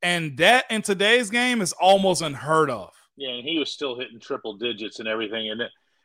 And 0.02 0.36
that 0.38 0.66
in 0.70 0.82
today's 0.82 1.30
game 1.30 1.62
is 1.62 1.72
almost 1.74 2.22
unheard 2.22 2.70
of. 2.70 2.92
Yeah, 3.16 3.30
and 3.30 3.48
he 3.48 3.58
was 3.58 3.72
still 3.72 3.98
hitting 3.98 4.20
triple 4.20 4.58
digits 4.58 5.00
and 5.00 5.08
everything. 5.08 5.50
And 5.50 5.62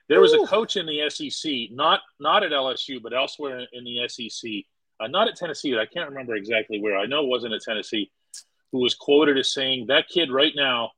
there 0.08 0.20
was 0.20 0.32
Ooh. 0.34 0.44
a 0.44 0.46
coach 0.46 0.76
in 0.76 0.86
the 0.86 1.10
SEC, 1.10 1.70
not 1.72 2.00
not 2.20 2.44
at 2.44 2.52
LSU, 2.52 3.02
but 3.02 3.12
elsewhere 3.12 3.66
in 3.72 3.84
the 3.84 4.08
SEC, 4.08 4.50
uh, 5.00 5.08
not 5.08 5.26
at 5.26 5.36
Tennessee. 5.36 5.76
I 5.76 5.86
can't 5.86 6.08
remember 6.10 6.36
exactly 6.36 6.80
where. 6.80 6.96
I 6.96 7.06
know 7.06 7.24
it 7.24 7.28
wasn't 7.28 7.54
at 7.54 7.62
Tennessee. 7.62 8.10
Who 8.72 8.78
was 8.78 8.94
quoted 8.94 9.38
as 9.38 9.52
saying 9.52 9.86
that 9.88 10.08
kid 10.08 10.30
right 10.30 10.52
now 10.54 10.90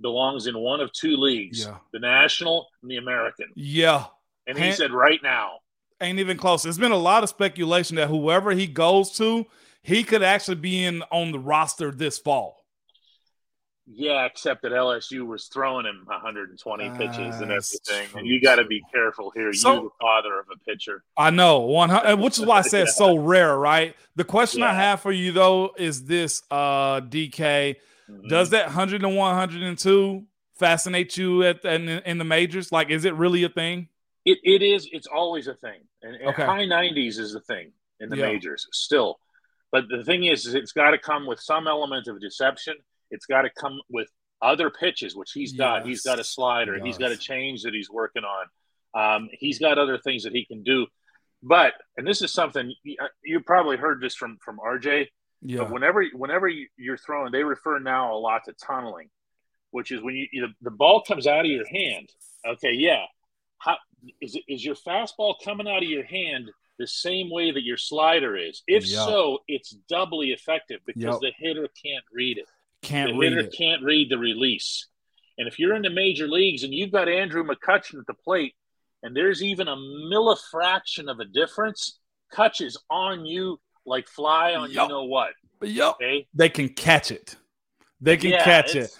belongs 0.00 0.46
in 0.46 0.58
one 0.58 0.80
of 0.80 0.92
two 0.92 1.16
leagues: 1.16 1.64
yeah. 1.64 1.78
the 1.92 1.98
National 1.98 2.68
and 2.82 2.90
the 2.90 2.96
American. 2.96 3.46
Yeah, 3.54 4.04
and 4.46 4.58
he 4.58 4.72
said 4.72 4.92
right 4.92 5.20
now 5.22 5.58
ain't 6.00 6.18
even 6.18 6.36
close. 6.36 6.62
There's 6.62 6.78
been 6.78 6.92
a 6.92 6.96
lot 6.96 7.22
of 7.22 7.28
speculation 7.28 7.96
that 7.96 8.08
whoever 8.08 8.52
he 8.52 8.66
goes 8.66 9.12
to, 9.12 9.46
he 9.82 10.04
could 10.04 10.22
actually 10.22 10.56
be 10.56 10.84
in 10.84 11.02
on 11.10 11.32
the 11.32 11.38
roster 11.38 11.90
this 11.90 12.18
fall. 12.18 12.65
Yeah, 13.88 14.24
except 14.24 14.62
that 14.62 14.72
LSU 14.72 15.24
was 15.24 15.46
throwing 15.46 15.86
him 15.86 16.02
120 16.06 16.90
pitches 16.98 17.40
and 17.40 17.52
everything, 17.52 18.08
and 18.16 18.26
you 18.26 18.40
got 18.40 18.56
to 18.56 18.64
be 18.64 18.82
careful 18.92 19.30
here. 19.30 19.52
So, 19.52 19.74
you, 19.74 19.82
the 19.82 19.90
father 20.00 20.40
of 20.40 20.46
a 20.52 20.58
pitcher, 20.68 21.04
I 21.16 21.30
know 21.30 21.60
one, 21.60 21.90
which 22.20 22.36
is 22.36 22.44
why 22.44 22.58
I 22.58 22.62
said 22.62 22.86
yeah. 22.86 22.92
so 22.94 23.16
rare, 23.16 23.56
right? 23.56 23.94
The 24.16 24.24
question 24.24 24.60
yeah. 24.60 24.70
I 24.70 24.74
have 24.74 25.00
for 25.00 25.12
you 25.12 25.30
though 25.30 25.70
is 25.78 26.04
this: 26.04 26.42
uh, 26.50 27.00
DK, 27.00 27.30
mm-hmm. 27.30 28.26
does 28.26 28.50
that 28.50 28.66
101, 28.66 29.16
102 29.16 30.24
fascinate 30.56 31.16
you 31.16 31.44
at 31.44 31.64
in, 31.64 31.88
in 31.88 32.18
the 32.18 32.24
majors? 32.24 32.72
Like, 32.72 32.90
is 32.90 33.04
it 33.04 33.14
really 33.14 33.44
a 33.44 33.48
thing? 33.48 33.88
It, 34.24 34.38
it 34.42 34.62
is. 34.62 34.88
It's 34.90 35.06
always 35.06 35.46
a 35.46 35.54
thing, 35.54 35.78
and, 36.02 36.16
and 36.16 36.28
okay. 36.30 36.44
high 36.44 36.66
nineties 36.66 37.20
is 37.20 37.36
a 37.36 37.40
thing 37.40 37.70
in 38.00 38.08
the 38.08 38.16
yeah. 38.16 38.26
majors 38.26 38.66
still. 38.72 39.20
But 39.70 39.84
the 39.88 40.02
thing 40.02 40.24
is, 40.24 40.44
is 40.44 40.54
it's 40.54 40.72
got 40.72 40.90
to 40.90 40.98
come 40.98 41.26
with 41.26 41.38
some 41.38 41.68
element 41.68 42.08
of 42.08 42.20
deception. 42.20 42.74
It's 43.10 43.26
got 43.26 43.42
to 43.42 43.50
come 43.50 43.80
with 43.90 44.08
other 44.42 44.70
pitches, 44.70 45.16
which 45.16 45.32
he's 45.32 45.52
got. 45.52 45.86
He's 45.86 46.02
got 46.02 46.18
a 46.18 46.24
slider. 46.24 46.78
He's 46.82 46.98
got 46.98 47.12
a 47.12 47.16
change 47.16 47.62
that 47.62 47.74
he's 47.74 47.90
working 47.90 48.22
on. 48.24 48.46
Um, 48.94 49.28
he's 49.32 49.58
got 49.58 49.78
other 49.78 49.98
things 49.98 50.24
that 50.24 50.32
he 50.32 50.44
can 50.44 50.62
do. 50.62 50.86
But 51.42 51.74
and 51.96 52.06
this 52.06 52.22
is 52.22 52.32
something 52.32 52.72
you, 52.82 52.96
uh, 53.00 53.08
you 53.22 53.40
probably 53.40 53.76
heard 53.76 54.00
this 54.00 54.14
from 54.14 54.38
from 54.44 54.58
RJ. 54.58 55.08
Yeah. 55.42 55.58
But 55.58 55.70
whenever 55.70 56.04
whenever 56.14 56.50
you're 56.76 56.96
throwing, 56.96 57.30
they 57.30 57.44
refer 57.44 57.78
now 57.78 58.14
a 58.14 58.18
lot 58.18 58.42
to 58.46 58.52
tunneling, 58.54 59.10
which 59.70 59.92
is 59.92 60.02
when 60.02 60.14
you, 60.14 60.26
you 60.32 60.48
the 60.62 60.70
ball 60.70 61.02
comes 61.02 61.26
out 61.26 61.40
of 61.40 61.50
your 61.50 61.66
hand. 61.68 62.08
Okay, 62.46 62.72
yeah, 62.72 63.04
how 63.58 63.76
is, 64.20 64.38
is 64.48 64.64
your 64.64 64.74
fastball 64.74 65.34
coming 65.44 65.68
out 65.68 65.82
of 65.82 65.88
your 65.88 66.04
hand 66.04 66.50
the 66.78 66.86
same 66.86 67.30
way 67.30 67.52
that 67.52 67.62
your 67.62 67.76
slider 67.76 68.36
is? 68.36 68.62
If 68.66 68.86
yep. 68.86 69.04
so, 69.06 69.38
it's 69.46 69.70
doubly 69.88 70.28
effective 70.28 70.80
because 70.86 71.18
yep. 71.20 71.20
the 71.20 71.32
hitter 71.38 71.68
can't 71.82 72.04
read 72.12 72.38
it. 72.38 72.46
Can't 72.86 73.12
the 73.12 73.18
read 73.18 73.52
can't 73.56 73.82
read 73.82 74.10
the 74.10 74.18
release. 74.18 74.86
And 75.38 75.48
if 75.48 75.58
you're 75.58 75.74
in 75.74 75.82
the 75.82 75.90
major 75.90 76.28
leagues 76.28 76.62
and 76.62 76.72
you've 76.72 76.92
got 76.92 77.08
Andrew 77.08 77.44
McCutchen 77.44 77.98
at 77.98 78.06
the 78.06 78.14
plate, 78.14 78.54
and 79.02 79.14
there's 79.14 79.42
even 79.42 79.68
a 79.68 79.76
millifraction 79.76 81.10
of 81.10 81.20
a 81.20 81.24
difference, 81.24 81.98
Kutch 82.32 82.60
is 82.60 82.78
on 82.90 83.26
you 83.26 83.60
like 83.84 84.08
fly 84.08 84.54
on 84.54 84.70
yep. 84.70 84.84
you 84.84 84.88
know 84.88 85.04
what. 85.04 85.30
Yep. 85.62 85.94
Okay? 85.94 86.26
They 86.34 86.48
can 86.48 86.68
catch 86.68 87.10
it. 87.10 87.36
They 88.00 88.16
can 88.16 88.30
yeah, 88.30 88.44
catch 88.44 88.74
it. 88.74 88.90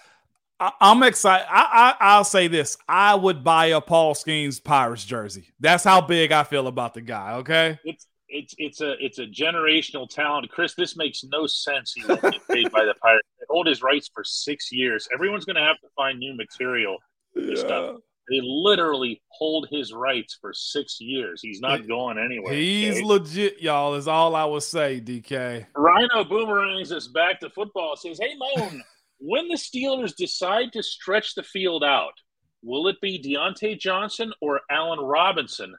I, 0.59 0.73
am 0.81 1.03
excited. 1.03 1.47
I, 1.51 1.95
I 2.01 2.17
will 2.17 2.25
say 2.25 2.49
this: 2.49 2.79
I 2.89 3.15
would 3.15 3.45
buy 3.45 3.67
a 3.67 3.81
Paul 3.81 4.15
Skenes 4.15 4.63
Pirates 4.63 5.05
jersey. 5.05 5.49
That's 5.61 5.85
how 5.85 6.01
big 6.01 6.33
I 6.33 6.45
feel 6.45 6.67
about 6.67 6.95
the 6.95 7.03
guy. 7.03 7.35
Okay. 7.35 7.79
It's 7.85 8.07
it's 8.29 8.55
it's 8.59 8.81
a 8.81 8.95
it's 9.05 9.19
a 9.19 9.27
generational 9.27 10.09
talent. 10.09 10.51
Chris, 10.51 10.75
this 10.75 10.97
makes 10.97 11.25
no 11.25 11.47
sense. 11.47 11.93
He 11.95 12.05
won't 12.05 12.23
get 12.23 12.49
paid 12.49 12.73
by 12.73 12.85
the 12.85 12.95
Pirates. 13.01 13.29
They 13.39 13.47
hold 13.49 13.67
his 13.67 13.83
rights 13.83 14.11
for 14.13 14.25
six 14.25 14.73
years. 14.73 15.09
Everyone's 15.13 15.45
going 15.45 15.57
to 15.57 15.63
have 15.63 15.81
to 15.81 15.89
find 15.97 16.19
new 16.19 16.35
material. 16.35 16.99
Yeah. 17.35 17.55
Stuff. 17.57 17.97
They 18.29 18.41
literally 18.43 19.23
hold 19.29 19.69
his 19.71 19.93
rights 19.93 20.37
for 20.41 20.53
six 20.53 21.01
years. 21.01 21.41
He's 21.41 21.61
not 21.61 21.87
going 21.87 22.19
anywhere. 22.19 22.53
He's 22.53 22.97
okay? 22.97 23.05
legit, 23.05 23.63
y'all. 23.63 23.95
Is 23.95 24.09
all 24.09 24.35
I 24.35 24.45
would 24.45 24.65
say, 24.65 25.01
DK. 25.01 25.67
Rhino 25.77 26.25
boomerangs 26.25 26.91
us 26.91 27.07
back 27.07 27.39
to 27.41 27.51
football. 27.51 27.95
Says, 27.95 28.19
"Hey, 28.21 28.35
Moan, 28.37 28.83
when 29.19 29.47
the 29.47 29.55
Steelers 29.55 30.17
decide 30.17 30.73
to 30.73 30.83
stretch 30.83 31.37
the 31.37 31.45
field 31.45 31.85
out, 31.85 32.15
will 32.63 32.89
it 32.89 33.01
be 33.01 33.23
Diontae 33.23 33.79
Johnson 33.79 34.33
or 34.41 34.61
Allen 34.71 34.99
Robinson 34.99 35.77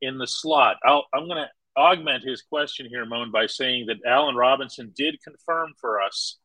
in 0.00 0.16
the 0.16 0.26
slot?" 0.26 0.78
i 0.86 0.98
am 1.14 1.26
going 1.28 1.36
to 1.36 1.50
augment 1.76 2.24
his 2.24 2.42
question 2.42 2.86
here, 2.86 3.04
Moan, 3.04 3.30
by 3.30 3.46
saying 3.46 3.86
that 3.86 4.04
Allen 4.06 4.36
Robinson 4.36 4.92
did 4.94 5.22
confirm 5.22 5.72
for 5.80 6.00
us 6.00 6.38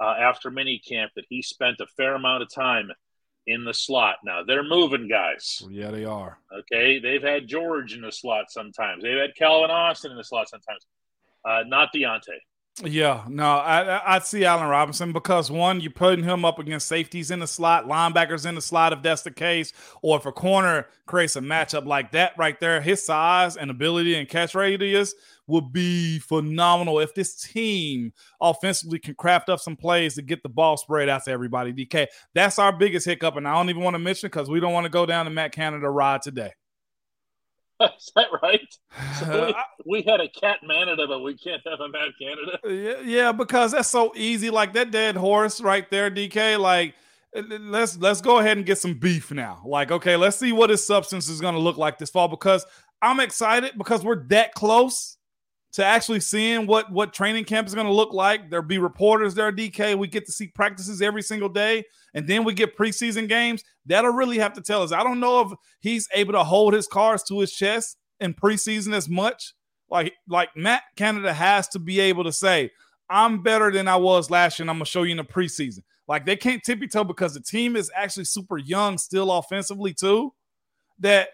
uh, 0.00 0.14
after 0.18 0.50
minicamp 0.50 1.08
that 1.16 1.26
he 1.28 1.42
spent 1.42 1.80
a 1.80 1.86
fair 1.96 2.14
amount 2.14 2.42
of 2.42 2.52
time 2.52 2.90
in 3.46 3.64
the 3.64 3.74
slot. 3.74 4.16
Now 4.24 4.42
they're 4.44 4.62
moving 4.62 5.08
guys. 5.08 5.62
Yeah, 5.68 5.90
they 5.90 6.04
are. 6.04 6.38
Okay, 6.52 6.98
they've 6.98 7.22
had 7.22 7.48
George 7.48 7.94
in 7.94 8.02
the 8.02 8.12
slot 8.12 8.46
sometimes. 8.50 9.02
They've 9.02 9.18
had 9.18 9.34
Calvin 9.36 9.70
Austin 9.70 10.12
in 10.12 10.16
the 10.16 10.24
slot 10.24 10.48
sometimes. 10.48 10.86
Uh, 11.44 11.62
not 11.66 11.88
Diontae. 11.94 12.38
Yeah, 12.82 13.24
no, 13.28 13.44
I 13.44 14.16
I 14.16 14.18
see 14.20 14.44
Allen 14.46 14.68
Robinson 14.68 15.12
because 15.12 15.50
one, 15.50 15.80
you're 15.80 15.90
putting 15.92 16.24
him 16.24 16.46
up 16.46 16.58
against 16.58 16.88
safeties 16.88 17.30
in 17.30 17.40
the 17.40 17.46
slot, 17.46 17.86
linebackers 17.86 18.46
in 18.46 18.54
the 18.54 18.62
slot 18.62 18.94
if 18.94 19.02
that's 19.02 19.20
the 19.20 19.30
case, 19.30 19.72
or 20.00 20.16
if 20.16 20.24
a 20.24 20.32
corner 20.32 20.86
creates 21.04 21.36
a 21.36 21.40
matchup 21.40 21.84
like 21.84 22.12
that 22.12 22.32
right 22.38 22.58
there, 22.58 22.80
his 22.80 23.04
size 23.04 23.58
and 23.58 23.70
ability 23.70 24.14
and 24.14 24.30
catch 24.30 24.54
radius 24.54 25.14
would 25.46 25.72
be 25.74 26.20
phenomenal 26.20 27.00
if 27.00 27.14
this 27.14 27.34
team 27.42 28.12
offensively 28.40 28.98
can 28.98 29.14
craft 29.14 29.50
up 29.50 29.60
some 29.60 29.76
plays 29.76 30.14
to 30.14 30.22
get 30.22 30.42
the 30.42 30.48
ball 30.48 30.78
spread 30.78 31.10
out 31.10 31.24
to 31.24 31.30
everybody. 31.30 31.74
DK, 31.74 32.06
that's 32.34 32.58
our 32.58 32.72
biggest 32.72 33.04
hiccup, 33.04 33.36
and 33.36 33.46
I 33.46 33.52
don't 33.54 33.68
even 33.68 33.82
want 33.82 33.94
to 33.94 33.98
mention 33.98 34.28
because 34.28 34.48
we 34.48 34.58
don't 34.60 34.72
want 34.72 34.84
to 34.84 34.90
go 34.90 35.04
down 35.04 35.26
to 35.26 35.30
Matt 35.30 35.52
Canada 35.52 35.90
ride 35.90 36.22
today. 36.22 36.52
Is 37.98 38.12
that 38.14 38.26
right? 38.42 38.74
So 39.18 39.26
uh, 39.26 39.52
we, 39.84 40.02
we, 40.02 40.10
had 40.10 40.20
a 40.20 40.28
cat 40.28 40.58
Manada, 40.62 41.06
but 41.06 41.20
we 41.20 41.36
can't 41.36 41.62
have 41.66 41.80
a 41.80 41.88
Matt 41.88 42.10
Canada. 42.20 42.58
Yeah, 42.70 43.00
yeah, 43.04 43.32
because 43.32 43.72
that's 43.72 43.88
so 43.88 44.12
easy. 44.14 44.50
Like 44.50 44.74
that 44.74 44.90
dead 44.90 45.16
horse 45.16 45.60
right 45.60 45.88
there, 45.90 46.10
DK. 46.10 46.58
Like 46.58 46.94
let's 47.34 47.96
let's 47.98 48.20
go 48.20 48.38
ahead 48.38 48.56
and 48.56 48.66
get 48.66 48.78
some 48.78 48.94
beef 48.94 49.30
now. 49.30 49.62
Like, 49.64 49.90
okay, 49.90 50.16
let's 50.16 50.36
see 50.36 50.52
what 50.52 50.70
his 50.70 50.84
substance 50.86 51.28
is 51.28 51.40
going 51.40 51.54
to 51.54 51.60
look 51.60 51.76
like 51.76 51.98
this 51.98 52.10
fall 52.10 52.28
because 52.28 52.66
I'm 53.02 53.20
excited 53.20 53.72
because 53.78 54.04
we're 54.04 54.24
that 54.28 54.54
close 54.54 55.16
to 55.72 55.84
actually 55.84 56.20
seeing 56.20 56.66
what 56.66 56.90
what 56.90 57.12
training 57.12 57.44
camp 57.44 57.66
is 57.66 57.74
going 57.74 57.86
to 57.86 57.92
look 57.92 58.12
like. 58.12 58.50
There'll 58.50 58.64
be 58.64 58.78
reporters 58.78 59.34
there, 59.34 59.52
DK. 59.52 59.96
We 59.96 60.08
get 60.08 60.26
to 60.26 60.32
see 60.32 60.48
practices 60.48 61.00
every 61.00 61.22
single 61.22 61.48
day, 61.48 61.84
and 62.14 62.26
then 62.26 62.44
we 62.44 62.54
get 62.54 62.76
preseason 62.76 63.28
games. 63.28 63.62
That'll 63.86 64.12
really 64.12 64.38
have 64.38 64.52
to 64.54 64.62
tell 64.62 64.82
us. 64.82 64.92
I 64.92 65.02
don't 65.02 65.20
know 65.20 65.40
if 65.40 65.52
he's 65.80 66.08
able 66.14 66.32
to 66.32 66.44
hold 66.44 66.74
his 66.74 66.86
cards 66.86 67.22
to 67.24 67.38
his 67.40 67.52
chest 67.52 67.96
in 68.18 68.34
preseason 68.34 68.92
as 68.92 69.08
much. 69.08 69.54
Like 69.88 70.14
like 70.28 70.50
Matt 70.56 70.82
Canada 70.96 71.32
has 71.32 71.68
to 71.68 71.78
be 71.78 72.00
able 72.00 72.24
to 72.24 72.32
say, 72.32 72.70
"I'm 73.08 73.42
better 73.42 73.70
than 73.70 73.88
I 73.88 73.96
was 73.96 74.30
last 74.30 74.58
year, 74.58 74.64
and 74.64 74.70
I'm 74.70 74.76
gonna 74.76 74.86
show 74.86 75.04
you 75.04 75.12
in 75.12 75.18
the 75.18 75.24
preseason." 75.24 75.82
Like 76.08 76.26
they 76.26 76.36
can't 76.36 76.62
tippy 76.64 76.88
toe 76.88 77.04
because 77.04 77.34
the 77.34 77.40
team 77.40 77.76
is 77.76 77.90
actually 77.94 78.24
super 78.24 78.58
young 78.58 78.98
still 78.98 79.30
offensively 79.30 79.94
too. 79.94 80.34
That 80.98 81.28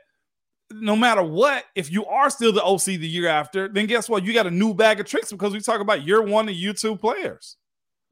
no 0.72 0.96
matter 0.96 1.22
what, 1.22 1.64
if 1.74 1.90
you 1.90 2.04
are 2.06 2.30
still 2.30 2.52
the 2.52 2.62
OC 2.62 2.84
the 2.84 3.08
year 3.08 3.28
after, 3.28 3.68
then 3.68 3.86
guess 3.86 4.08
what? 4.08 4.24
You 4.24 4.32
got 4.32 4.46
a 4.46 4.50
new 4.50 4.74
bag 4.74 5.00
of 5.00 5.06
tricks 5.06 5.30
because 5.30 5.52
we 5.52 5.60
talk 5.60 5.80
about 5.80 6.06
year 6.06 6.22
one 6.22 6.48
and 6.48 6.56
year 6.56 6.72
two 6.72 6.96
players. 6.96 7.56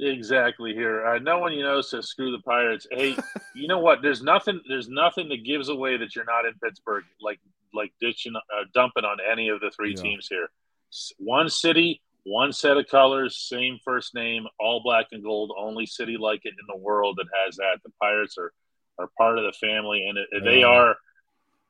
Exactly 0.00 0.74
here. 0.74 1.06
Uh, 1.06 1.18
no 1.18 1.38
one 1.38 1.52
you 1.52 1.62
know 1.62 1.80
says 1.80 2.08
screw 2.08 2.32
the 2.32 2.42
Pirates. 2.42 2.86
Hey, 2.90 3.16
you 3.54 3.68
know 3.68 3.78
what? 3.78 4.02
There's 4.02 4.22
nothing. 4.22 4.60
There's 4.68 4.88
nothing 4.88 5.28
that 5.28 5.44
gives 5.44 5.68
away 5.68 5.96
that 5.96 6.16
you're 6.16 6.24
not 6.24 6.46
in 6.46 6.54
Pittsburgh. 6.62 7.04
Like 7.20 7.40
like 7.72 7.92
ditching, 8.00 8.34
uh, 8.36 8.64
dumping 8.72 9.04
on 9.04 9.18
any 9.30 9.48
of 9.48 9.60
the 9.60 9.70
three 9.70 9.94
yeah. 9.96 10.02
teams 10.02 10.28
here. 10.28 10.48
One 11.18 11.48
city, 11.48 12.02
one 12.24 12.52
set 12.52 12.76
of 12.76 12.86
colors, 12.88 13.36
same 13.36 13.78
first 13.84 14.14
name, 14.14 14.46
all 14.58 14.80
black 14.82 15.06
and 15.12 15.22
gold. 15.22 15.52
Only 15.56 15.86
city 15.86 16.16
like 16.16 16.40
it 16.44 16.54
in 16.58 16.66
the 16.68 16.76
world 16.76 17.16
that 17.18 17.26
has 17.44 17.56
that. 17.56 17.78
The 17.84 17.92
Pirates 18.00 18.36
are 18.38 18.52
are 18.98 19.08
part 19.18 19.38
of 19.38 19.44
the 19.44 19.52
family, 19.52 20.06
and 20.08 20.18
it, 20.18 20.28
yeah. 20.32 20.40
they 20.44 20.62
are 20.64 20.96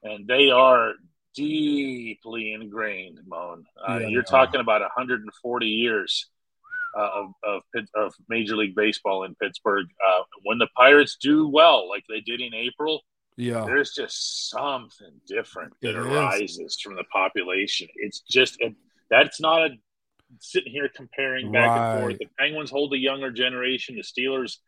and 0.04 0.26
they 0.26 0.50
are 0.50 0.92
deeply 1.34 2.52
ingrained, 2.52 3.20
Moan. 3.26 3.64
Uh, 3.76 3.98
yeah, 3.98 4.08
you're 4.08 4.22
talking 4.22 4.60
about 4.60 4.80
140 4.82 5.66
years 5.66 6.28
uh, 6.96 7.10
of, 7.14 7.30
of, 7.42 7.62
of 7.94 8.14
Major 8.28 8.56
League 8.56 8.76
Baseball 8.76 9.24
in 9.24 9.34
Pittsburgh. 9.34 9.86
Uh, 10.06 10.22
when 10.44 10.58
the 10.58 10.68
Pirates 10.76 11.16
do 11.20 11.48
well, 11.48 11.88
like 11.88 12.04
they 12.08 12.20
did 12.20 12.40
in 12.40 12.54
April, 12.54 13.00
yeah, 13.36 13.64
there's 13.64 13.90
just 13.90 14.50
something 14.50 15.20
different 15.26 15.72
that 15.82 15.90
it 15.90 15.96
arises 15.96 16.58
is. 16.58 16.80
from 16.80 16.94
the 16.94 17.04
population. 17.12 17.88
It's 17.96 18.20
just 18.20 18.62
that's 19.10 19.40
not 19.40 19.62
a 19.62 19.70
sitting 20.40 20.72
here 20.72 20.88
comparing 20.94 21.50
back 21.50 21.68
right. 21.68 21.92
and 21.94 22.00
forth. 22.00 22.18
The 22.18 22.28
Penguins 22.38 22.70
hold 22.70 22.92
the 22.92 22.98
younger 22.98 23.32
generation. 23.32 23.96
The 23.96 24.02
Steelers, 24.02 24.58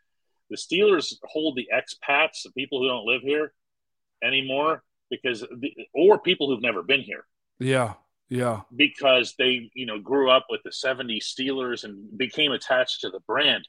the 0.50 0.56
Steelers 0.56 1.14
hold 1.22 1.56
the 1.56 1.68
expats, 1.72 2.42
the 2.44 2.50
people 2.56 2.80
who 2.80 2.88
don't 2.88 3.06
live 3.06 3.22
here 3.22 3.52
anymore 4.24 4.82
because 5.10 5.44
or 5.94 6.18
people 6.18 6.48
who've 6.48 6.62
never 6.62 6.82
been 6.82 7.00
here. 7.00 7.24
Yeah. 7.58 7.94
Yeah. 8.28 8.62
Because 8.74 9.34
they, 9.38 9.70
you 9.74 9.86
know, 9.86 9.98
grew 10.00 10.30
up 10.30 10.46
with 10.50 10.62
the 10.64 10.72
70 10.72 11.20
Steelers 11.20 11.84
and 11.84 12.16
became 12.18 12.52
attached 12.52 13.02
to 13.02 13.10
the 13.10 13.20
brand. 13.20 13.68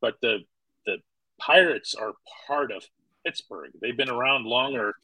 But 0.00 0.14
the 0.22 0.38
the 0.86 0.98
Pirates 1.38 1.94
are 1.94 2.12
part 2.46 2.72
of 2.72 2.84
Pittsburgh. 3.24 3.70
They've 3.80 3.96
been 3.96 4.10
around 4.10 4.44
longer 4.44 4.94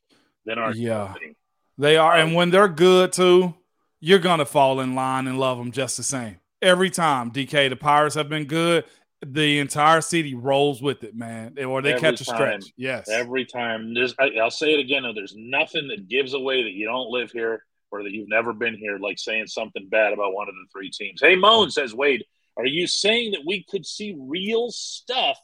than 0.44 0.58
our 0.58 0.74
yeah. 0.74 1.06
Company. 1.06 1.36
They 1.78 1.96
are 1.96 2.14
and 2.14 2.30
um, 2.30 2.34
when 2.34 2.50
they're 2.50 2.68
good 2.68 3.12
too, 3.12 3.54
you're 4.00 4.18
going 4.18 4.38
to 4.38 4.46
fall 4.46 4.80
in 4.80 4.94
line 4.94 5.26
and 5.26 5.38
love 5.38 5.58
them 5.58 5.72
just 5.72 5.96
the 5.96 6.02
same. 6.02 6.40
Every 6.62 6.88
time, 6.88 7.30
DK, 7.30 7.68
the 7.68 7.76
Pirates 7.76 8.14
have 8.14 8.30
been 8.30 8.44
good 8.44 8.84
the 9.32 9.58
entire 9.58 10.00
city 10.00 10.34
rolls 10.34 10.82
with 10.82 11.04
it, 11.04 11.16
man, 11.16 11.58
or 11.64 11.82
they 11.82 11.94
every 11.94 12.00
catch 12.00 12.20
a 12.20 12.24
stretch. 12.24 12.64
Yes, 12.76 13.08
every 13.08 13.44
time. 13.44 13.94
There's, 13.94 14.14
I, 14.18 14.30
will 14.34 14.50
say 14.50 14.74
it 14.74 14.80
again. 14.80 15.02
There's 15.14 15.34
nothing 15.36 15.88
that 15.88 16.08
gives 16.08 16.34
away 16.34 16.62
that 16.62 16.72
you 16.72 16.86
don't 16.86 17.10
live 17.10 17.30
here 17.30 17.64
or 17.90 18.02
that 18.02 18.12
you've 18.12 18.28
never 18.28 18.52
been 18.52 18.76
here, 18.76 18.98
like 18.98 19.18
saying 19.18 19.46
something 19.46 19.88
bad 19.88 20.12
about 20.12 20.34
one 20.34 20.48
of 20.48 20.54
the 20.54 20.66
three 20.72 20.90
teams. 20.90 21.20
Hey, 21.20 21.36
Moan 21.36 21.70
says 21.70 21.94
Wade, 21.94 22.24
are 22.56 22.66
you 22.66 22.86
saying 22.86 23.32
that 23.32 23.42
we 23.46 23.64
could 23.64 23.86
see 23.86 24.16
real 24.18 24.70
stuff 24.70 25.38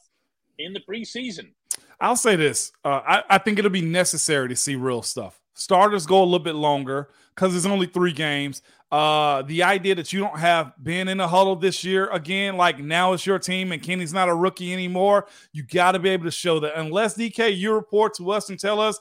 in 0.57 0.73
the 0.73 0.81
preseason? 0.81 1.51
I'll 1.99 2.15
say 2.15 2.35
this. 2.35 2.71
Uh, 2.83 3.01
I, 3.05 3.23
I 3.29 3.37
think 3.37 3.59
it'll 3.59 3.71
be 3.71 3.81
necessary 3.81 4.49
to 4.49 4.55
see 4.55 4.75
real 4.75 5.01
stuff. 5.01 5.39
Starters 5.53 6.05
go 6.05 6.21
a 6.21 6.25
little 6.25 6.39
bit 6.39 6.55
longer 6.55 7.09
because 7.35 7.51
there's 7.51 7.65
only 7.65 7.87
three 7.87 8.11
games. 8.11 8.61
Uh, 8.93 9.41
the 9.47 9.63
idea 9.63 9.95
that 9.95 10.13
you 10.13 10.19
don't 10.19 10.37
have 10.37 10.71
been 10.83 11.07
in 11.07 11.19
a 11.19 11.27
huddle 11.27 11.55
this 11.55 11.83
year 11.83 12.11
again, 12.11 12.57
like 12.57 12.77
now 12.77 13.13
it's 13.13 13.25
your 13.25 13.39
team 13.39 13.71
and 13.71 13.81
Kenny's 13.81 14.13
not 14.13 14.29
a 14.29 14.35
rookie 14.35 14.71
anymore. 14.71 15.25
You 15.51 15.63
got 15.63 15.93
to 15.93 15.99
be 15.99 16.09
able 16.09 16.25
to 16.25 16.31
show 16.31 16.59
that. 16.59 16.77
Unless 16.77 17.17
DK, 17.17 17.57
you 17.57 17.73
report 17.73 18.13
to 18.17 18.29
us 18.29 18.51
and 18.51 18.59
tell 18.59 18.79
us 18.79 18.99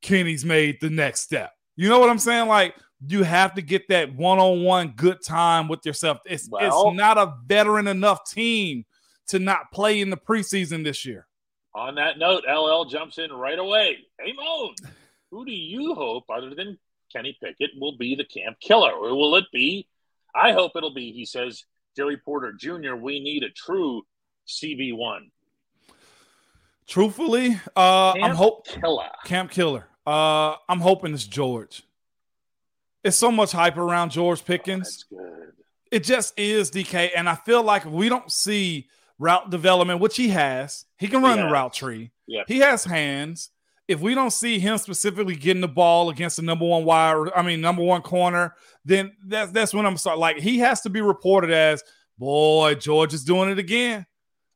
Kenny's 0.00 0.44
made 0.44 0.78
the 0.80 0.90
next 0.90 1.22
step. 1.22 1.50
You 1.74 1.88
know 1.88 1.98
what 1.98 2.08
I'm 2.08 2.20
saying? 2.20 2.46
Like 2.46 2.76
you 3.04 3.24
have 3.24 3.54
to 3.54 3.62
get 3.62 3.88
that 3.88 4.14
one-on-one 4.14 4.92
good 4.94 5.20
time 5.24 5.66
with 5.66 5.84
yourself. 5.84 6.18
It's 6.24 6.48
well, 6.48 6.90
it's 6.90 6.96
not 6.96 7.18
a 7.18 7.34
veteran 7.46 7.88
enough 7.88 8.30
team 8.30 8.84
to 9.30 9.40
not 9.40 9.72
play 9.72 10.02
in 10.02 10.08
the 10.08 10.16
preseason 10.16 10.84
this 10.84 11.04
year. 11.04 11.26
On 11.74 11.96
that 11.96 12.18
note, 12.20 12.44
LL 12.48 12.84
jumps 12.84 13.18
in 13.18 13.32
right 13.32 13.58
away. 13.58 13.98
Hey 14.20 14.32
Moan, 14.34 14.76
who 15.32 15.44
do 15.44 15.50
you 15.50 15.96
hope, 15.96 16.26
other 16.30 16.54
than 16.54 16.78
Kenny 17.12 17.36
Pickett 17.42 17.70
will 17.78 17.96
be 17.96 18.14
the 18.14 18.24
camp 18.24 18.58
killer, 18.60 18.92
or 18.92 19.14
will 19.14 19.36
it 19.36 19.44
be? 19.52 19.88
I 20.34 20.52
hope 20.52 20.72
it'll 20.74 20.94
be. 20.94 21.12
He 21.12 21.24
says, 21.24 21.64
Joey 21.96 22.16
Porter 22.16 22.52
Jr. 22.52 22.94
We 22.94 23.20
need 23.20 23.42
a 23.42 23.50
true 23.50 24.02
CB 24.46 24.96
one. 24.96 25.30
Truthfully, 26.86 27.60
uh, 27.74 28.12
camp 28.12 28.24
I'm 28.24 28.34
hope 28.36 28.66
killer. 28.66 29.08
Camp 29.24 29.50
killer. 29.50 29.88
Uh, 30.06 30.54
I'm 30.68 30.80
hoping 30.80 31.14
it's 31.14 31.24
George. 31.24 31.82
It's 33.02 33.16
so 33.16 33.30
much 33.30 33.52
hype 33.52 33.76
around 33.76 34.10
George 34.10 34.44
Pickens. 34.44 35.04
Oh, 35.12 35.46
it 35.90 36.04
just 36.04 36.38
is 36.38 36.70
DK, 36.70 37.10
and 37.16 37.28
I 37.28 37.34
feel 37.34 37.62
like 37.62 37.84
we 37.84 38.08
don't 38.08 38.30
see 38.30 38.88
route 39.18 39.50
development, 39.50 40.00
which 40.00 40.16
he 40.16 40.28
has. 40.28 40.84
He 40.98 41.08
can 41.08 41.22
run 41.22 41.38
yeah. 41.38 41.46
the 41.46 41.52
route 41.52 41.72
tree. 41.72 42.10
Yeah. 42.26 42.42
He 42.46 42.58
has 42.58 42.84
hands 42.84 43.50
if 43.88 44.00
we 44.00 44.14
don't 44.14 44.32
see 44.32 44.58
him 44.58 44.78
specifically 44.78 45.36
getting 45.36 45.60
the 45.60 45.68
ball 45.68 46.10
against 46.10 46.36
the 46.36 46.42
number 46.42 46.66
one 46.66 46.84
wide, 46.84 47.30
I 47.36 47.42
mean 47.42 47.60
number 47.60 47.82
one 47.82 48.02
corner, 48.02 48.54
then 48.84 49.12
that's 49.26 49.52
that's 49.52 49.74
when 49.74 49.86
I'm 49.86 49.96
start 49.96 50.18
like 50.18 50.38
he 50.38 50.58
has 50.58 50.80
to 50.82 50.90
be 50.90 51.00
reported 51.00 51.50
as 51.50 51.82
boy 52.18 52.74
George 52.74 53.14
is 53.14 53.24
doing 53.24 53.50
it 53.50 53.58
again 53.58 54.06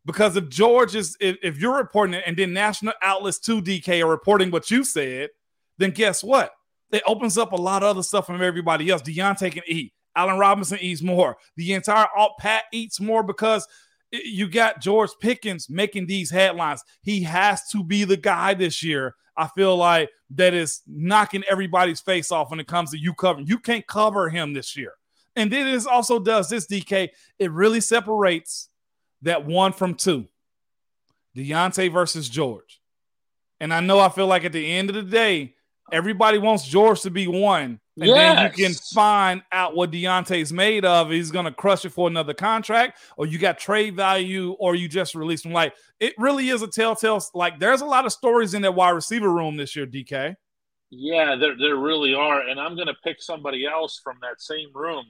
Because 0.07 0.37
if 0.37 0.49
George 0.49 0.97
is, 0.97 1.16
if, 1.20 1.37
if 1.43 1.59
you're 1.59 1.76
reporting 1.76 2.14
it 2.14 2.24
and 2.26 2.37
then 2.37 2.53
national 2.53 2.95
outlets 3.03 3.39
to 3.41 3.61
DK 3.62 4.03
are 4.05 4.09
reporting 4.09 4.51
what 4.51 4.70
you 4.70 4.85
said, 4.85 5.31
then 5.78 5.91
guess 5.91 6.24
what? 6.24 6.53
It 6.91 7.03
opens 7.07 7.39
up 7.39 7.53
a 7.53 7.57
lot 7.57 7.83
of 7.83 7.91
other 7.91 8.03
stuff 8.03 8.26
from 8.26 8.43
everybody 8.43 8.91
else. 8.91 9.03
Diontae 9.03 9.53
can 9.53 9.62
eat. 9.66 9.93
Allen 10.16 10.39
Robinson 10.39 10.78
eats 10.81 11.03
more. 11.03 11.37
The 11.57 11.74
entire 11.74 12.07
alt 12.16 12.33
pat 12.39 12.64
eats 12.72 13.01
more 13.01 13.22
because 13.22 13.66
you 14.12 14.48
got 14.48 14.80
George 14.80 15.11
Pickens 15.20 15.70
making 15.70 16.06
these 16.06 16.30
headlines. 16.30 16.82
He 17.02 17.22
has 17.22 17.68
to 17.70 17.84
be 17.84 18.04
the 18.04 18.16
guy 18.16 18.54
this 18.54 18.82
year. 18.82 19.14
I 19.36 19.48
feel 19.48 19.76
like 19.76 20.11
that 20.30 20.52
is 20.52 20.82
knocking 20.86 21.44
everybody's 21.48 22.00
face 22.00 22.30
off 22.30 22.50
when 22.50 22.61
it 22.61 22.66
comes 22.66 22.90
to 22.90 22.98
you 22.98 23.14
covering. 23.14 23.46
You 23.46 23.58
can't 23.58 23.86
cover 23.86 24.28
him 24.28 24.52
this 24.52 24.76
year. 24.76 24.92
And 25.36 25.50
then 25.50 25.68
it 25.68 25.86
also 25.86 26.18
does 26.18 26.48
this, 26.48 26.66
DK. 26.66 27.11
It 27.38 27.52
really 27.52 27.80
separates 27.80 28.68
that 29.22 29.46
one 29.46 29.72
from 29.72 29.94
two. 29.94 30.26
Diontae 31.36 31.92
versus 31.92 32.28
George. 32.28 32.80
And 33.61 33.72
I 33.72 33.80
know 33.80 34.00
I 34.00 34.08
feel 34.08 34.26
like 34.26 34.44
at 34.44 34.52
the 34.52 34.72
end 34.72 34.90
of 34.90 34.96
the 34.96 35.02
day, 35.02 35.54
everybody 35.93 36.38
wants 36.38 36.66
George 36.66 37.03
to 37.03 37.11
be 37.11 37.26
one. 37.26 37.80
And 37.97 38.09
yes. 38.09 38.16
then 38.16 38.45
you 38.45 38.66
can 38.66 38.74
find 38.95 39.43
out 39.53 39.76
what 39.76 39.91
Diontae's 39.91 40.53
made 40.53 40.84
of. 40.84 41.11
He's 41.11 41.30
going 41.30 41.45
to 41.45 41.53
crush 41.53 41.84
it 41.84 41.91
for 41.91 42.09
another 42.09 42.32
contract, 42.32 42.99
or 43.16 43.26
you 43.26 43.38
got 43.38 43.59
trade 43.59 43.95
value, 43.95 44.53
or 44.53 44.74
you 44.74 44.88
just 44.88 45.14
release 45.14 45.45
him. 45.45 45.53
Like 45.53 45.74
it 45.99 46.14
really 46.16 46.49
is 46.49 46.62
a 46.62 46.66
telltale. 46.66 47.22
Like 47.34 47.59
there's 47.59 47.82
a 47.82 47.86
lot 47.86 48.07
of 48.07 48.12
stories 48.12 48.55
in 48.55 48.62
that 48.62 48.74
wide 48.74 48.91
receiver 48.91 49.30
room 49.30 49.57
this 49.57 49.76
year, 49.76 49.86
DK. 49.86 50.34
Yeah, 50.91 51.36
there, 51.36 51.57
there 51.57 51.76
really 51.76 52.14
are. 52.14 52.41
And 52.41 52.59
I'm 52.59 52.74
going 52.74 52.88
to 52.88 52.97
pick 53.05 53.22
somebody 53.22 53.66
else 53.66 54.01
from 54.03 54.16
that 54.22 54.41
same 54.41 54.70
room 54.74 55.05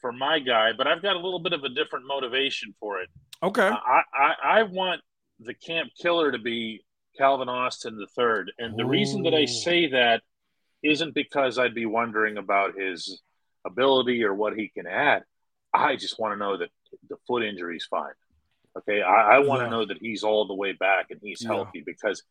for 0.00 0.12
my 0.12 0.38
guy, 0.38 0.70
but 0.76 0.86
I've 0.86 1.02
got 1.02 1.16
a 1.16 1.18
little 1.18 1.40
bit 1.40 1.52
of 1.52 1.64
a 1.64 1.68
different 1.68 2.06
motivation 2.06 2.74
for 2.78 3.00
it. 3.00 3.08
Okay. 3.42 3.68
I, 3.68 4.02
I, 4.14 4.34
I 4.42 4.62
want 4.62 5.00
the 5.40 5.54
camp 5.54 5.90
killer 6.00 6.32
to 6.32 6.38
be 6.38 6.82
Calvin 7.18 7.48
Austin 7.48 7.98
the 7.98 8.06
third. 8.06 8.52
And 8.58 8.78
the 8.78 8.84
Ooh. 8.84 8.88
reason 8.88 9.22
that 9.24 9.34
I 9.34 9.44
say 9.44 9.88
that 9.90 10.22
isn't 10.82 11.14
because 11.14 11.58
I'd 11.58 11.74
be 11.74 11.86
wondering 11.86 12.38
about 12.38 12.78
his 12.78 13.20
ability 13.66 14.24
or 14.24 14.32
what 14.32 14.54
he 14.56 14.68
can 14.68 14.86
add. 14.86 15.24
I 15.74 15.96
just 15.96 16.18
want 16.18 16.32
to 16.32 16.38
know 16.38 16.56
that 16.56 16.70
the 17.08 17.16
foot 17.26 17.42
injury 17.42 17.76
is 17.76 17.84
fine. 17.84 18.12
Okay. 18.76 19.02
I, 19.02 19.36
I 19.36 19.38
want 19.40 19.60
yeah. 19.60 19.66
to 19.66 19.70
know 19.70 19.86
that 19.86 19.98
he's 20.00 20.22
all 20.22 20.46
the 20.46 20.54
way 20.54 20.72
back 20.72 21.06
and 21.10 21.20
he's 21.22 21.42
yeah. 21.42 21.48
healthy 21.48 21.82
because 21.84 22.22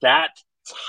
that 0.00 0.30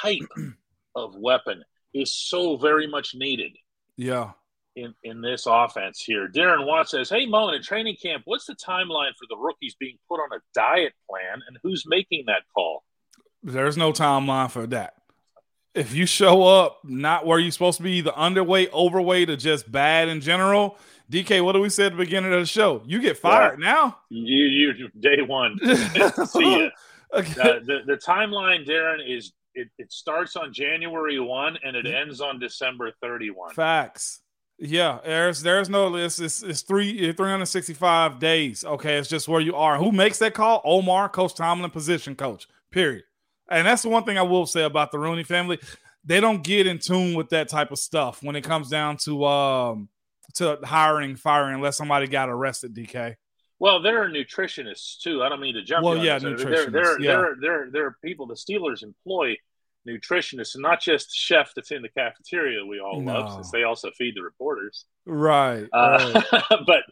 type 0.01 0.27
of 0.95 1.15
weapon 1.15 1.63
is 1.93 2.13
so 2.13 2.57
very 2.57 2.87
much 2.87 3.13
needed. 3.15 3.55
Yeah. 3.95 4.31
In, 4.75 4.95
in 5.03 5.21
this 5.21 5.45
offense 5.47 6.01
here. 6.03 6.27
Darren 6.27 6.65
Watt 6.65 6.89
says, 6.89 7.07
Hey, 7.07 7.27
Mo, 7.27 7.49
in 7.49 7.61
training 7.61 7.95
camp, 8.01 8.23
what's 8.25 8.47
the 8.47 8.55
timeline 8.55 9.11
for 9.11 9.27
the 9.29 9.37
rookies 9.37 9.75
being 9.79 9.97
put 10.09 10.15
on 10.15 10.29
a 10.35 10.41
diet 10.55 10.93
plan 11.07 11.41
and 11.47 11.57
who's 11.61 11.83
making 11.85 12.23
that 12.25 12.41
call? 12.55 12.83
There's 13.43 13.77
no 13.77 13.91
timeline 13.91 14.49
for 14.49 14.65
that. 14.67 14.95
If 15.73 15.93
you 15.93 16.05
show 16.05 16.43
up 16.43 16.79
not 16.83 17.25
where 17.25 17.39
you're 17.39 17.51
supposed 17.51 17.77
to 17.77 17.83
be, 17.83 18.01
the 18.01 18.11
underweight, 18.11 18.71
overweight, 18.71 19.29
or 19.29 19.35
just 19.35 19.71
bad 19.71 20.07
in 20.07 20.21
general, 20.21 20.77
DK, 21.11 21.43
what 21.43 21.53
do 21.53 21.61
we 21.61 21.69
say 21.69 21.87
at 21.87 21.91
the 21.91 21.97
beginning 21.97 22.31
of 22.33 22.39
the 22.39 22.45
show? 22.45 22.81
You 22.85 23.01
get 23.01 23.17
fired 23.17 23.59
yeah. 23.59 23.65
now. 23.65 23.97
You, 24.09 24.45
you, 24.45 24.89
day 24.99 25.21
one. 25.21 25.57
See 26.27 26.57
you. 26.57 26.71
Okay. 27.13 27.41
Uh, 27.41 27.59
the 27.63 27.81
the 27.85 27.97
timeline, 27.97 28.67
Darren, 28.67 28.97
is 29.05 29.33
it, 29.53 29.67
it 29.77 29.91
starts 29.91 30.35
on 30.35 30.53
January 30.53 31.19
one 31.19 31.57
and 31.63 31.75
it 31.75 31.85
ends 31.85 32.21
on 32.21 32.39
December 32.39 32.91
thirty 33.01 33.29
one. 33.29 33.53
Facts. 33.53 34.21
Yeah, 34.57 34.99
there's 35.03 35.41
there's 35.41 35.69
no 35.69 35.87
list. 35.87 36.19
It's, 36.21 36.41
it's 36.41 36.61
three 36.61 37.11
365 37.11 38.19
days. 38.19 38.63
Okay, 38.63 38.97
it's 38.97 39.09
just 39.09 39.27
where 39.27 39.41
you 39.41 39.55
are. 39.55 39.77
Who 39.77 39.91
makes 39.91 40.19
that 40.19 40.33
call? 40.33 40.61
Omar, 40.63 41.09
Coach 41.09 41.35
Tomlin, 41.35 41.69
position 41.71 42.15
coach. 42.15 42.47
Period. 42.71 43.03
And 43.53 43.67
that's 43.67 43.81
the 43.81 43.89
one 43.89 44.03
thing 44.03 44.17
I 44.17 44.23
will 44.23 44.45
say 44.45 44.63
about 44.63 44.91
the 44.91 44.99
Rooney 44.99 45.23
family. 45.23 45.59
They 46.05 46.19
don't 46.19 46.43
get 46.43 46.67
in 46.67 46.79
tune 46.79 47.13
with 47.13 47.29
that 47.29 47.47
type 47.47 47.71
of 47.71 47.79
stuff 47.79 48.21
when 48.21 48.35
it 48.35 48.41
comes 48.41 48.69
down 48.69 48.97
to 48.97 49.25
um 49.25 49.89
to 50.35 50.59
hiring, 50.63 51.15
firing, 51.15 51.55
unless 51.55 51.77
somebody 51.77 52.07
got 52.07 52.29
arrested. 52.29 52.75
DK. 52.75 53.15
Well, 53.59 53.81
there 53.81 54.03
are 54.03 54.09
nutritionists 54.09 54.99
too. 54.99 55.23
I 55.23 55.29
don't 55.29 55.39
mean 55.39 55.53
to 55.53 55.63
jump. 55.63 55.85
Well, 55.85 56.03
yeah, 56.03 56.19
nutritionists. 56.19 56.71
There, 56.71 56.71
there, 56.71 57.01
yeah. 57.01 57.11
there, 57.11 57.35
there, 57.39 57.69
there 57.71 57.85
are 57.85 57.97
people. 58.03 58.27
The 58.27 58.33
Steelers 58.33 58.83
employ 58.83 59.37
nutritionists, 59.87 60.55
and 60.55 60.61
not 60.61 60.81
just 60.81 61.15
chef 61.15 61.51
that's 61.55 61.71
in 61.71 61.81
the 61.81 61.89
cafeteria 61.89 62.65
we 62.65 62.79
all 62.79 63.01
no. 63.01 63.13
love, 63.13 63.33
since 63.33 63.51
they 63.51 63.63
also 63.63 63.91
feed 63.97 64.15
the 64.15 64.21
reporters. 64.21 64.85
Right. 65.05 65.67
Uh, 65.71 66.21
right. 66.31 66.43
but 66.67 66.83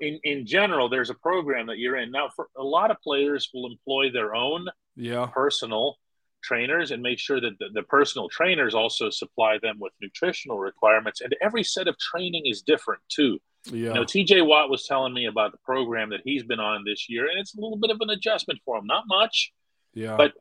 in 0.00 0.20
in 0.24 0.46
general, 0.46 0.88
there's 0.88 1.10
a 1.10 1.14
program 1.14 1.66
that 1.66 1.78
you're 1.78 1.96
in 1.96 2.10
now. 2.10 2.28
For 2.34 2.48
a 2.56 2.62
lot 2.62 2.90
of 2.90 2.98
players, 3.02 3.50
will 3.52 3.70
employ 3.70 4.12
their 4.12 4.34
own 4.34 4.66
yeah 4.96 5.26
personal 5.26 5.96
trainers 6.42 6.90
and 6.90 7.02
make 7.02 7.18
sure 7.18 7.40
that 7.40 7.58
the, 7.58 7.66
the, 7.72 7.82
personal 7.82 8.28
trainers 8.28 8.74
also 8.74 9.10
supply 9.10 9.58
them 9.62 9.76
with 9.78 9.92
nutritional 10.00 10.58
requirements. 10.58 11.20
And 11.20 11.34
every 11.40 11.62
set 11.64 11.88
of 11.88 11.98
training 11.98 12.42
is 12.46 12.62
different 12.62 13.02
too. 13.08 13.38
Yeah. 13.66 13.88
You 13.88 13.94
know, 13.94 14.04
TJ 14.04 14.46
Watt 14.46 14.70
was 14.70 14.86
telling 14.86 15.12
me 15.12 15.26
about 15.26 15.52
the 15.52 15.58
program 15.58 16.10
that 16.10 16.20
he's 16.24 16.42
been 16.42 16.60
on 16.60 16.84
this 16.84 17.08
year, 17.08 17.28
and 17.28 17.38
it's 17.38 17.54
a 17.54 17.60
little 17.60 17.76
bit 17.76 17.90
of 17.90 17.98
an 18.00 18.10
adjustment 18.10 18.60
for 18.64 18.78
him. 18.78 18.86
Not 18.86 19.04
much. 19.06 19.52
Yeah. 19.92 20.16
But 20.16 20.32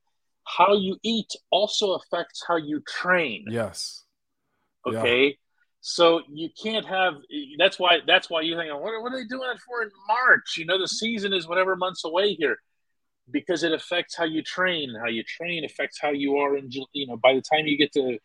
how 0.46 0.74
you 0.74 0.98
eat 1.04 1.32
also 1.52 1.94
affects 1.94 2.44
how 2.48 2.56
you 2.56 2.82
train. 2.88 3.46
Yes. 3.50 4.04
Okay. 4.86 5.26
Yeah. 5.28 5.34
So 5.82 6.22
you 6.32 6.50
can't 6.62 6.86
have. 6.86 7.16
That's 7.58 7.78
why. 7.78 8.00
That's 8.08 8.30
why 8.30 8.42
you 8.42 8.56
think, 8.56 8.72
what, 8.74 9.02
what 9.02 9.14
are 9.14 9.18
they 9.18 9.28
doing 9.28 9.50
it 9.54 9.60
for 9.68 9.84
in 9.84 9.90
March? 10.08 10.56
You 10.58 10.66
know, 10.66 10.80
the 10.80 10.88
season 10.88 11.34
is 11.34 11.48
whatever 11.48 11.76
months 11.76 12.06
away 12.06 12.36
here 12.36 12.58
because 13.32 13.64
it 13.64 13.72
affects 13.72 14.16
how 14.16 14.26
you 14.26 14.42
train. 14.44 14.94
How 15.00 15.08
you 15.08 15.24
train 15.24 15.66
affects 15.66 16.00
how 16.02 16.10
you 16.10 16.38
are 16.38 16.58
in 16.58 16.70
you 16.94 17.08
know 17.08 17.18
by 17.18 17.34
the 17.34 17.42
time 17.42 17.66
you 17.66 17.78
get 17.78 17.94
to 17.94 18.20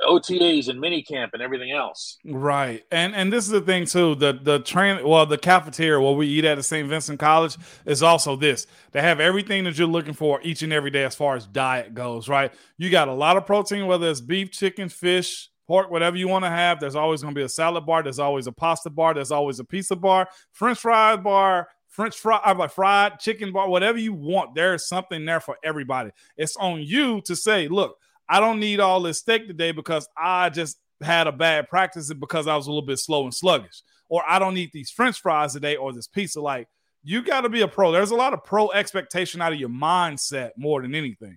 OTAs 0.00 0.68
and 0.68 0.80
mini 0.80 1.02
camp 1.02 1.32
and 1.34 1.42
everything 1.42 1.70
else. 1.70 2.18
Right. 2.24 2.84
And 2.90 3.14
and 3.14 3.32
this 3.32 3.44
is 3.44 3.50
the 3.50 3.60
thing 3.60 3.86
too. 3.86 4.14
The 4.14 4.32
the 4.32 4.58
train 4.60 5.06
well, 5.06 5.26
the 5.26 5.38
cafeteria 5.38 6.00
where 6.00 6.12
we 6.12 6.26
eat 6.26 6.44
at 6.44 6.56
the 6.56 6.62
St. 6.62 6.88
Vincent 6.88 7.18
College 7.18 7.56
is 7.86 8.02
also 8.02 8.36
this. 8.36 8.66
They 8.92 9.00
have 9.00 9.20
everything 9.20 9.64
that 9.64 9.78
you're 9.78 9.88
looking 9.88 10.14
for 10.14 10.40
each 10.42 10.62
and 10.62 10.72
every 10.72 10.90
day 10.90 11.04
as 11.04 11.14
far 11.14 11.36
as 11.36 11.46
diet 11.46 11.94
goes, 11.94 12.28
right? 12.28 12.52
You 12.78 12.90
got 12.90 13.08
a 13.08 13.14
lot 13.14 13.36
of 13.36 13.46
protein, 13.46 13.86
whether 13.86 14.08
it's 14.08 14.20
beef, 14.20 14.50
chicken, 14.50 14.88
fish, 14.88 15.50
pork, 15.66 15.90
whatever 15.90 16.16
you 16.16 16.28
want 16.28 16.44
to 16.44 16.50
have. 16.50 16.80
There's 16.80 16.96
always 16.96 17.22
going 17.22 17.34
to 17.34 17.38
be 17.38 17.44
a 17.44 17.48
salad 17.48 17.86
bar. 17.86 18.02
There's 18.02 18.18
always 18.18 18.46
a 18.46 18.52
pasta 18.52 18.90
bar. 18.90 19.14
There's 19.14 19.32
always 19.32 19.58
a 19.60 19.64
pizza 19.64 19.96
bar, 19.96 20.28
French 20.52 20.78
fries 20.78 21.18
bar, 21.18 21.68
French 21.92 22.16
fry, 22.16 22.40
I'm 22.42 22.56
like 22.56 22.72
fried 22.72 23.20
chicken 23.20 23.52
bar, 23.52 23.68
whatever 23.68 23.98
you 23.98 24.14
want. 24.14 24.54
There's 24.54 24.88
something 24.88 25.24
there 25.26 25.40
for 25.40 25.58
everybody. 25.62 26.10
It's 26.38 26.56
on 26.56 26.82
you 26.82 27.20
to 27.26 27.36
say, 27.36 27.68
look, 27.68 27.98
I 28.26 28.40
don't 28.40 28.60
need 28.60 28.80
all 28.80 29.02
this 29.02 29.18
steak 29.18 29.46
today 29.46 29.72
because 29.72 30.08
I 30.16 30.48
just 30.48 30.78
had 31.02 31.26
a 31.26 31.32
bad 31.32 31.68
practice 31.68 32.10
because 32.14 32.46
I 32.46 32.56
was 32.56 32.66
a 32.66 32.70
little 32.70 32.86
bit 32.86 32.98
slow 32.98 33.24
and 33.24 33.34
sluggish, 33.34 33.82
or 34.08 34.22
I 34.26 34.38
don't 34.38 34.54
need 34.54 34.70
these 34.72 34.90
French 34.90 35.20
fries 35.20 35.52
today 35.52 35.76
or 35.76 35.92
this 35.92 36.06
pizza. 36.06 36.40
Like 36.40 36.66
you 37.02 37.22
got 37.22 37.42
to 37.42 37.50
be 37.50 37.60
a 37.60 37.68
pro. 37.68 37.92
There's 37.92 38.10
a 38.10 38.16
lot 38.16 38.32
of 38.32 38.42
pro 38.42 38.70
expectation 38.70 39.42
out 39.42 39.52
of 39.52 39.60
your 39.60 39.68
mindset 39.68 40.52
more 40.56 40.80
than 40.80 40.94
anything. 40.94 41.36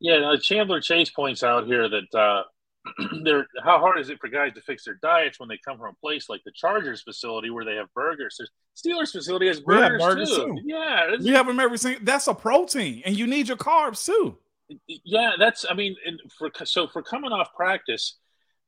Yeah, 0.00 0.34
Chandler 0.42 0.80
Chase 0.80 1.10
points 1.10 1.44
out 1.44 1.66
here 1.66 1.88
that 1.88 2.18
uh, 2.18 2.42
they're 3.24 3.46
how 3.62 3.78
hard 3.78 3.98
is 3.98 4.10
it 4.10 4.18
for 4.20 4.28
guys 4.28 4.52
to 4.54 4.60
fix 4.60 4.84
their 4.84 4.98
diets 5.02 5.38
when 5.38 5.48
they 5.48 5.58
come 5.64 5.78
from 5.78 5.90
a 5.90 6.00
place 6.00 6.28
like 6.28 6.42
the 6.44 6.52
Chargers 6.52 7.02
facility 7.02 7.50
where 7.50 7.64
they 7.64 7.76
have 7.76 7.92
burgers? 7.94 8.36
There's 8.38 8.50
Steelers 8.76 9.12
facility 9.12 9.46
has 9.46 9.60
burgers, 9.60 10.02
burgers 10.02 10.30
too. 10.30 10.36
too. 10.36 10.60
Yeah, 10.64 11.16
we 11.20 11.30
have 11.30 11.46
them 11.46 11.60
every 11.60 11.78
single. 11.78 12.04
That's 12.04 12.26
a 12.26 12.34
protein, 12.34 13.02
and 13.04 13.16
you 13.16 13.26
need 13.26 13.48
your 13.48 13.56
carbs 13.56 14.04
too. 14.04 14.38
Yeah, 14.88 15.32
that's. 15.38 15.64
I 15.68 15.74
mean, 15.74 15.96
for 16.36 16.50
so 16.64 16.88
for 16.88 17.02
coming 17.02 17.30
off 17.32 17.52
practice, 17.54 18.18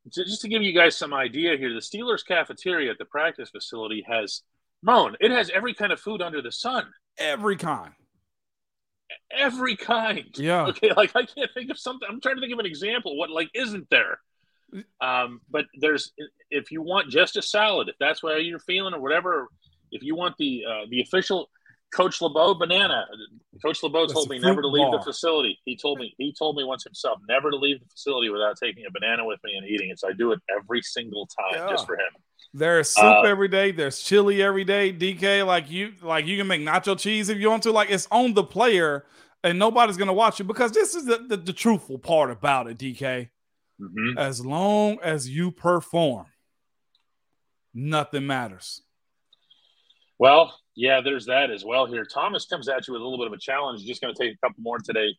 just 0.08 0.42
to 0.42 0.48
give 0.48 0.62
you 0.62 0.72
guys 0.72 0.96
some 0.96 1.14
idea 1.14 1.56
here, 1.56 1.72
the 1.72 1.80
Steelers 1.80 2.24
cafeteria 2.24 2.90
at 2.90 2.98
the 2.98 3.06
practice 3.06 3.50
facility 3.50 4.04
has 4.08 4.42
moan. 4.82 5.16
It 5.20 5.30
has 5.30 5.50
every 5.50 5.74
kind 5.74 5.92
of 5.92 6.00
food 6.00 6.22
under 6.22 6.42
the 6.42 6.52
sun. 6.52 6.86
Every 7.18 7.56
kind 7.56 7.92
every 9.30 9.76
kind. 9.76 10.30
Yeah. 10.36 10.66
Okay. 10.66 10.90
Like 10.96 11.12
I 11.14 11.24
can't 11.24 11.50
think 11.54 11.70
of 11.70 11.78
something. 11.78 12.08
I'm 12.10 12.20
trying 12.20 12.36
to 12.36 12.40
think 12.40 12.52
of 12.52 12.58
an 12.58 12.66
example. 12.66 13.16
What 13.16 13.30
like 13.30 13.50
isn't 13.54 13.88
there? 13.90 14.18
Um, 15.00 15.40
but 15.50 15.66
there's 15.80 16.12
if 16.50 16.70
you 16.70 16.82
want 16.82 17.10
just 17.10 17.36
a 17.36 17.42
salad, 17.42 17.88
if 17.88 17.96
that's 18.00 18.22
what 18.22 18.44
you're 18.44 18.58
feeling 18.58 18.94
or 18.94 19.00
whatever, 19.00 19.48
if 19.92 20.02
you 20.02 20.16
want 20.16 20.36
the 20.38 20.64
uh, 20.68 20.86
the 20.90 21.00
official 21.00 21.48
Coach 21.94 22.20
LeBeau 22.20 22.54
banana. 22.54 23.06
Coach 23.64 23.82
LeBeau 23.82 24.06
told 24.06 24.28
me 24.28 24.38
never 24.38 24.60
to 24.60 24.68
leave 24.68 24.90
the 24.90 25.00
facility. 25.00 25.60
He 25.64 25.76
told 25.76 25.98
me 25.98 26.12
he 26.18 26.34
told 26.36 26.56
me 26.56 26.64
once 26.64 26.82
himself 26.82 27.20
never 27.28 27.50
to 27.50 27.56
leave 27.56 27.80
the 27.80 27.86
facility 27.86 28.30
without 28.30 28.56
taking 28.60 28.84
a 28.86 28.90
banana 28.90 29.24
with 29.24 29.38
me 29.44 29.54
and 29.54 29.66
eating 29.66 29.90
it. 29.90 30.00
So 30.00 30.08
I 30.08 30.12
do 30.12 30.32
it 30.32 30.40
every 30.54 30.82
single 30.82 31.26
time 31.26 31.62
yeah. 31.62 31.70
just 31.70 31.86
for 31.86 31.94
him. 31.94 32.10
There's 32.56 32.88
soup 32.88 33.04
uh, 33.04 33.22
every 33.22 33.48
day. 33.48 33.72
There's 33.72 34.00
chili 34.00 34.40
every 34.40 34.62
day. 34.62 34.92
DK, 34.92 35.44
like 35.44 35.68
you, 35.68 35.92
like 36.00 36.24
you 36.24 36.38
can 36.38 36.46
make 36.46 36.62
nacho 36.62 36.96
cheese 36.96 37.28
if 37.28 37.38
you 37.38 37.50
want 37.50 37.64
to. 37.64 37.72
Like 37.72 37.90
it's 37.90 38.06
on 38.12 38.32
the 38.32 38.44
player, 38.44 39.04
and 39.42 39.58
nobody's 39.58 39.96
gonna 39.96 40.12
watch 40.12 40.38
you 40.38 40.44
because 40.44 40.70
this 40.70 40.94
is 40.94 41.04
the, 41.04 41.18
the, 41.18 41.36
the 41.36 41.52
truthful 41.52 41.98
part 41.98 42.30
about 42.30 42.68
it. 42.68 42.78
DK, 42.78 43.28
mm-hmm. 43.80 44.16
as 44.16 44.46
long 44.46 45.00
as 45.02 45.28
you 45.28 45.50
perform, 45.50 46.26
nothing 47.74 48.24
matters. 48.24 48.82
Well, 50.18 50.54
Yeah, 50.76 51.00
there's 51.00 51.26
that 51.26 51.50
as 51.50 51.64
well 51.64 51.86
here. 51.86 52.04
Thomas 52.04 52.46
comes 52.46 52.68
at 52.68 52.86
you 52.86 52.94
with 52.94 53.02
a 53.02 53.04
little 53.04 53.18
bit 53.18 53.26
of 53.26 53.32
a 53.32 53.40
challenge. 53.40 53.84
Just 53.84 54.00
going 54.00 54.14
to 54.14 54.20
take 54.20 54.34
a 54.34 54.46
couple 54.46 54.62
more 54.62 54.78
today. 54.78 55.16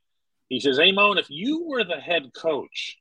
He 0.50 0.60
says, 0.60 0.80
Amon, 0.80 1.18
if 1.18 1.30
you 1.30 1.66
were 1.66 1.84
the 1.84 2.00
head 2.00 2.32
coach, 2.34 2.98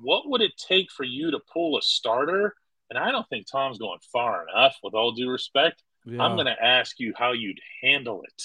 what 0.00 0.28
would 0.28 0.42
it 0.42 0.52
take 0.56 0.90
for 0.90 1.04
you 1.04 1.30
to 1.30 1.40
pull 1.52 1.78
a 1.78 1.82
starter? 1.82 2.54
And 2.90 2.98
I 2.98 3.10
don't 3.10 3.28
think 3.28 3.46
Tom's 3.50 3.78
going 3.78 3.98
far 4.12 4.46
enough, 4.48 4.76
with 4.82 4.94
all 4.94 5.12
due 5.12 5.30
respect. 5.30 5.82
Yeah. 6.04 6.22
I'm 6.22 6.36
going 6.36 6.46
to 6.46 6.62
ask 6.62 6.98
you 6.98 7.12
how 7.16 7.32
you'd 7.32 7.60
handle 7.82 8.22
it. 8.22 8.42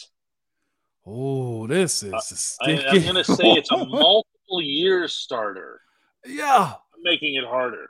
Oh, 1.05 1.67
this 1.67 2.03
is 2.03 2.57
uh, 2.61 2.65
I, 2.65 2.71
am 2.71 3.03
going 3.03 3.15
to 3.15 3.23
say 3.23 3.51
it's 3.51 3.71
a 3.71 3.77
multiple 3.85 4.61
years 4.61 5.13
starter. 5.13 5.81
Yeah, 6.25 6.73
I'm 6.73 7.03
making 7.03 7.35
it 7.35 7.43
harder. 7.45 7.89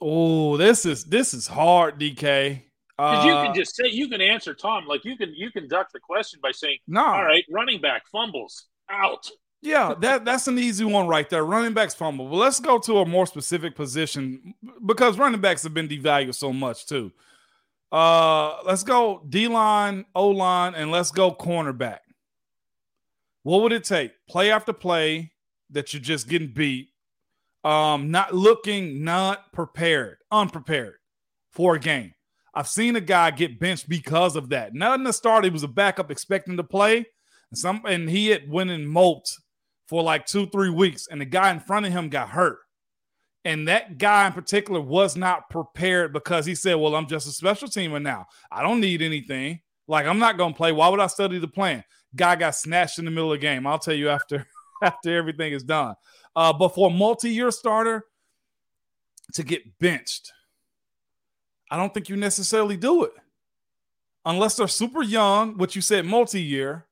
Oh, 0.00 0.56
this 0.56 0.86
is 0.86 1.04
this 1.04 1.34
is 1.34 1.46
hard, 1.46 2.00
DK. 2.00 2.62
Because 2.96 3.24
uh, 3.24 3.28
you 3.28 3.34
can 3.34 3.50
uh, 3.50 3.54
just 3.54 3.76
say 3.76 3.88
you 3.88 4.08
can 4.08 4.20
answer 4.20 4.54
Tom 4.54 4.86
like 4.86 5.04
you 5.04 5.16
can 5.16 5.34
you 5.34 5.50
can 5.50 5.68
duck 5.68 5.88
the 5.92 6.00
question 6.00 6.40
by 6.42 6.52
saying, 6.52 6.78
"No, 6.86 7.04
all 7.04 7.24
right, 7.24 7.44
running 7.50 7.80
back 7.80 8.02
fumbles 8.10 8.66
out." 8.90 9.30
Yeah, 9.62 9.94
that 10.00 10.24
that's 10.24 10.48
an 10.48 10.58
easy 10.58 10.84
one 10.84 11.06
right 11.06 11.28
there. 11.30 11.44
Running 11.44 11.72
backs 11.72 11.94
fumble. 11.94 12.28
But 12.28 12.36
let's 12.36 12.58
go 12.58 12.78
to 12.80 12.98
a 12.98 13.06
more 13.06 13.26
specific 13.26 13.76
position 13.76 14.54
because 14.84 15.18
running 15.18 15.40
backs 15.40 15.62
have 15.62 15.72
been 15.72 15.88
devalued 15.88 16.34
so 16.34 16.52
much 16.52 16.86
too. 16.86 17.12
Uh, 17.92 18.60
let's 18.64 18.82
go 18.82 19.22
D 19.28 19.46
line, 19.46 20.04
O 20.16 20.28
line, 20.28 20.74
and 20.74 20.90
let's 20.90 21.12
go 21.12 21.32
cornerback. 21.32 21.98
What 23.44 23.62
would 23.62 23.72
it 23.72 23.84
take? 23.84 24.12
Play 24.28 24.50
after 24.50 24.72
play 24.72 25.30
that 25.70 25.92
you're 25.92 26.02
just 26.02 26.28
getting 26.28 26.52
beat, 26.52 26.88
um, 27.62 28.10
not 28.10 28.34
looking, 28.34 29.04
not 29.04 29.52
prepared, 29.52 30.18
unprepared 30.30 30.94
for 31.52 31.76
a 31.76 31.78
game. 31.78 32.12
I've 32.54 32.68
seen 32.68 32.96
a 32.96 33.00
guy 33.00 33.30
get 33.30 33.60
benched 33.60 33.88
because 33.88 34.34
of 34.34 34.48
that. 34.50 34.74
Not 34.74 34.98
in 34.98 35.04
the 35.04 35.12
start, 35.12 35.44
he 35.44 35.50
was 35.50 35.62
a 35.62 35.68
backup 35.68 36.10
expecting 36.10 36.56
to 36.56 36.64
play. 36.64 37.06
And 37.50 37.58
some 37.58 37.82
and 37.86 38.10
he 38.10 38.28
had 38.28 38.50
went 38.50 38.70
and 38.70 38.88
moped 38.88 39.38
for 39.86 40.02
like 40.02 40.26
two, 40.26 40.46
three 40.46 40.70
weeks, 40.70 41.08
and 41.10 41.20
the 41.20 41.24
guy 41.24 41.50
in 41.50 41.60
front 41.60 41.86
of 41.86 41.92
him 41.92 42.08
got 42.08 42.28
hurt. 42.28 42.58
And 43.44 43.66
that 43.68 43.98
guy 43.98 44.26
in 44.26 44.32
particular 44.32 44.80
was 44.80 45.16
not 45.16 45.50
prepared 45.50 46.12
because 46.12 46.46
he 46.46 46.54
said, 46.54 46.74
Well, 46.74 46.94
I'm 46.94 47.08
just 47.08 47.26
a 47.26 47.32
special 47.32 47.68
teamer 47.68 48.00
now. 48.00 48.26
I 48.50 48.62
don't 48.62 48.80
need 48.80 49.02
anything. 49.02 49.60
Like, 49.88 50.06
I'm 50.06 50.18
not 50.18 50.38
gonna 50.38 50.54
play. 50.54 50.72
Why 50.72 50.88
would 50.88 51.00
I 51.00 51.08
study 51.08 51.38
the 51.38 51.48
plan? 51.48 51.82
Guy 52.14 52.36
got 52.36 52.54
snatched 52.54 52.98
in 52.98 53.04
the 53.04 53.10
middle 53.10 53.32
of 53.32 53.40
the 53.40 53.46
game. 53.46 53.66
I'll 53.66 53.78
tell 53.78 53.94
you 53.94 54.10
after 54.10 54.46
after 54.82 55.16
everything 55.16 55.52
is 55.52 55.64
done. 55.64 55.94
Uh, 56.34 56.52
but 56.52 56.74
for 56.74 56.88
a 56.88 56.92
multi-year 56.92 57.50
starter 57.50 58.04
to 59.34 59.42
get 59.42 59.78
benched, 59.78 60.32
I 61.70 61.76
don't 61.76 61.92
think 61.92 62.08
you 62.08 62.16
necessarily 62.16 62.76
do 62.76 63.04
it. 63.04 63.12
Unless 64.24 64.56
they're 64.56 64.68
super 64.68 65.02
young, 65.02 65.58
what 65.58 65.74
you 65.74 65.82
said 65.82 66.06
multi-year, 66.06 66.86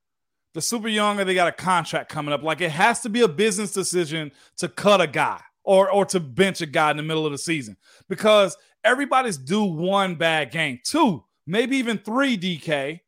the 0.54 0.60
super 0.60 0.88
young 0.88 1.20
or 1.20 1.24
they 1.24 1.34
got 1.34 1.48
a 1.48 1.52
contract 1.52 2.10
coming 2.10 2.32
up. 2.32 2.42
Like 2.42 2.60
it 2.60 2.70
has 2.70 3.00
to 3.00 3.08
be 3.08 3.20
a 3.20 3.28
business 3.28 3.72
decision 3.72 4.32
to 4.58 4.68
cut 4.68 5.00
a 5.00 5.06
guy 5.06 5.40
or 5.62 5.90
or 5.90 6.04
to 6.06 6.20
bench 6.20 6.60
a 6.60 6.66
guy 6.66 6.90
in 6.90 6.96
the 6.96 7.02
middle 7.02 7.26
of 7.26 7.32
the 7.32 7.38
season 7.38 7.76
because 8.08 8.56
everybody's 8.84 9.38
due 9.38 9.64
one 9.64 10.16
bad 10.16 10.50
game, 10.50 10.80
two, 10.84 11.24
maybe 11.46 11.76
even 11.76 11.98
three 11.98 12.36
DK, 12.36 13.00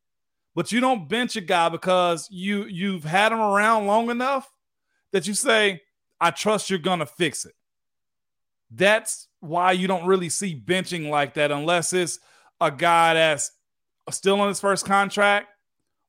but 0.55 0.71
you 0.71 0.81
don't 0.81 1.09
bench 1.09 1.37
a 1.37 1.41
guy 1.41 1.69
because 1.69 2.29
you 2.31 2.65
you've 2.65 3.05
had 3.05 3.33
him 3.33 3.41
around 3.41 3.87
long 3.87 4.11
enough 4.11 4.51
that 5.13 5.27
you 5.27 5.35
say, 5.35 5.83
I 6.21 6.31
trust 6.31 6.71
you're 6.71 6.79
gonna 6.79 7.07
fix 7.07 7.45
it. 7.45 7.55
That's 8.71 9.29
why 9.41 9.73
you 9.73 9.89
don't 9.89 10.07
really 10.07 10.29
see 10.29 10.59
benching 10.59 11.11
like 11.11 11.35
that 11.35 11.51
unless 11.51 11.93
it's 11.93 12.19
a 12.61 12.71
guy 12.71 13.15
that's 13.15 13.51
still 14.11 14.41
on 14.41 14.49
his 14.49 14.61
first 14.61 14.87
contract 14.87 15.49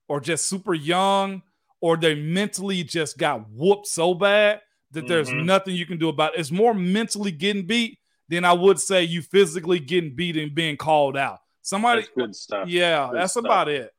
or 0.07 0.19
just 0.19 0.45
super 0.45 0.73
young 0.73 1.41
or 1.81 1.97
they 1.97 2.15
mentally 2.15 2.83
just 2.83 3.17
got 3.17 3.49
whooped 3.49 3.87
so 3.87 4.13
bad 4.13 4.61
that 4.91 5.01
mm-hmm. 5.01 5.07
there's 5.09 5.31
nothing 5.31 5.75
you 5.75 5.85
can 5.85 5.97
do 5.97 6.09
about 6.09 6.33
it. 6.33 6.39
It's 6.39 6.51
more 6.51 6.73
mentally 6.73 7.31
getting 7.31 7.65
beat 7.65 7.99
than 8.29 8.45
I 8.45 8.53
would 8.53 8.79
say 8.79 9.03
you 9.03 9.21
physically 9.21 9.79
getting 9.79 10.15
beat 10.15 10.37
and 10.37 10.55
being 10.55 10.77
called 10.77 11.17
out. 11.17 11.39
Somebody 11.61 12.01
that's 12.01 12.13
good 12.15 12.35
stuff. 12.35 12.67
Yeah, 12.67 13.09
good 13.09 13.19
that's 13.19 13.33
stuff. 13.33 13.45
about 13.45 13.67
it. 13.69 13.91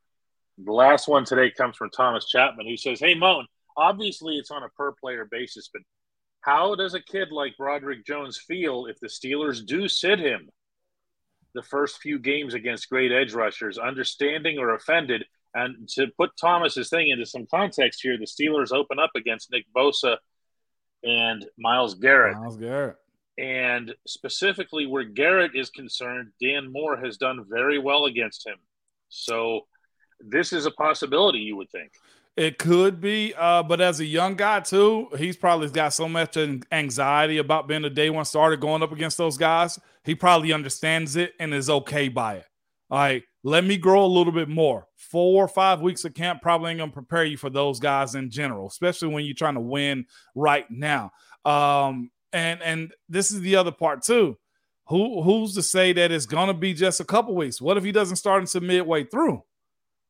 The 0.59 0.73
last 0.73 1.09
one 1.09 1.25
today 1.25 1.51
comes 1.51 1.77
from 1.77 1.91
Thomas 1.91 2.27
Chapman, 2.29 2.67
who 2.67 2.77
says, 2.77 3.01
Hey 3.01 3.15
Moan, 3.15 3.47
obviously 3.77 4.37
it's 4.37 4.51
on 4.51 4.63
a 4.63 4.69
per 4.71 4.93
player 4.93 5.27
basis, 5.31 5.69
but 5.73 5.83
how 6.41 6.75
does 6.75 6.95
a 6.95 7.01
kid 7.01 7.33
like 7.33 7.57
Broderick 7.57 8.07
Jones 8.07 8.39
feel 8.39 8.87
if 8.87 9.01
the 9.01 9.09
Steelers 9.09 9.65
do 9.65 9.89
sit 9.89 10.19
him 10.19 10.49
the 11.55 11.63
first 11.63 11.99
few 12.03 12.19
games 12.19 12.55
against 12.55 12.91
great 12.91 13.13
edge 13.13 13.33
rushers, 13.33 13.79
understanding 13.79 14.59
or 14.59 14.75
offended? 14.75 15.25
And 15.55 15.89
to 15.91 16.09
put 16.19 16.31
Thomas's 16.41 16.91
thing 16.91 17.09
into 17.11 17.27
some 17.27 17.47
context 17.47 18.01
here, 18.03 18.19
the 18.19 18.27
Steelers 18.27 18.73
open 18.73 18.99
up 18.99 19.11
against 19.15 19.53
Nick 19.53 19.67
Bosa 19.75 20.17
and 21.05 21.47
Myles 21.57 21.95
Garrett. 21.95 22.37
Myles 22.37 22.57
Garrett. 22.57 22.97
And 23.39 23.95
specifically 24.07 24.87
where 24.87 25.05
Garrett 25.05 25.53
is 25.55 25.71
concerned, 25.71 26.31
Dan 26.41 26.73
Moore 26.73 26.97
has 26.97 27.17
done 27.17 27.45
very 27.49 27.79
well 27.79 28.07
against 28.07 28.47
him. 28.47 28.57
So 29.09 29.63
this 30.21 30.53
is 30.53 30.67
a 30.67 30.71
possibility, 30.71 31.39
you 31.39 31.57
would 31.57 31.71
think. 31.71 31.93
It 32.37 32.59
could 32.59 33.01
be, 33.01 33.33
uh, 33.39 33.63
but 33.63 33.81
as 33.81 34.01
a 34.01 34.05
young 34.05 34.35
guy 34.35 34.59
too, 34.59 35.09
he's 35.17 35.37
probably 35.37 35.69
got 35.69 35.93
so 35.93 36.09
much 36.09 36.37
anxiety 36.73 37.39
about 37.39 37.69
being 37.69 37.85
a 37.85 37.91
day 37.91 38.11
one 38.11 38.25
starter 38.25 38.57
going 38.57 38.83
up 38.83 38.91
against 38.91 39.19
those 39.19 39.37
guys. 39.37 39.79
He 40.03 40.17
probably 40.17 40.53
understands 40.53 41.15
it 41.15 41.35
and 41.39 41.55
is 41.55 41.71
okay 41.71 42.09
by 42.09 42.37
it. 42.37 42.47
All 42.91 42.99
right, 42.99 43.23
let 43.45 43.63
me 43.63 43.77
grow 43.77 44.05
a 44.05 44.07
little 44.07 44.33
bit 44.33 44.49
more. 44.49 44.89
Four 44.97 45.45
or 45.45 45.49
five 45.49 45.83
weeks 45.83 46.05
of 46.07 46.15
camp 46.15 46.41
probably 46.41 46.71
ain't 46.71 46.81
gonna 46.81 46.91
prepare 46.91 47.25
you 47.25 47.37
for 47.37 47.51
those 47.51 47.79
guys 47.79 48.15
in 48.15 48.31
general, 48.31 48.67
especially 48.67 49.09
when 49.09 49.27
you're 49.27 49.35
trying 49.35 49.55
to 49.55 49.61
win 49.61 50.07
right 50.35 50.69
now. 50.71 51.13
Um, 51.45 52.11
and 52.33 52.63
and 52.63 52.93
this 53.09 53.31
is 53.31 53.43
the 53.43 53.57
other 53.57 53.71
part 53.71 54.03
too. 54.03 54.39
Who 54.89 55.23
who's 55.23 55.55
to 55.55 55.63
say 55.63 55.93
that 55.93 56.11
it's 56.11 56.27
gonna 56.27 56.55
be 56.55 56.73
just 56.73 57.01
a 57.01 57.05
couple 57.05 57.35
weeks? 57.35 57.61
What 57.61 57.77
if 57.77 57.85
he 57.85 57.93
doesn't 57.93 58.17
start 58.17 58.41
until 58.43 58.63
midway 58.63 59.05
through? 59.05 59.45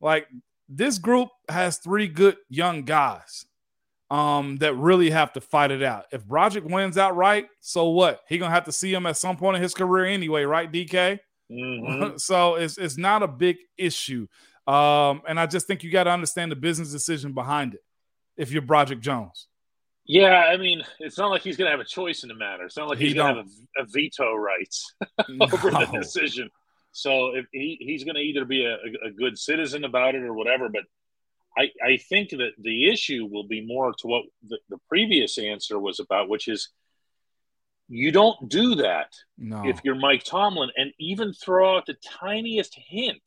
Like 0.00 0.28
this 0.68 0.98
group 0.98 1.28
has 1.48 1.78
three 1.78 2.06
good 2.06 2.36
young 2.48 2.84
guys 2.84 3.46
um, 4.10 4.58
that 4.58 4.76
really 4.76 5.10
have 5.10 5.32
to 5.32 5.40
fight 5.40 5.72
it 5.72 5.82
out. 5.82 6.06
If 6.12 6.24
Broderick 6.24 6.64
wins 6.64 6.96
outright, 6.96 7.48
so 7.60 7.88
what? 7.88 8.20
He 8.28 8.38
gonna 8.38 8.54
have 8.54 8.64
to 8.66 8.72
see 8.72 8.94
him 8.94 9.06
at 9.06 9.16
some 9.16 9.36
point 9.36 9.56
in 9.56 9.62
his 9.62 9.74
career 9.74 10.04
anyway, 10.04 10.44
right, 10.44 10.70
DK? 10.70 11.18
Mm-hmm. 11.50 12.16
so 12.16 12.56
it's 12.56 12.78
it's 12.78 12.96
not 12.96 13.22
a 13.22 13.28
big 13.28 13.56
issue. 13.76 14.26
Um, 14.66 15.22
and 15.28 15.38
I 15.38 15.46
just 15.46 15.66
think 15.66 15.82
you 15.82 15.90
got 15.90 16.04
to 16.04 16.10
understand 16.10 16.50
the 16.50 16.56
business 16.56 16.90
decision 16.90 17.32
behind 17.32 17.74
it 17.74 17.80
if 18.36 18.50
you're 18.50 18.62
Broderick 18.62 19.00
Jones. 19.00 19.48
Yeah, 20.06 20.44
I 20.50 20.56
mean, 20.58 20.82
it's 21.00 21.16
not 21.16 21.30
like 21.30 21.42
he's 21.42 21.56
going 21.56 21.66
to 21.66 21.70
have 21.70 21.80
a 21.80 21.84
choice 21.84 22.22
in 22.24 22.28
the 22.28 22.34
matter. 22.34 22.64
It's 22.64 22.76
not 22.76 22.88
like 22.88 22.98
he's 22.98 23.12
he 23.12 23.14
going 23.14 23.34
to 23.34 23.40
have 23.42 23.46
a, 23.78 23.82
a, 23.82 23.86
veto 23.86 24.34
rights 24.34 24.94
over 25.40 25.70
no. 25.70 25.80
the 25.80 25.98
decision. 25.98 26.50
So 26.92 27.34
if 27.34 27.46
he, 27.52 27.78
he's 27.80 28.04
going 28.04 28.16
to 28.16 28.20
either 28.20 28.44
be 28.44 28.66
a, 28.66 28.76
a, 29.06 29.10
good 29.10 29.38
citizen 29.38 29.84
about 29.84 30.14
it 30.14 30.22
or 30.22 30.34
whatever, 30.34 30.68
but 30.68 30.82
I, 31.56 31.70
I 31.82 31.96
think 31.96 32.30
that 32.30 32.50
the 32.58 32.90
issue 32.90 33.26
will 33.30 33.46
be 33.46 33.64
more 33.64 33.92
to 33.92 34.06
what 34.06 34.24
the, 34.46 34.58
the 34.68 34.78
previous 34.88 35.38
answer 35.38 35.78
was 35.78 36.00
about, 36.00 36.28
which 36.28 36.48
is 36.48 36.68
you 37.88 38.12
don't 38.12 38.48
do 38.48 38.76
that 38.76 39.12
no. 39.38 39.62
if 39.66 39.80
you're 39.84 39.94
Mike 39.94 40.24
Tomlin 40.24 40.70
and 40.76 40.92
even 40.98 41.32
throw 41.32 41.76
out 41.76 41.86
the 41.86 41.96
tiniest 42.02 42.78
hint 42.88 43.22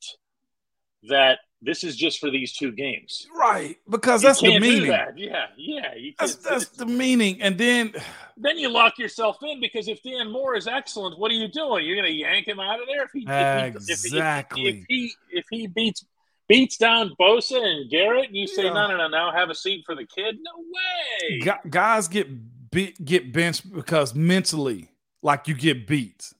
that 1.04 1.38
this 1.60 1.82
is 1.82 1.96
just 1.96 2.20
for 2.20 2.30
these 2.30 2.52
two 2.52 2.72
games. 2.72 3.26
Right. 3.36 3.76
Because 3.88 4.22
that's 4.22 4.40
the 4.40 4.58
meaning. 4.58 4.90
That. 4.90 5.18
Yeah. 5.18 5.46
Yeah. 5.56 5.94
That's, 6.18 6.36
that's 6.36 6.68
the 6.68 6.86
meaning. 6.86 7.42
And 7.42 7.58
then 7.58 7.92
then 8.36 8.58
you 8.58 8.68
lock 8.68 8.98
yourself 8.98 9.38
in 9.42 9.60
because 9.60 9.88
if 9.88 10.02
Dan 10.02 10.30
Moore 10.30 10.56
is 10.56 10.68
excellent, 10.68 11.18
what 11.18 11.30
are 11.30 11.34
you 11.34 11.48
doing? 11.48 11.84
You're 11.84 11.96
going 11.96 12.12
to 12.12 12.16
yank 12.16 12.46
him 12.46 12.60
out 12.60 12.80
of 12.80 12.86
there 12.86 13.04
if 13.04 13.10
he 13.12 13.22
exactly 13.22 14.62
if, 14.62 14.74
if, 14.74 14.80
if, 14.80 14.86
he 14.88 15.12
if 15.30 15.44
he 15.50 15.66
beats 15.66 16.04
beats 16.48 16.76
down 16.76 17.12
Bosa 17.20 17.62
and 17.62 17.90
Garrett, 17.90 18.28
and 18.28 18.36
you 18.36 18.46
say 18.46 18.64
yeah. 18.64 18.72
no, 18.72 18.88
no, 18.88 18.96
no, 18.96 19.08
now 19.08 19.32
have 19.32 19.50
a 19.50 19.54
seat 19.54 19.84
for 19.84 19.94
the 19.94 20.06
kid. 20.06 20.36
No 20.40 20.52
way. 20.72 21.52
Guys 21.68 22.08
get 22.08 22.28
beat, 22.70 23.04
get 23.04 23.32
benched 23.32 23.72
because 23.72 24.14
mentally, 24.14 24.90
like 25.22 25.48
you 25.48 25.54
get 25.54 25.86
beat. 25.86 26.32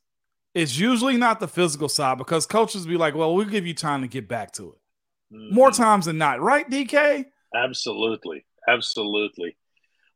It's 0.54 0.78
usually 0.78 1.16
not 1.16 1.40
the 1.40 1.48
physical 1.48 1.88
side 1.88 2.18
because 2.18 2.46
coaches 2.46 2.86
be 2.86 2.96
like, 2.96 3.14
"Well, 3.14 3.34
we'll 3.34 3.46
give 3.46 3.66
you 3.66 3.74
time 3.74 4.02
to 4.02 4.08
get 4.08 4.28
back 4.28 4.52
to 4.52 4.72
it." 4.72 5.34
Mm-hmm. 5.34 5.54
More 5.54 5.70
times 5.70 6.06
than 6.06 6.18
not, 6.18 6.40
right, 6.40 6.68
DK? 6.68 7.26
Absolutely, 7.54 8.44
absolutely. 8.66 9.56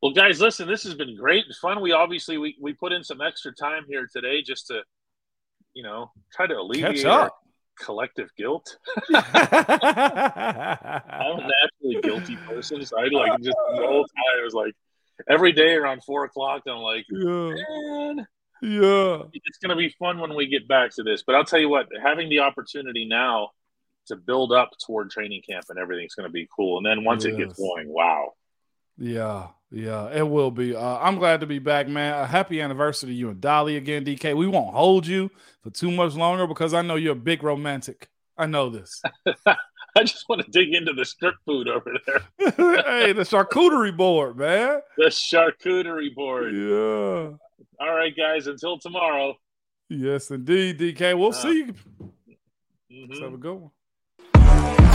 Well, 0.03 0.13
guys, 0.13 0.41
listen, 0.41 0.67
this 0.67 0.83
has 0.83 0.95
been 0.95 1.17
great 1.17 1.45
and 1.47 1.55
fun. 1.57 1.81
We 1.81 1.93
obviously 1.93 2.39
we, 2.39 2.57
we 2.61 2.73
put 2.73 2.93
in 2.93 3.05
some 3.05 3.21
extra 3.21 3.55
time 3.55 3.85
here 3.89 4.09
today 4.13 4.43
just 4.43 4.67
to, 4.67 4.83
you 5.75 5.85
know, 5.85 6.11
try 6.33 6.47
to 6.49 6.55
alleviate 6.55 7.05
our 7.05 7.31
collective 7.79 8.31
guilt. 8.37 8.79
I'm 9.15 9.23
a 11.31 11.49
naturally 11.49 12.01
guilty 12.03 12.37
person, 12.49 12.85
so 12.85 12.99
I 12.99 13.05
like 13.05 13.41
just 13.43 13.57
the 13.77 13.87
whole 13.87 14.05
time 14.05 14.41
I 14.41 14.45
was 14.45 14.55
like 14.55 14.75
every 15.29 15.53
day 15.53 15.75
around 15.75 16.03
four 16.05 16.25
o'clock. 16.25 16.63
I'm 16.67 16.79
like, 16.79 17.05
yeah. 17.11 17.55
man, 17.55 18.27
yeah, 18.63 19.23
it's 19.33 19.59
gonna 19.59 19.77
be 19.77 19.95
fun 19.99 20.19
when 20.19 20.35
we 20.35 20.47
get 20.47 20.69
back 20.69 20.95
to 20.97 21.03
this. 21.03 21.23
But 21.23 21.35
I'll 21.35 21.45
tell 21.45 21.61
you 21.61 21.69
what, 21.69 21.89
having 22.03 22.29
the 22.29 22.41
opportunity 22.41 23.07
now 23.07 23.51
to 24.07 24.17
build 24.17 24.53
up 24.53 24.71
toward 24.85 25.11
training 25.11 25.43
camp 25.49 25.67
and 25.69 25.79
everything's 25.79 26.15
going 26.15 26.29
to 26.29 26.33
be 26.33 26.49
cool. 26.55 26.79
And 26.79 26.87
then 26.87 27.05
once 27.05 27.25
yes. 27.25 27.35
it 27.35 27.39
gets 27.39 27.55
going, 27.59 27.89
wow. 27.89 28.33
Yeah, 28.99 29.49
yeah, 29.71 30.11
it 30.13 30.29
will 30.29 30.51
be. 30.51 30.75
Uh, 30.77 30.99
I'm 30.99 31.17
glad 31.17 31.41
to 31.41 31.47
be 31.47 31.59
back, 31.59 31.89
man. 31.89 32.15
A 32.15 32.27
happy 32.27 32.61
anniversary 32.61 33.11
to 33.11 33.15
you 33.15 33.31
and 33.31 33.41
Dolly 33.41 33.77
again, 33.77 34.05
DK. 34.05 34.37
We 34.37 34.47
won't 34.47 34.75
hold 34.75 35.07
you 35.07 35.31
for 35.63 35.71
too 35.71 35.91
much 35.91 36.15
longer 36.15 36.47
because 36.47 36.75
I 36.75 36.83
know 36.83 36.97
you're 36.97 37.13
a 37.13 37.17
big 37.17 37.43
romantic. 37.43 38.11
I 38.37 38.47
know 38.47 38.69
this. 38.69 39.03
I 39.97 40.05
just 40.05 40.29
want 40.29 40.43
to 40.45 40.51
dig 40.51 40.75
into 40.75 40.93
the 40.95 41.05
strip 41.05 41.35
food 41.45 41.69
over 41.69 41.93
there. 42.07 42.21
hey, 42.57 43.13
the 43.13 43.23
charcuterie 43.23 43.95
board, 43.95 44.39
man. 44.39 44.81
The 44.97 45.07
charcuterie 45.07 46.15
board. 46.15 46.55
Yeah. 46.55 47.37
All 47.79 47.95
right, 47.95 48.17
guys. 48.17 48.47
Until 48.47 48.79
tomorrow. 48.79 49.37
Yes, 49.91 50.31
indeed, 50.31 50.79
DK. 50.79 51.19
We'll 51.19 51.29
uh, 51.29 51.33
see 51.33 51.59
you. 51.59 51.75
Mm-hmm. 51.75 53.11
Let's 53.11 53.21
have 53.21 53.35
a 53.35 53.37
good 53.37 53.71
one. 54.35 54.92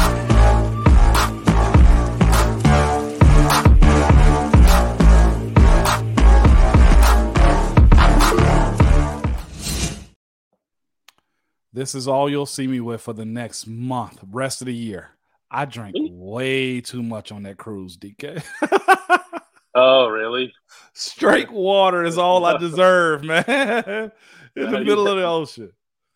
This 11.77 11.93
is 11.93 12.07
all 12.07 12.27
you'll 12.27 12.47
see 12.47 12.65
me 12.65 12.79
with 12.79 13.01
for 13.01 13.13
the 13.13 13.23
next 13.23 13.67
month, 13.67 14.17
rest 14.31 14.63
of 14.63 14.65
the 14.65 14.73
year. 14.73 15.11
I 15.51 15.65
drank 15.65 15.95
way 15.95 16.81
too 16.81 17.03
much 17.03 17.31
on 17.31 17.43
that 17.43 17.57
cruise, 17.57 17.97
DK. 17.97 18.43
oh, 19.75 20.07
really? 20.07 20.51
Straight 20.93 21.51
water 21.51 22.03
is 22.03 22.17
all 22.17 22.45
I 22.45 22.57
deserve, 22.59 23.23
man. 23.23 23.45
In 24.55 24.71
the 24.71 24.79
middle 24.79 25.07
of 25.07 25.17
the 25.17 25.23
ocean. 25.23 25.71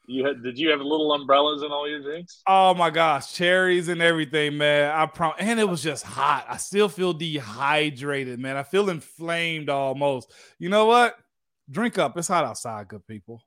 You 0.07 0.26
had, 0.26 0.41
did 0.41 0.57
you 0.57 0.72
have 0.72 0.80
little 0.80 1.14
umbrellas 1.14 1.62
in 1.62 1.72
all 1.72 1.88
your 1.88 2.01
drinks? 2.01 2.41
Oh 2.47 2.74
my 2.74 2.89
gosh, 2.89 3.32
cherries 3.32 3.88
and 3.88 4.01
everything, 4.01 4.57
man. 4.57 4.91
I 4.91 5.05
prom- 5.05 5.36
and 5.38 5.59
it 5.59 5.70
was 5.70 5.84
just 5.84 6.03
hot. 6.03 6.43
I 6.49 6.57
still 6.57 6.89
feel 6.89 7.14
dehydrated, 7.14 8.39
man. 8.39 8.57
I 8.57 8.64
feel 8.64 8.89
inflamed 8.89 9.70
almost. 9.70 10.34
You 10.57 10.70
know 10.70 10.88
what? 10.88 11.16
Drink 11.70 11.99
up. 11.99 12.18
It's 12.18 12.30
hot 12.30 12.45
outside, 12.45 12.88
good 12.88 13.05
people. 13.05 13.43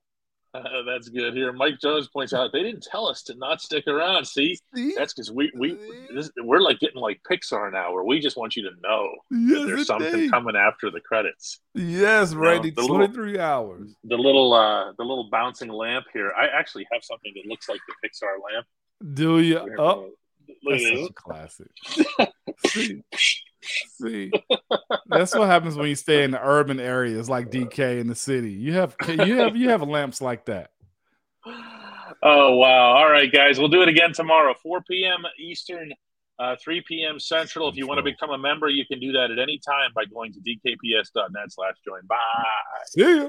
Uh, 0.54 0.62
that's 0.86 1.08
good. 1.08 1.34
Here, 1.34 1.52
Mike 1.52 1.80
Jones 1.80 2.08
points 2.08 2.32
out 2.32 2.52
they 2.52 2.62
didn't 2.62 2.82
tell 2.82 3.06
us 3.06 3.22
to 3.24 3.34
not 3.34 3.60
stick 3.60 3.86
around. 3.86 4.26
See, 4.26 4.58
See? 4.74 4.94
that's 4.96 5.12
because 5.12 5.30
we 5.30 5.52
we 5.58 5.76
this, 6.14 6.30
we're 6.38 6.60
like 6.60 6.78
getting 6.78 7.00
like 7.00 7.20
Pixar 7.30 7.72
now, 7.72 7.92
where 7.92 8.04
we 8.04 8.20
just 8.20 8.36
want 8.36 8.56
you 8.56 8.62
to 8.62 8.70
know 8.82 9.08
yes, 9.30 9.66
there's 9.66 9.86
something 9.86 10.30
coming 10.30 10.56
after 10.56 10.90
the 10.90 11.00
credits. 11.00 11.60
Yes, 11.74 12.34
right. 12.34 12.62
You 12.64 12.72
know, 12.76 12.86
Twenty 12.86 13.12
three 13.12 13.38
hours. 13.38 13.94
The 14.04 14.16
little 14.16 14.52
uh 14.54 14.92
the 14.96 15.04
little 15.04 15.28
bouncing 15.30 15.68
lamp 15.68 16.06
here. 16.12 16.32
I 16.36 16.46
actually 16.46 16.86
have 16.92 17.02
something 17.02 17.32
that 17.34 17.48
looks 17.48 17.68
like 17.68 17.80
the 17.88 18.08
Pixar 18.08 18.36
lamp. 18.52 18.66
Do 19.14 19.40
you? 19.40 19.58
oh, 19.78 20.10
look 20.62 20.80
that's 20.80 20.84
such 20.84 21.10
a 21.10 21.12
classic. 21.12 21.70
See, 24.00 24.32
that's 25.06 25.34
what 25.34 25.46
happens 25.46 25.76
when 25.76 25.88
you 25.88 25.94
stay 25.94 26.24
in 26.24 26.30
the 26.30 26.40
urban 26.42 26.80
areas 26.80 27.28
like 27.28 27.50
DK 27.50 28.00
in 28.00 28.06
the 28.06 28.14
city. 28.14 28.52
You 28.52 28.74
have 28.74 28.96
you 29.08 29.36
have 29.36 29.56
you 29.56 29.68
have 29.70 29.82
lamps 29.82 30.20
like 30.20 30.46
that. 30.46 30.70
Oh 32.22 32.56
wow! 32.56 32.92
All 32.96 33.10
right, 33.10 33.30
guys, 33.30 33.58
we'll 33.58 33.68
do 33.68 33.82
it 33.82 33.88
again 33.88 34.12
tomorrow, 34.12 34.54
4 34.62 34.82
p.m. 34.82 35.24
Eastern, 35.38 35.92
uh, 36.38 36.56
3 36.62 36.82
p.m. 36.86 37.18
Central. 37.18 37.68
If 37.68 37.76
you 37.76 37.86
want 37.86 37.98
to 37.98 38.02
become 38.02 38.30
a 38.30 38.38
member, 38.38 38.68
you 38.68 38.86
can 38.86 38.98
do 38.98 39.12
that 39.12 39.30
at 39.30 39.38
any 39.38 39.58
time 39.58 39.90
by 39.94 40.04
going 40.06 40.32
to 40.32 40.40
dkps.net/slash 40.40 41.74
join. 41.84 42.06
Bye. 42.06 42.16
See 42.86 43.16
ya. 43.16 43.28